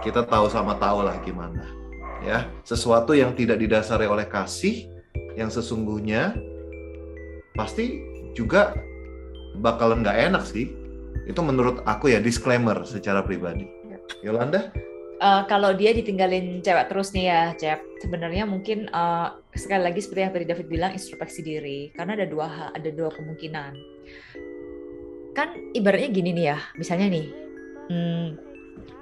kita 0.00 0.24
tahu 0.24 0.48
sama 0.48 0.78
tahu 0.80 1.04
lah 1.04 1.18
gimana. 1.20 1.66
Ya, 2.24 2.48
sesuatu 2.64 3.12
yang 3.12 3.36
tidak 3.36 3.60
didasari 3.60 4.08
oleh 4.08 4.24
kasih 4.24 4.88
yang 5.36 5.52
sesungguhnya 5.52 6.32
pasti 7.52 8.13
juga 8.34 8.74
bakalan 9.58 10.02
nggak 10.02 10.18
enak 10.30 10.44
sih. 10.44 10.70
Itu 11.24 11.40
menurut 11.40 11.80
aku 11.86 12.12
ya 12.12 12.20
disclaimer 12.20 12.84
secara 12.84 13.24
pribadi. 13.24 13.64
Ya. 13.88 13.98
Yolanda? 14.30 14.74
Uh, 15.22 15.46
kalau 15.46 15.72
dia 15.72 15.94
ditinggalin 15.94 16.60
cewek 16.60 16.90
terus 16.90 17.14
nih 17.14 17.30
ya, 17.30 17.42
Cep, 17.54 17.80
sebenarnya 18.02 18.44
mungkin 18.44 18.90
uh, 18.90 19.38
sekali 19.54 19.86
lagi 19.86 20.02
seperti 20.02 20.20
yang 20.20 20.34
tadi 20.34 20.44
David 20.44 20.66
bilang 20.68 20.92
introspeksi 20.92 21.40
diri, 21.40 21.94
karena 21.94 22.18
ada 22.18 22.26
dua 22.26 22.74
ada 22.74 22.90
dua 22.90 23.08
kemungkinan. 23.14 23.72
Kan 25.32 25.48
ibaratnya 25.72 26.10
gini 26.10 26.34
nih 26.34 26.46
ya, 26.50 26.58
misalnya 26.76 27.06
nih, 27.08 27.26
hmm, 27.88 28.26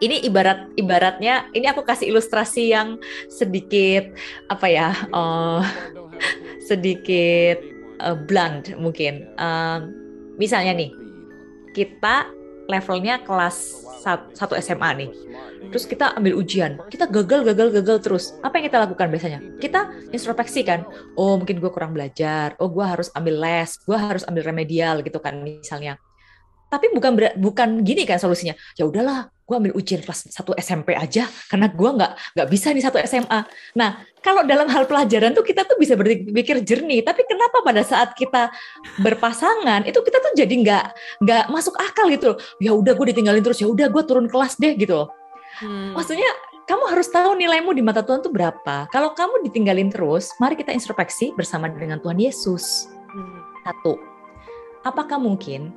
ini 0.04 0.16
ibarat 0.28 0.68
ibaratnya 0.76 1.48
ini 1.56 1.66
aku 1.66 1.80
kasih 1.80 2.12
ilustrasi 2.12 2.70
yang 2.70 3.00
sedikit 3.32 4.12
apa 4.52 4.66
ya, 4.68 4.92
uh, 5.16 5.64
sedikit 6.68 7.71
uh, 8.00 8.16
blunt 8.16 8.72
mungkin. 8.78 9.28
Uh, 9.36 9.88
misalnya 10.40 10.72
nih, 10.72 10.90
kita 11.76 12.30
levelnya 12.70 13.20
kelas 13.26 13.84
1 14.02 14.34
SMA 14.62 14.90
nih. 14.98 15.10
Terus 15.70 15.86
kita 15.86 16.18
ambil 16.18 16.36
ujian, 16.36 16.76
kita 16.90 17.06
gagal, 17.06 17.46
gagal, 17.46 17.68
gagal 17.70 17.98
terus. 18.02 18.24
Apa 18.42 18.58
yang 18.58 18.66
kita 18.68 18.78
lakukan 18.82 19.08
biasanya? 19.08 19.40
Kita 19.62 19.94
introspeksi 20.10 20.66
kan, 20.66 20.82
oh 21.14 21.38
mungkin 21.38 21.62
gue 21.62 21.70
kurang 21.70 21.94
belajar, 21.94 22.58
oh 22.58 22.68
gue 22.68 22.82
harus 22.82 23.08
ambil 23.14 23.38
les, 23.38 23.70
gue 23.78 23.94
harus 23.96 24.26
ambil 24.26 24.42
remedial 24.42 25.00
gitu 25.06 25.22
kan 25.22 25.38
misalnya. 25.40 25.96
Tapi 26.66 26.90
bukan 26.90 27.14
bukan 27.38 27.68
gini 27.86 28.02
kan 28.08 28.18
solusinya. 28.18 28.56
Ya 28.74 28.88
udahlah, 28.88 29.30
gue 29.52 29.60
ambil 29.60 29.76
ujian 29.76 30.00
kelas 30.00 30.32
1 30.32 30.56
SMP 30.64 30.96
aja 30.96 31.28
karena 31.52 31.68
gue 31.68 31.90
nggak 31.92 32.12
nggak 32.32 32.48
bisa 32.48 32.72
nih 32.72 32.80
satu 32.80 32.96
SMA. 33.04 33.44
Nah, 33.76 34.00
kalau 34.24 34.48
dalam 34.48 34.64
hal 34.72 34.88
pelajaran 34.88 35.36
tuh 35.36 35.44
kita 35.44 35.68
tuh 35.68 35.76
bisa 35.76 35.92
berpikir 35.92 36.64
jernih, 36.64 37.04
tapi 37.04 37.28
kenapa 37.28 37.60
pada 37.60 37.84
saat 37.84 38.16
kita 38.16 38.48
berpasangan 39.04 39.84
itu 39.84 40.00
kita 40.00 40.24
tuh 40.24 40.32
jadi 40.32 40.54
nggak 40.64 40.84
nggak 41.20 41.44
masuk 41.52 41.76
akal 41.76 42.08
gitu 42.08 42.32
loh. 42.32 42.38
Ya 42.64 42.72
udah 42.72 42.96
gue 42.96 43.06
ditinggalin 43.12 43.44
terus, 43.44 43.60
ya 43.60 43.68
udah 43.68 43.92
gue 43.92 44.02
turun 44.08 44.24
kelas 44.32 44.56
deh 44.56 44.72
gitu 44.72 45.04
loh. 45.04 45.08
Hmm. 45.60 45.92
Maksudnya 45.92 46.32
kamu 46.64 46.84
harus 46.88 47.12
tahu 47.12 47.36
nilaimu 47.36 47.76
di 47.76 47.84
mata 47.84 48.00
Tuhan 48.00 48.24
tuh 48.24 48.32
berapa. 48.32 48.88
Kalau 48.88 49.12
kamu 49.12 49.44
ditinggalin 49.44 49.92
terus, 49.92 50.32
mari 50.40 50.56
kita 50.56 50.72
introspeksi 50.72 51.36
bersama 51.36 51.68
dengan 51.68 52.00
Tuhan 52.00 52.16
Yesus. 52.16 52.88
Hmm. 53.12 53.44
Satu, 53.68 54.00
apakah 54.80 55.20
mungkin 55.20 55.76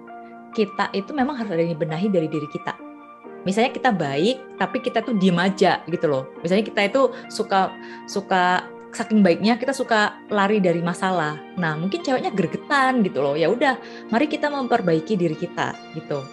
kita 0.55 0.88
itu 0.95 1.11
memang 1.11 1.36
harus 1.36 1.51
ada 1.51 1.59
yang 1.59 1.76
benahi 1.76 2.07
dari 2.07 2.32
diri 2.32 2.47
kita? 2.47 2.95
Misalnya 3.46 3.72
kita 3.72 3.93
baik, 3.93 4.58
tapi 4.58 4.78
kita 4.82 5.06
tuh 5.06 5.16
diem 5.16 5.38
aja 5.38 5.86
gitu 5.86 6.10
loh. 6.10 6.28
Misalnya 6.41 6.66
kita 6.66 6.82
itu 6.89 7.02
suka 7.30 7.72
suka 8.10 8.66
saking 8.96 9.20
baiknya 9.20 9.60
kita 9.60 9.76
suka 9.76 10.24
lari 10.32 10.64
dari 10.64 10.80
masalah. 10.80 11.36
Nah 11.60 11.76
mungkin 11.76 12.00
ceweknya 12.00 12.32
gregetan 12.32 13.04
gitu 13.04 13.20
loh. 13.20 13.36
Ya 13.36 13.52
udah, 13.52 13.76
mari 14.08 14.26
kita 14.32 14.48
memperbaiki 14.48 15.20
diri 15.20 15.36
kita 15.36 15.76
gitu. 15.93 16.24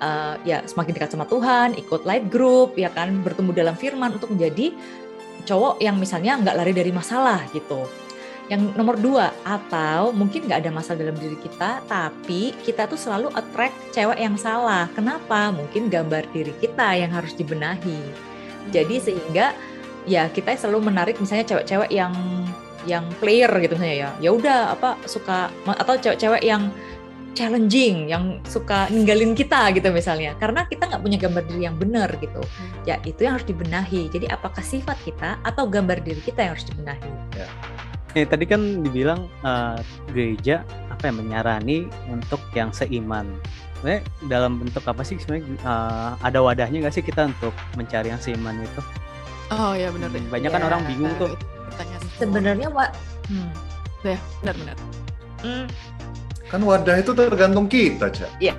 Uh, 0.00 0.40
ya 0.48 0.64
semakin 0.64 0.96
dekat 0.96 1.12
sama 1.12 1.28
Tuhan, 1.28 1.76
ikut 1.76 2.08
light 2.08 2.32
group, 2.32 2.74
ya 2.80 2.88
kan 2.88 3.20
bertemu 3.20 3.52
dalam 3.52 3.76
Firman 3.76 4.16
untuk 4.16 4.32
menjadi 4.32 4.72
cowok 5.44 5.84
yang 5.84 6.00
misalnya 6.00 6.40
nggak 6.40 6.56
lari 6.56 6.72
dari 6.72 6.90
masalah 6.90 7.44
gitu. 7.52 7.84
Yang 8.48 8.72
nomor 8.80 8.96
dua, 8.96 9.28
atau 9.44 10.08
mungkin 10.16 10.48
nggak 10.48 10.64
ada 10.64 10.72
masalah 10.72 11.04
dalam 11.04 11.16
diri 11.20 11.36
kita, 11.36 11.84
tapi 11.84 12.56
kita 12.64 12.88
tuh 12.88 12.96
selalu 12.96 13.28
attract 13.36 13.76
cewek 13.92 14.16
yang 14.16 14.40
salah. 14.40 14.88
Kenapa? 14.96 15.52
Mungkin 15.52 15.92
gambar 15.92 16.24
diri 16.32 16.56
kita 16.56 16.96
yang 16.96 17.12
harus 17.12 17.36
dibenahi. 17.36 18.00
Jadi 18.72 18.96
sehingga 19.00 19.52
ya 20.08 20.32
kita 20.32 20.56
selalu 20.56 20.88
menarik 20.88 21.20
misalnya 21.20 21.44
cewek-cewek 21.44 21.92
yang 21.92 22.16
yang 22.88 23.04
player 23.20 23.52
gitu 23.60 23.76
misalnya 23.76 24.08
ya. 24.08 24.10
Ya 24.24 24.30
udah 24.32 24.58
apa 24.72 24.96
suka 25.04 25.52
atau 25.68 25.94
cewek-cewek 26.00 26.40
yang 26.40 26.72
challenging, 27.36 28.08
yang 28.10 28.40
suka 28.48 28.88
ninggalin 28.88 29.36
kita 29.36 29.70
gitu 29.76 29.92
misalnya. 29.92 30.32
Karena 30.40 30.64
kita 30.64 30.88
nggak 30.88 31.02
punya 31.04 31.18
gambar 31.20 31.42
diri 31.46 31.62
yang 31.68 31.76
benar 31.76 32.08
gitu. 32.16 32.40
Ya 32.88 32.96
itu 33.04 33.28
yang 33.28 33.36
harus 33.36 33.46
dibenahi. 33.46 34.08
Jadi 34.08 34.26
apakah 34.32 34.64
sifat 34.64 34.96
kita 35.04 35.36
atau 35.44 35.68
gambar 35.68 36.00
diri 36.00 36.18
kita 36.24 36.48
yang 36.48 36.52
harus 36.56 36.66
dibenahi? 36.66 37.10
Ya, 37.36 37.46
tadi 38.14 38.44
kan 38.48 38.82
dibilang 38.82 39.28
uh, 39.44 39.76
gereja 40.10 40.64
apa 40.88 41.12
yang 41.12 41.16
menyarani 41.22 41.86
untuk 42.08 42.40
yang 42.56 42.72
seiman. 42.72 43.28
Sebenarnya 43.78 44.02
dalam 44.26 44.58
bentuk 44.58 44.82
apa 44.88 45.06
sih 45.06 45.20
sebenarnya 45.20 45.46
uh, 45.62 46.18
ada 46.24 46.42
wadahnya 46.42 46.82
nggak 46.82 46.94
sih 46.94 47.04
kita 47.04 47.30
untuk 47.30 47.54
mencari 47.78 48.10
yang 48.10 48.20
seiman 48.20 48.58
itu? 48.64 48.80
Oh 49.54 49.72
ya 49.76 49.88
benar 49.92 50.08
deh. 50.12 50.22
Banyak 50.28 50.50
kan 50.50 50.60
Ya, 50.60 50.66
orang 50.66 50.82
bingung 50.88 51.14
tuh. 51.20 51.32
Sebenarnya 52.18 52.68
wa 52.74 52.90
hmm. 53.30 53.50
ya 54.02 54.18
benar-benar. 54.42 54.76
Hmm, 55.38 55.70
Kan 56.48 56.64
wadah 56.64 56.96
itu 56.96 57.12
tergantung 57.12 57.68
kita, 57.68 58.08
Cak. 58.08 58.40
ya 58.40 58.56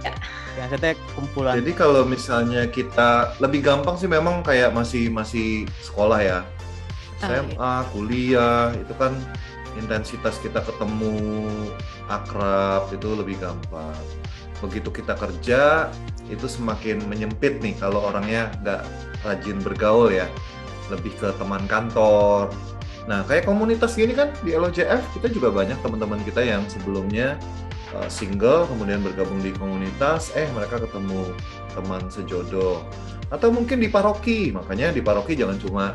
Ya, 0.58 0.66
saya 0.76 0.92
kumpulan. 1.16 1.56
Jadi 1.56 1.72
kalau 1.72 2.04
misalnya 2.04 2.68
kita 2.68 3.32
lebih 3.40 3.64
gampang 3.64 3.96
sih 3.96 4.12
memang 4.12 4.44
kayak 4.44 4.76
masih 4.76 5.08
masih 5.08 5.64
sekolah 5.80 6.20
ya. 6.20 6.40
Ah, 7.20 7.44
SMA, 7.44 7.74
kuliah 7.92 8.72
itu 8.80 8.94
kan 8.96 9.12
intensitas 9.76 10.40
kita 10.40 10.64
ketemu 10.64 11.46
akrab 12.08 12.90
itu 12.92 13.08
lebih 13.16 13.40
gampang. 13.40 14.00
Begitu 14.60 14.90
kita 14.92 15.16
kerja 15.16 15.92
itu 16.28 16.46
semakin 16.46 17.04
menyempit 17.08 17.60
nih 17.64 17.76
kalau 17.80 18.08
orangnya 18.08 18.52
nggak 18.64 18.82
rajin 19.24 19.58
bergaul 19.60 20.12
ya, 20.12 20.28
lebih 20.88 21.12
ke 21.20 21.32
teman 21.36 21.64
kantor. 21.68 22.52
Nah 23.08 23.26
kayak 23.26 23.48
komunitas 23.50 23.98
gini 23.98 24.14
kan 24.14 24.30
di 24.46 24.54
LOJF 24.54 25.02
kita 25.18 25.28
juga 25.34 25.50
banyak 25.50 25.80
teman-teman 25.82 26.22
kita 26.24 26.46
yang 26.46 26.62
sebelumnya 26.70 27.40
uh, 27.96 28.10
single 28.12 28.70
kemudian 28.70 29.02
bergabung 29.02 29.42
di 29.42 29.52
komunitas, 29.56 30.32
eh 30.38 30.48
mereka 30.54 30.82
ketemu 30.84 31.34
teman 31.74 32.04
sejodoh. 32.12 32.86
Atau 33.30 33.54
mungkin 33.54 33.78
di 33.78 33.90
paroki, 33.90 34.50
makanya 34.50 34.90
di 34.90 35.02
paroki 35.06 35.38
jangan 35.38 35.58
cuma 35.62 35.86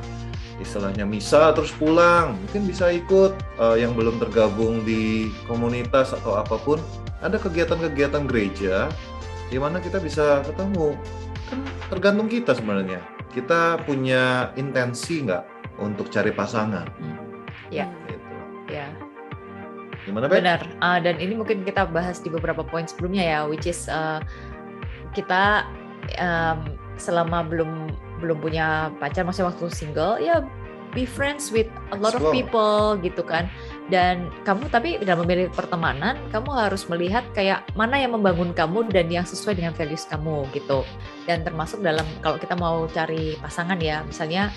istilahnya 0.63 1.03
misa 1.03 1.51
terus 1.57 1.75
pulang 1.75 2.39
mungkin 2.47 2.71
bisa 2.71 2.91
ikut 2.95 3.35
uh, 3.59 3.75
yang 3.75 3.95
belum 3.99 4.23
tergabung 4.23 4.87
di 4.87 5.31
komunitas 5.51 6.15
atau 6.15 6.39
apa 6.39 6.55
pun 6.63 6.79
ada 7.25 7.41
kegiatan-kegiatan 7.41 8.29
gereja 8.31 8.87
di 9.51 9.59
mana 9.59 9.83
kita 9.83 9.99
bisa 9.99 10.43
ketemu 10.47 10.95
kan 11.51 11.61
tergantung 11.91 12.29
kita 12.31 12.55
sebenarnya 12.55 13.01
kita 13.35 13.83
punya 13.83 14.55
intensi 14.55 15.27
nggak 15.27 15.43
untuk 15.83 16.09
cari 16.11 16.31
pasangan 16.31 16.87
Ya. 17.73 17.91
gitu. 18.07 18.29
ya 18.71 18.87
gimana 20.05 20.29
Beb? 20.29 20.45
benar. 20.45 20.61
Ah, 20.85 21.01
dan 21.01 21.17
ini 21.17 21.33
mungkin 21.35 21.65
kita 21.65 21.89
bahas 21.89 22.21
di 22.21 22.29
beberapa 22.29 22.61
poin 22.61 22.85
sebelumnya 22.85 23.25
ya, 23.25 23.41
which 23.49 23.65
is 23.65 23.89
uh, 23.89 24.21
kita 25.17 25.65
um, 26.21 26.77
selama 27.01 27.43
belum 27.49 27.89
belum 28.25 28.41
punya 28.41 28.89
pacar, 28.97 29.29
maksudnya 29.29 29.53
waktu 29.53 29.69
single, 29.69 30.17
ya 30.19 30.41
be 30.95 31.03
friends 31.05 31.51
with 31.51 31.67
a 31.91 31.99
lot 31.99 32.15
of 32.15 32.23
people 32.31 32.97
gitu 33.03 33.21
kan. 33.21 33.51
Dan 33.91 34.33
kamu 34.49 34.71
tapi 34.73 34.97
dalam 35.03 35.27
memilih 35.27 35.53
pertemanan, 35.53 36.17
kamu 36.33 36.49
harus 36.55 36.89
melihat 36.89 37.27
kayak 37.37 37.67
mana 37.77 38.01
yang 38.01 38.17
membangun 38.17 38.57
kamu 38.57 38.89
dan 38.89 39.11
yang 39.13 39.27
sesuai 39.27 39.59
dengan 39.61 39.77
values 39.77 40.09
kamu 40.09 40.49
gitu. 40.57 40.87
Dan 41.29 41.45
termasuk 41.45 41.85
dalam 41.85 42.07
kalau 42.25 42.41
kita 42.41 42.57
mau 42.57 42.89
cari 42.89 43.37
pasangan 43.43 43.77
ya, 43.77 44.01
misalnya 44.07 44.49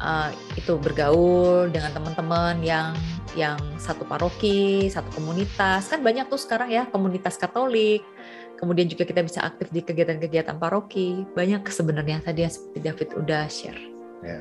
uh, 0.00 0.30
itu 0.56 0.78
bergaul 0.80 1.68
dengan 1.68 1.92
teman-teman 1.92 2.62
yang 2.64 2.96
yang 3.36 3.58
satu 3.76 4.04
paroki, 4.04 4.88
satu 4.88 5.08
komunitas. 5.18 5.88
Kan 5.90 6.00
banyak 6.00 6.28
tuh 6.28 6.40
sekarang 6.40 6.68
ya 6.72 6.88
komunitas 6.88 7.36
Katolik. 7.36 8.04
Kemudian 8.62 8.86
juga 8.86 9.02
kita 9.02 9.26
bisa 9.26 9.42
aktif 9.42 9.74
di 9.74 9.82
kegiatan-kegiatan 9.82 10.54
paroki. 10.54 11.26
Banyak 11.34 11.66
sebenarnya 11.66 12.22
tadi 12.22 12.46
yang 12.46 12.52
seperti 12.54 12.78
David 12.78 13.08
udah 13.18 13.50
share. 13.50 13.82
ya 14.22 14.38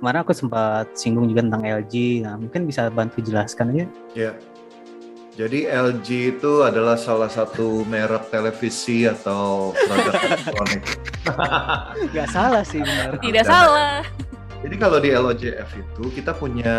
Kemarin 0.00 0.24
aku 0.24 0.32
sempat 0.32 0.88
singgung 0.96 1.28
juga 1.28 1.44
tentang 1.44 1.60
LG. 1.60 2.24
Nah, 2.24 2.40
mungkin 2.40 2.64
bisa 2.64 2.88
bantu 2.88 3.20
jelaskan 3.20 3.76
aja. 3.76 3.84
Ya. 4.16 4.32
Jadi 5.36 5.68
LG 5.68 6.08
itu 6.40 6.64
adalah 6.64 6.96
salah 6.96 7.28
satu 7.28 7.84
merek 7.84 8.32
televisi 8.32 9.04
atau 9.04 9.76
produk 9.76 10.16
elektronik. 10.32 10.82
Nggak 12.16 12.28
salah 12.32 12.64
sih 12.64 12.80
benar. 12.80 13.20
Tidak 13.20 13.44
Dan- 13.44 13.52
salah. 13.52 14.00
Jadi 14.62 14.76
kalau 14.78 14.96
di 15.02 15.10
LOJF 15.10 15.70
itu 15.74 16.04
kita 16.14 16.32
punya 16.32 16.78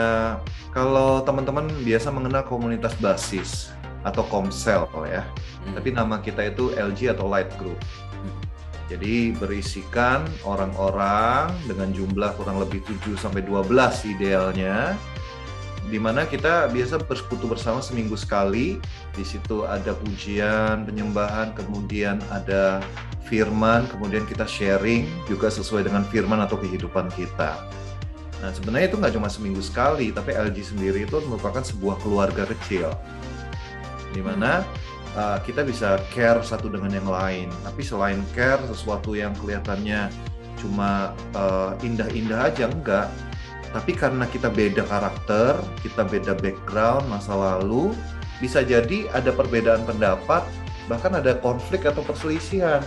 kalau 0.72 1.20
teman-teman 1.22 1.68
biasa 1.84 2.10
mengenal 2.16 2.48
komunitas 2.48 2.96
basis 2.96 3.70
atau 4.04 4.24
komsel 4.28 4.88
ya. 5.08 5.24
Hmm. 5.64 5.80
Tapi 5.80 5.90
nama 5.96 6.20
kita 6.20 6.44
itu 6.48 6.76
LG 6.76 7.16
atau 7.16 7.28
Light 7.28 7.52
Group. 7.60 7.80
Jadi 8.92 9.32
berisikan 9.40 10.28
orang-orang 10.44 11.50
dengan 11.66 11.90
jumlah 11.96 12.36
kurang 12.36 12.60
lebih 12.60 12.84
7 12.84 13.16
sampai 13.16 13.42
12 13.42 13.72
idealnya 14.12 14.94
di 15.88 16.00
mana 16.00 16.24
kita 16.24 16.72
biasa 16.72 17.00
bersekutu 17.04 17.48
bersama 17.48 17.84
seminggu 17.84 18.16
sekali. 18.16 18.80
Di 19.16 19.24
situ 19.24 19.68
ada 19.68 19.96
pujian, 19.96 20.88
penyembahan, 20.88 21.56
kemudian 21.56 22.20
ada 22.32 22.84
firman, 23.28 23.88
kemudian 23.90 24.24
kita 24.28 24.48
sharing 24.48 25.08
juga 25.28 25.48
sesuai 25.52 25.88
dengan 25.88 26.04
firman 26.08 26.44
atau 26.44 26.60
kehidupan 26.60 27.12
kita. 27.16 27.60
Nah 28.44 28.52
sebenarnya 28.52 28.92
itu 28.92 28.98
nggak 29.00 29.16
cuma 29.16 29.32
seminggu 29.32 29.64
sekali, 29.64 30.12
tapi 30.12 30.36
LG 30.36 30.76
sendiri 30.76 31.08
itu 31.08 31.18
merupakan 31.24 31.64
sebuah 31.64 31.96
keluarga 32.04 32.44
kecil, 32.44 32.92
di 34.14 34.22
mana 34.22 34.62
uh, 35.18 35.42
kita 35.42 35.66
bisa 35.66 36.00
care 36.14 36.40
satu 36.46 36.70
dengan 36.70 36.94
yang 36.94 37.10
lain. 37.10 37.50
Tapi 37.66 37.82
selain 37.82 38.22
care, 38.38 38.62
sesuatu 38.70 39.18
yang 39.18 39.34
kelihatannya 39.42 40.14
cuma 40.62 41.12
uh, 41.36 41.74
indah-indah 41.82 42.54
aja 42.54 42.70
enggak. 42.70 43.10
Tapi 43.74 43.98
karena 43.98 44.30
kita 44.30 44.54
beda 44.54 44.86
karakter, 44.86 45.58
kita 45.82 46.06
beda 46.06 46.38
background, 46.38 47.10
masa 47.10 47.34
lalu, 47.34 47.90
bisa 48.38 48.62
jadi 48.62 49.10
ada 49.18 49.34
perbedaan 49.34 49.82
pendapat, 49.90 50.46
bahkan 50.86 51.18
ada 51.18 51.34
konflik 51.42 51.90
atau 51.90 52.06
perselisihan. 52.06 52.86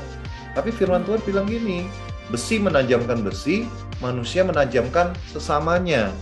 Tapi 0.55 0.71
firman 0.71 1.03
Tuhan 1.03 1.21
bilang 1.27 1.51
gini, 1.51 1.91
besi 2.31 2.63
menajamkan 2.63 3.27
besi, 3.27 3.67
manusia 3.99 4.47
menajamkan 4.47 5.11
sesamanya. 5.35 6.15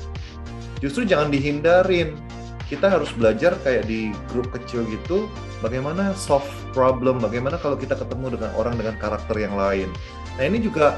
Justru 0.80 1.04
jangan 1.04 1.28
dihindarin. 1.28 2.16
Kita 2.64 2.88
harus 2.88 3.12
belajar 3.12 3.54
kayak 3.60 3.84
di 3.84 4.08
grup 4.32 4.48
kecil 4.48 4.88
gitu, 4.88 5.28
bagaimana 5.60 6.16
solve 6.16 6.48
problem, 6.72 7.20
bagaimana 7.20 7.60
kalau 7.60 7.76
kita 7.76 7.92
ketemu 7.92 8.40
dengan 8.40 8.50
orang 8.56 8.74
dengan 8.80 8.96
karakter 8.96 9.36
yang 9.36 9.52
lain. 9.52 9.92
Nah 10.40 10.44
ini 10.48 10.58
juga 10.64 10.96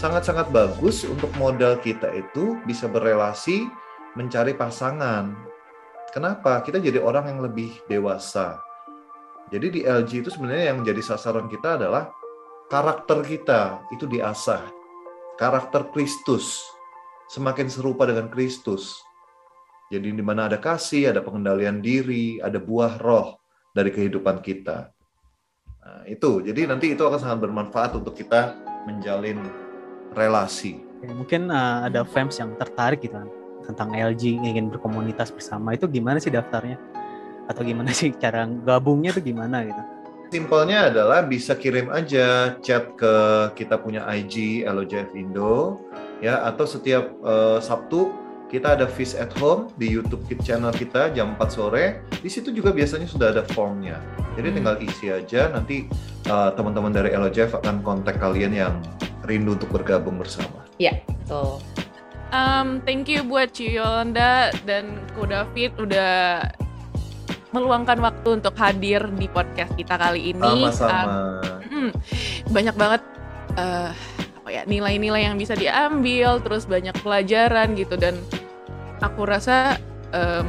sangat-sangat 0.00 0.48
bagus 0.50 1.04
untuk 1.04 1.28
modal 1.36 1.76
kita 1.78 2.10
itu 2.16 2.56
bisa 2.64 2.88
berelasi 2.88 3.68
mencari 4.16 4.56
pasangan. 4.56 5.36
Kenapa? 6.12 6.60
Kita 6.64 6.80
jadi 6.80 7.00
orang 7.00 7.28
yang 7.28 7.40
lebih 7.44 7.72
dewasa. 7.88 8.60
Jadi 9.52 9.68
di 9.68 9.80
LG 9.84 10.24
itu 10.24 10.30
sebenarnya 10.32 10.72
yang 10.72 10.80
jadi 10.80 11.00
sasaran 11.04 11.48
kita 11.48 11.76
adalah 11.76 12.08
karakter 12.72 13.20
kita 13.20 13.84
itu 13.92 14.08
diasah. 14.08 14.64
Karakter 15.36 15.92
Kristus 15.92 16.64
semakin 17.28 17.68
serupa 17.68 18.08
dengan 18.08 18.32
Kristus. 18.32 19.00
Jadi 19.92 20.08
di 20.16 20.24
mana 20.24 20.48
ada 20.48 20.56
kasih, 20.56 21.12
ada 21.12 21.20
pengendalian 21.20 21.84
diri, 21.84 22.40
ada 22.40 22.56
buah 22.56 22.96
roh 22.96 23.36
dari 23.76 23.92
kehidupan 23.92 24.40
kita. 24.40 24.88
Nah, 25.84 26.08
itu. 26.08 26.40
Jadi 26.40 26.64
nanti 26.64 26.96
itu 26.96 27.04
akan 27.04 27.20
sangat 27.20 27.44
bermanfaat 27.44 28.00
untuk 28.00 28.16
kita 28.16 28.56
menjalin 28.88 29.36
relasi. 30.16 30.80
Ya, 31.04 31.12
mungkin 31.12 31.52
uh, 31.52 31.84
ada 31.84 32.08
fans 32.08 32.40
yang 32.40 32.56
tertarik 32.56 33.04
gitu 33.04 33.20
kan 33.20 33.28
tentang 33.68 33.92
LG 33.92 34.40
ingin 34.40 34.72
berkomunitas 34.72 35.28
bersama 35.28 35.76
itu 35.76 35.84
gimana 35.92 36.16
sih 36.16 36.32
daftarnya? 36.32 36.80
Atau 37.52 37.60
gimana 37.68 37.92
sih 37.92 38.16
cara 38.16 38.48
gabungnya 38.48 39.12
itu 39.12 39.20
gimana 39.20 39.60
gitu? 39.68 39.82
Simpelnya 40.32 40.88
adalah 40.88 41.20
bisa 41.28 41.52
kirim 41.52 41.92
aja 41.92 42.56
chat 42.64 42.96
ke 42.96 43.14
kita 43.52 43.76
punya 43.76 44.08
IG 44.08 44.64
LOJF 44.64 45.12
Indo 45.12 45.84
ya 46.24 46.40
atau 46.48 46.64
setiap 46.64 47.12
uh, 47.20 47.60
Sabtu 47.60 48.21
kita 48.52 48.76
ada 48.76 48.84
Fish 48.84 49.16
at 49.16 49.32
Home 49.40 49.72
di 49.80 49.88
YouTube 49.88 50.28
channel 50.44 50.68
kita 50.76 51.08
jam 51.16 51.32
4 51.40 51.48
sore. 51.48 52.04
Di 52.20 52.28
situ 52.28 52.52
juga 52.52 52.68
biasanya 52.68 53.08
sudah 53.08 53.32
ada 53.32 53.42
formnya. 53.56 53.96
Jadi 54.36 54.52
hmm. 54.52 54.56
tinggal 54.60 54.76
isi 54.84 55.08
aja. 55.08 55.48
Nanti 55.48 55.88
uh, 56.28 56.52
teman-teman 56.52 56.92
dari 56.92 57.16
LOJF 57.16 57.64
akan 57.64 57.80
kontak 57.80 58.20
kalian 58.20 58.52
yang 58.52 58.74
rindu 59.24 59.56
untuk 59.56 59.72
bergabung 59.72 60.20
bersama. 60.20 60.68
Iya, 60.76 61.00
betul. 61.24 61.64
Um, 62.28 62.84
thank 62.84 63.08
you 63.08 63.24
buat 63.24 63.56
Ci 63.56 63.72
Yolanda 63.72 64.52
dan 64.68 65.00
Ko 65.16 65.24
David 65.24 65.72
udah 65.80 66.44
meluangkan 67.56 68.00
waktu 68.04 68.40
untuk 68.40 68.52
hadir 68.60 69.00
di 69.16 69.32
podcast 69.32 69.72
kita 69.80 69.96
kali 69.96 70.36
ini. 70.36 70.68
Sama-sama. 70.68 71.40
Um, 71.72 71.88
banyak 72.52 72.76
banget 72.76 73.02
uh, 73.56 73.96
apa 74.44 74.48
ya 74.52 74.62
nilai-nilai 74.68 75.24
yang 75.24 75.40
bisa 75.40 75.56
diambil, 75.56 76.40
terus 76.44 76.68
banyak 76.68 76.96
pelajaran 77.00 77.76
gitu 77.76 77.96
dan 77.96 78.20
aku 79.02 79.26
rasa 79.26 79.76
um, 80.14 80.46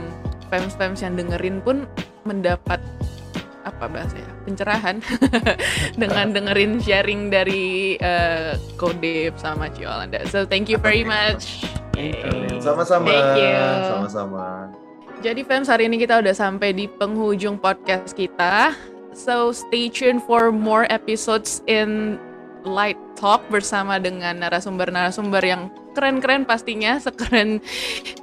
fans-fans 0.47 1.01
yang 1.01 1.17
dengerin 1.17 1.59
pun 1.65 1.89
mendapat 2.23 2.79
apa 3.63 3.87
bahasanya 3.87 4.27
pencerahan 4.43 4.99
dengan 6.01 6.35
dengerin 6.35 6.83
sharing 6.83 7.31
dari 7.31 7.95
uh, 7.99 8.59
Kodep 8.75 9.39
sama 9.39 9.71
Ciolanda. 9.71 10.23
So 10.27 10.43
thank 10.43 10.67
you 10.67 10.77
very 10.77 11.07
much. 11.07 11.63
Sama-sama. 12.59 13.07
Thank 13.07 13.39
you. 13.39 13.59
Sama-sama. 13.87 14.45
Jadi 15.23 15.41
fans 15.47 15.71
hari 15.71 15.87
ini 15.87 15.95
kita 15.95 16.19
udah 16.19 16.35
sampai 16.35 16.75
di 16.75 16.91
penghujung 16.91 17.55
podcast 17.55 18.11
kita. 18.11 18.75
So 19.15 19.55
stay 19.55 19.87
tuned 19.87 20.19
for 20.27 20.51
more 20.51 20.83
episodes 20.91 21.63
in 21.71 22.19
Light 22.65 22.99
Talk 23.15 23.45
bersama 23.47 23.99
dengan 24.01 24.39
narasumber-narasumber 24.43 25.43
yang 25.45 25.71
keren-keren 25.93 26.43
pastinya, 26.43 26.97
sekeren 26.97 27.61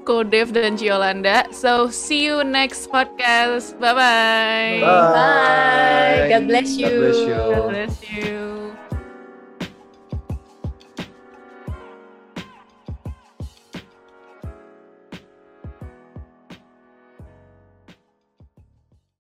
Kodev 0.05 0.51
dan 0.51 0.75
Ciolanda. 0.77 1.47
So, 1.55 1.89
see 1.89 2.27
you 2.27 2.43
next 2.43 2.91
podcast. 2.91 3.79
Bye-bye. 3.79 4.83
Bye. 4.83 6.29
God 6.29 6.45
bless 6.51 6.75
you. 6.75 6.91
God 6.91 7.01
bless 7.01 7.21
you. 7.23 7.35
God 7.35 7.65
bless 7.71 7.97
you. 8.11 8.60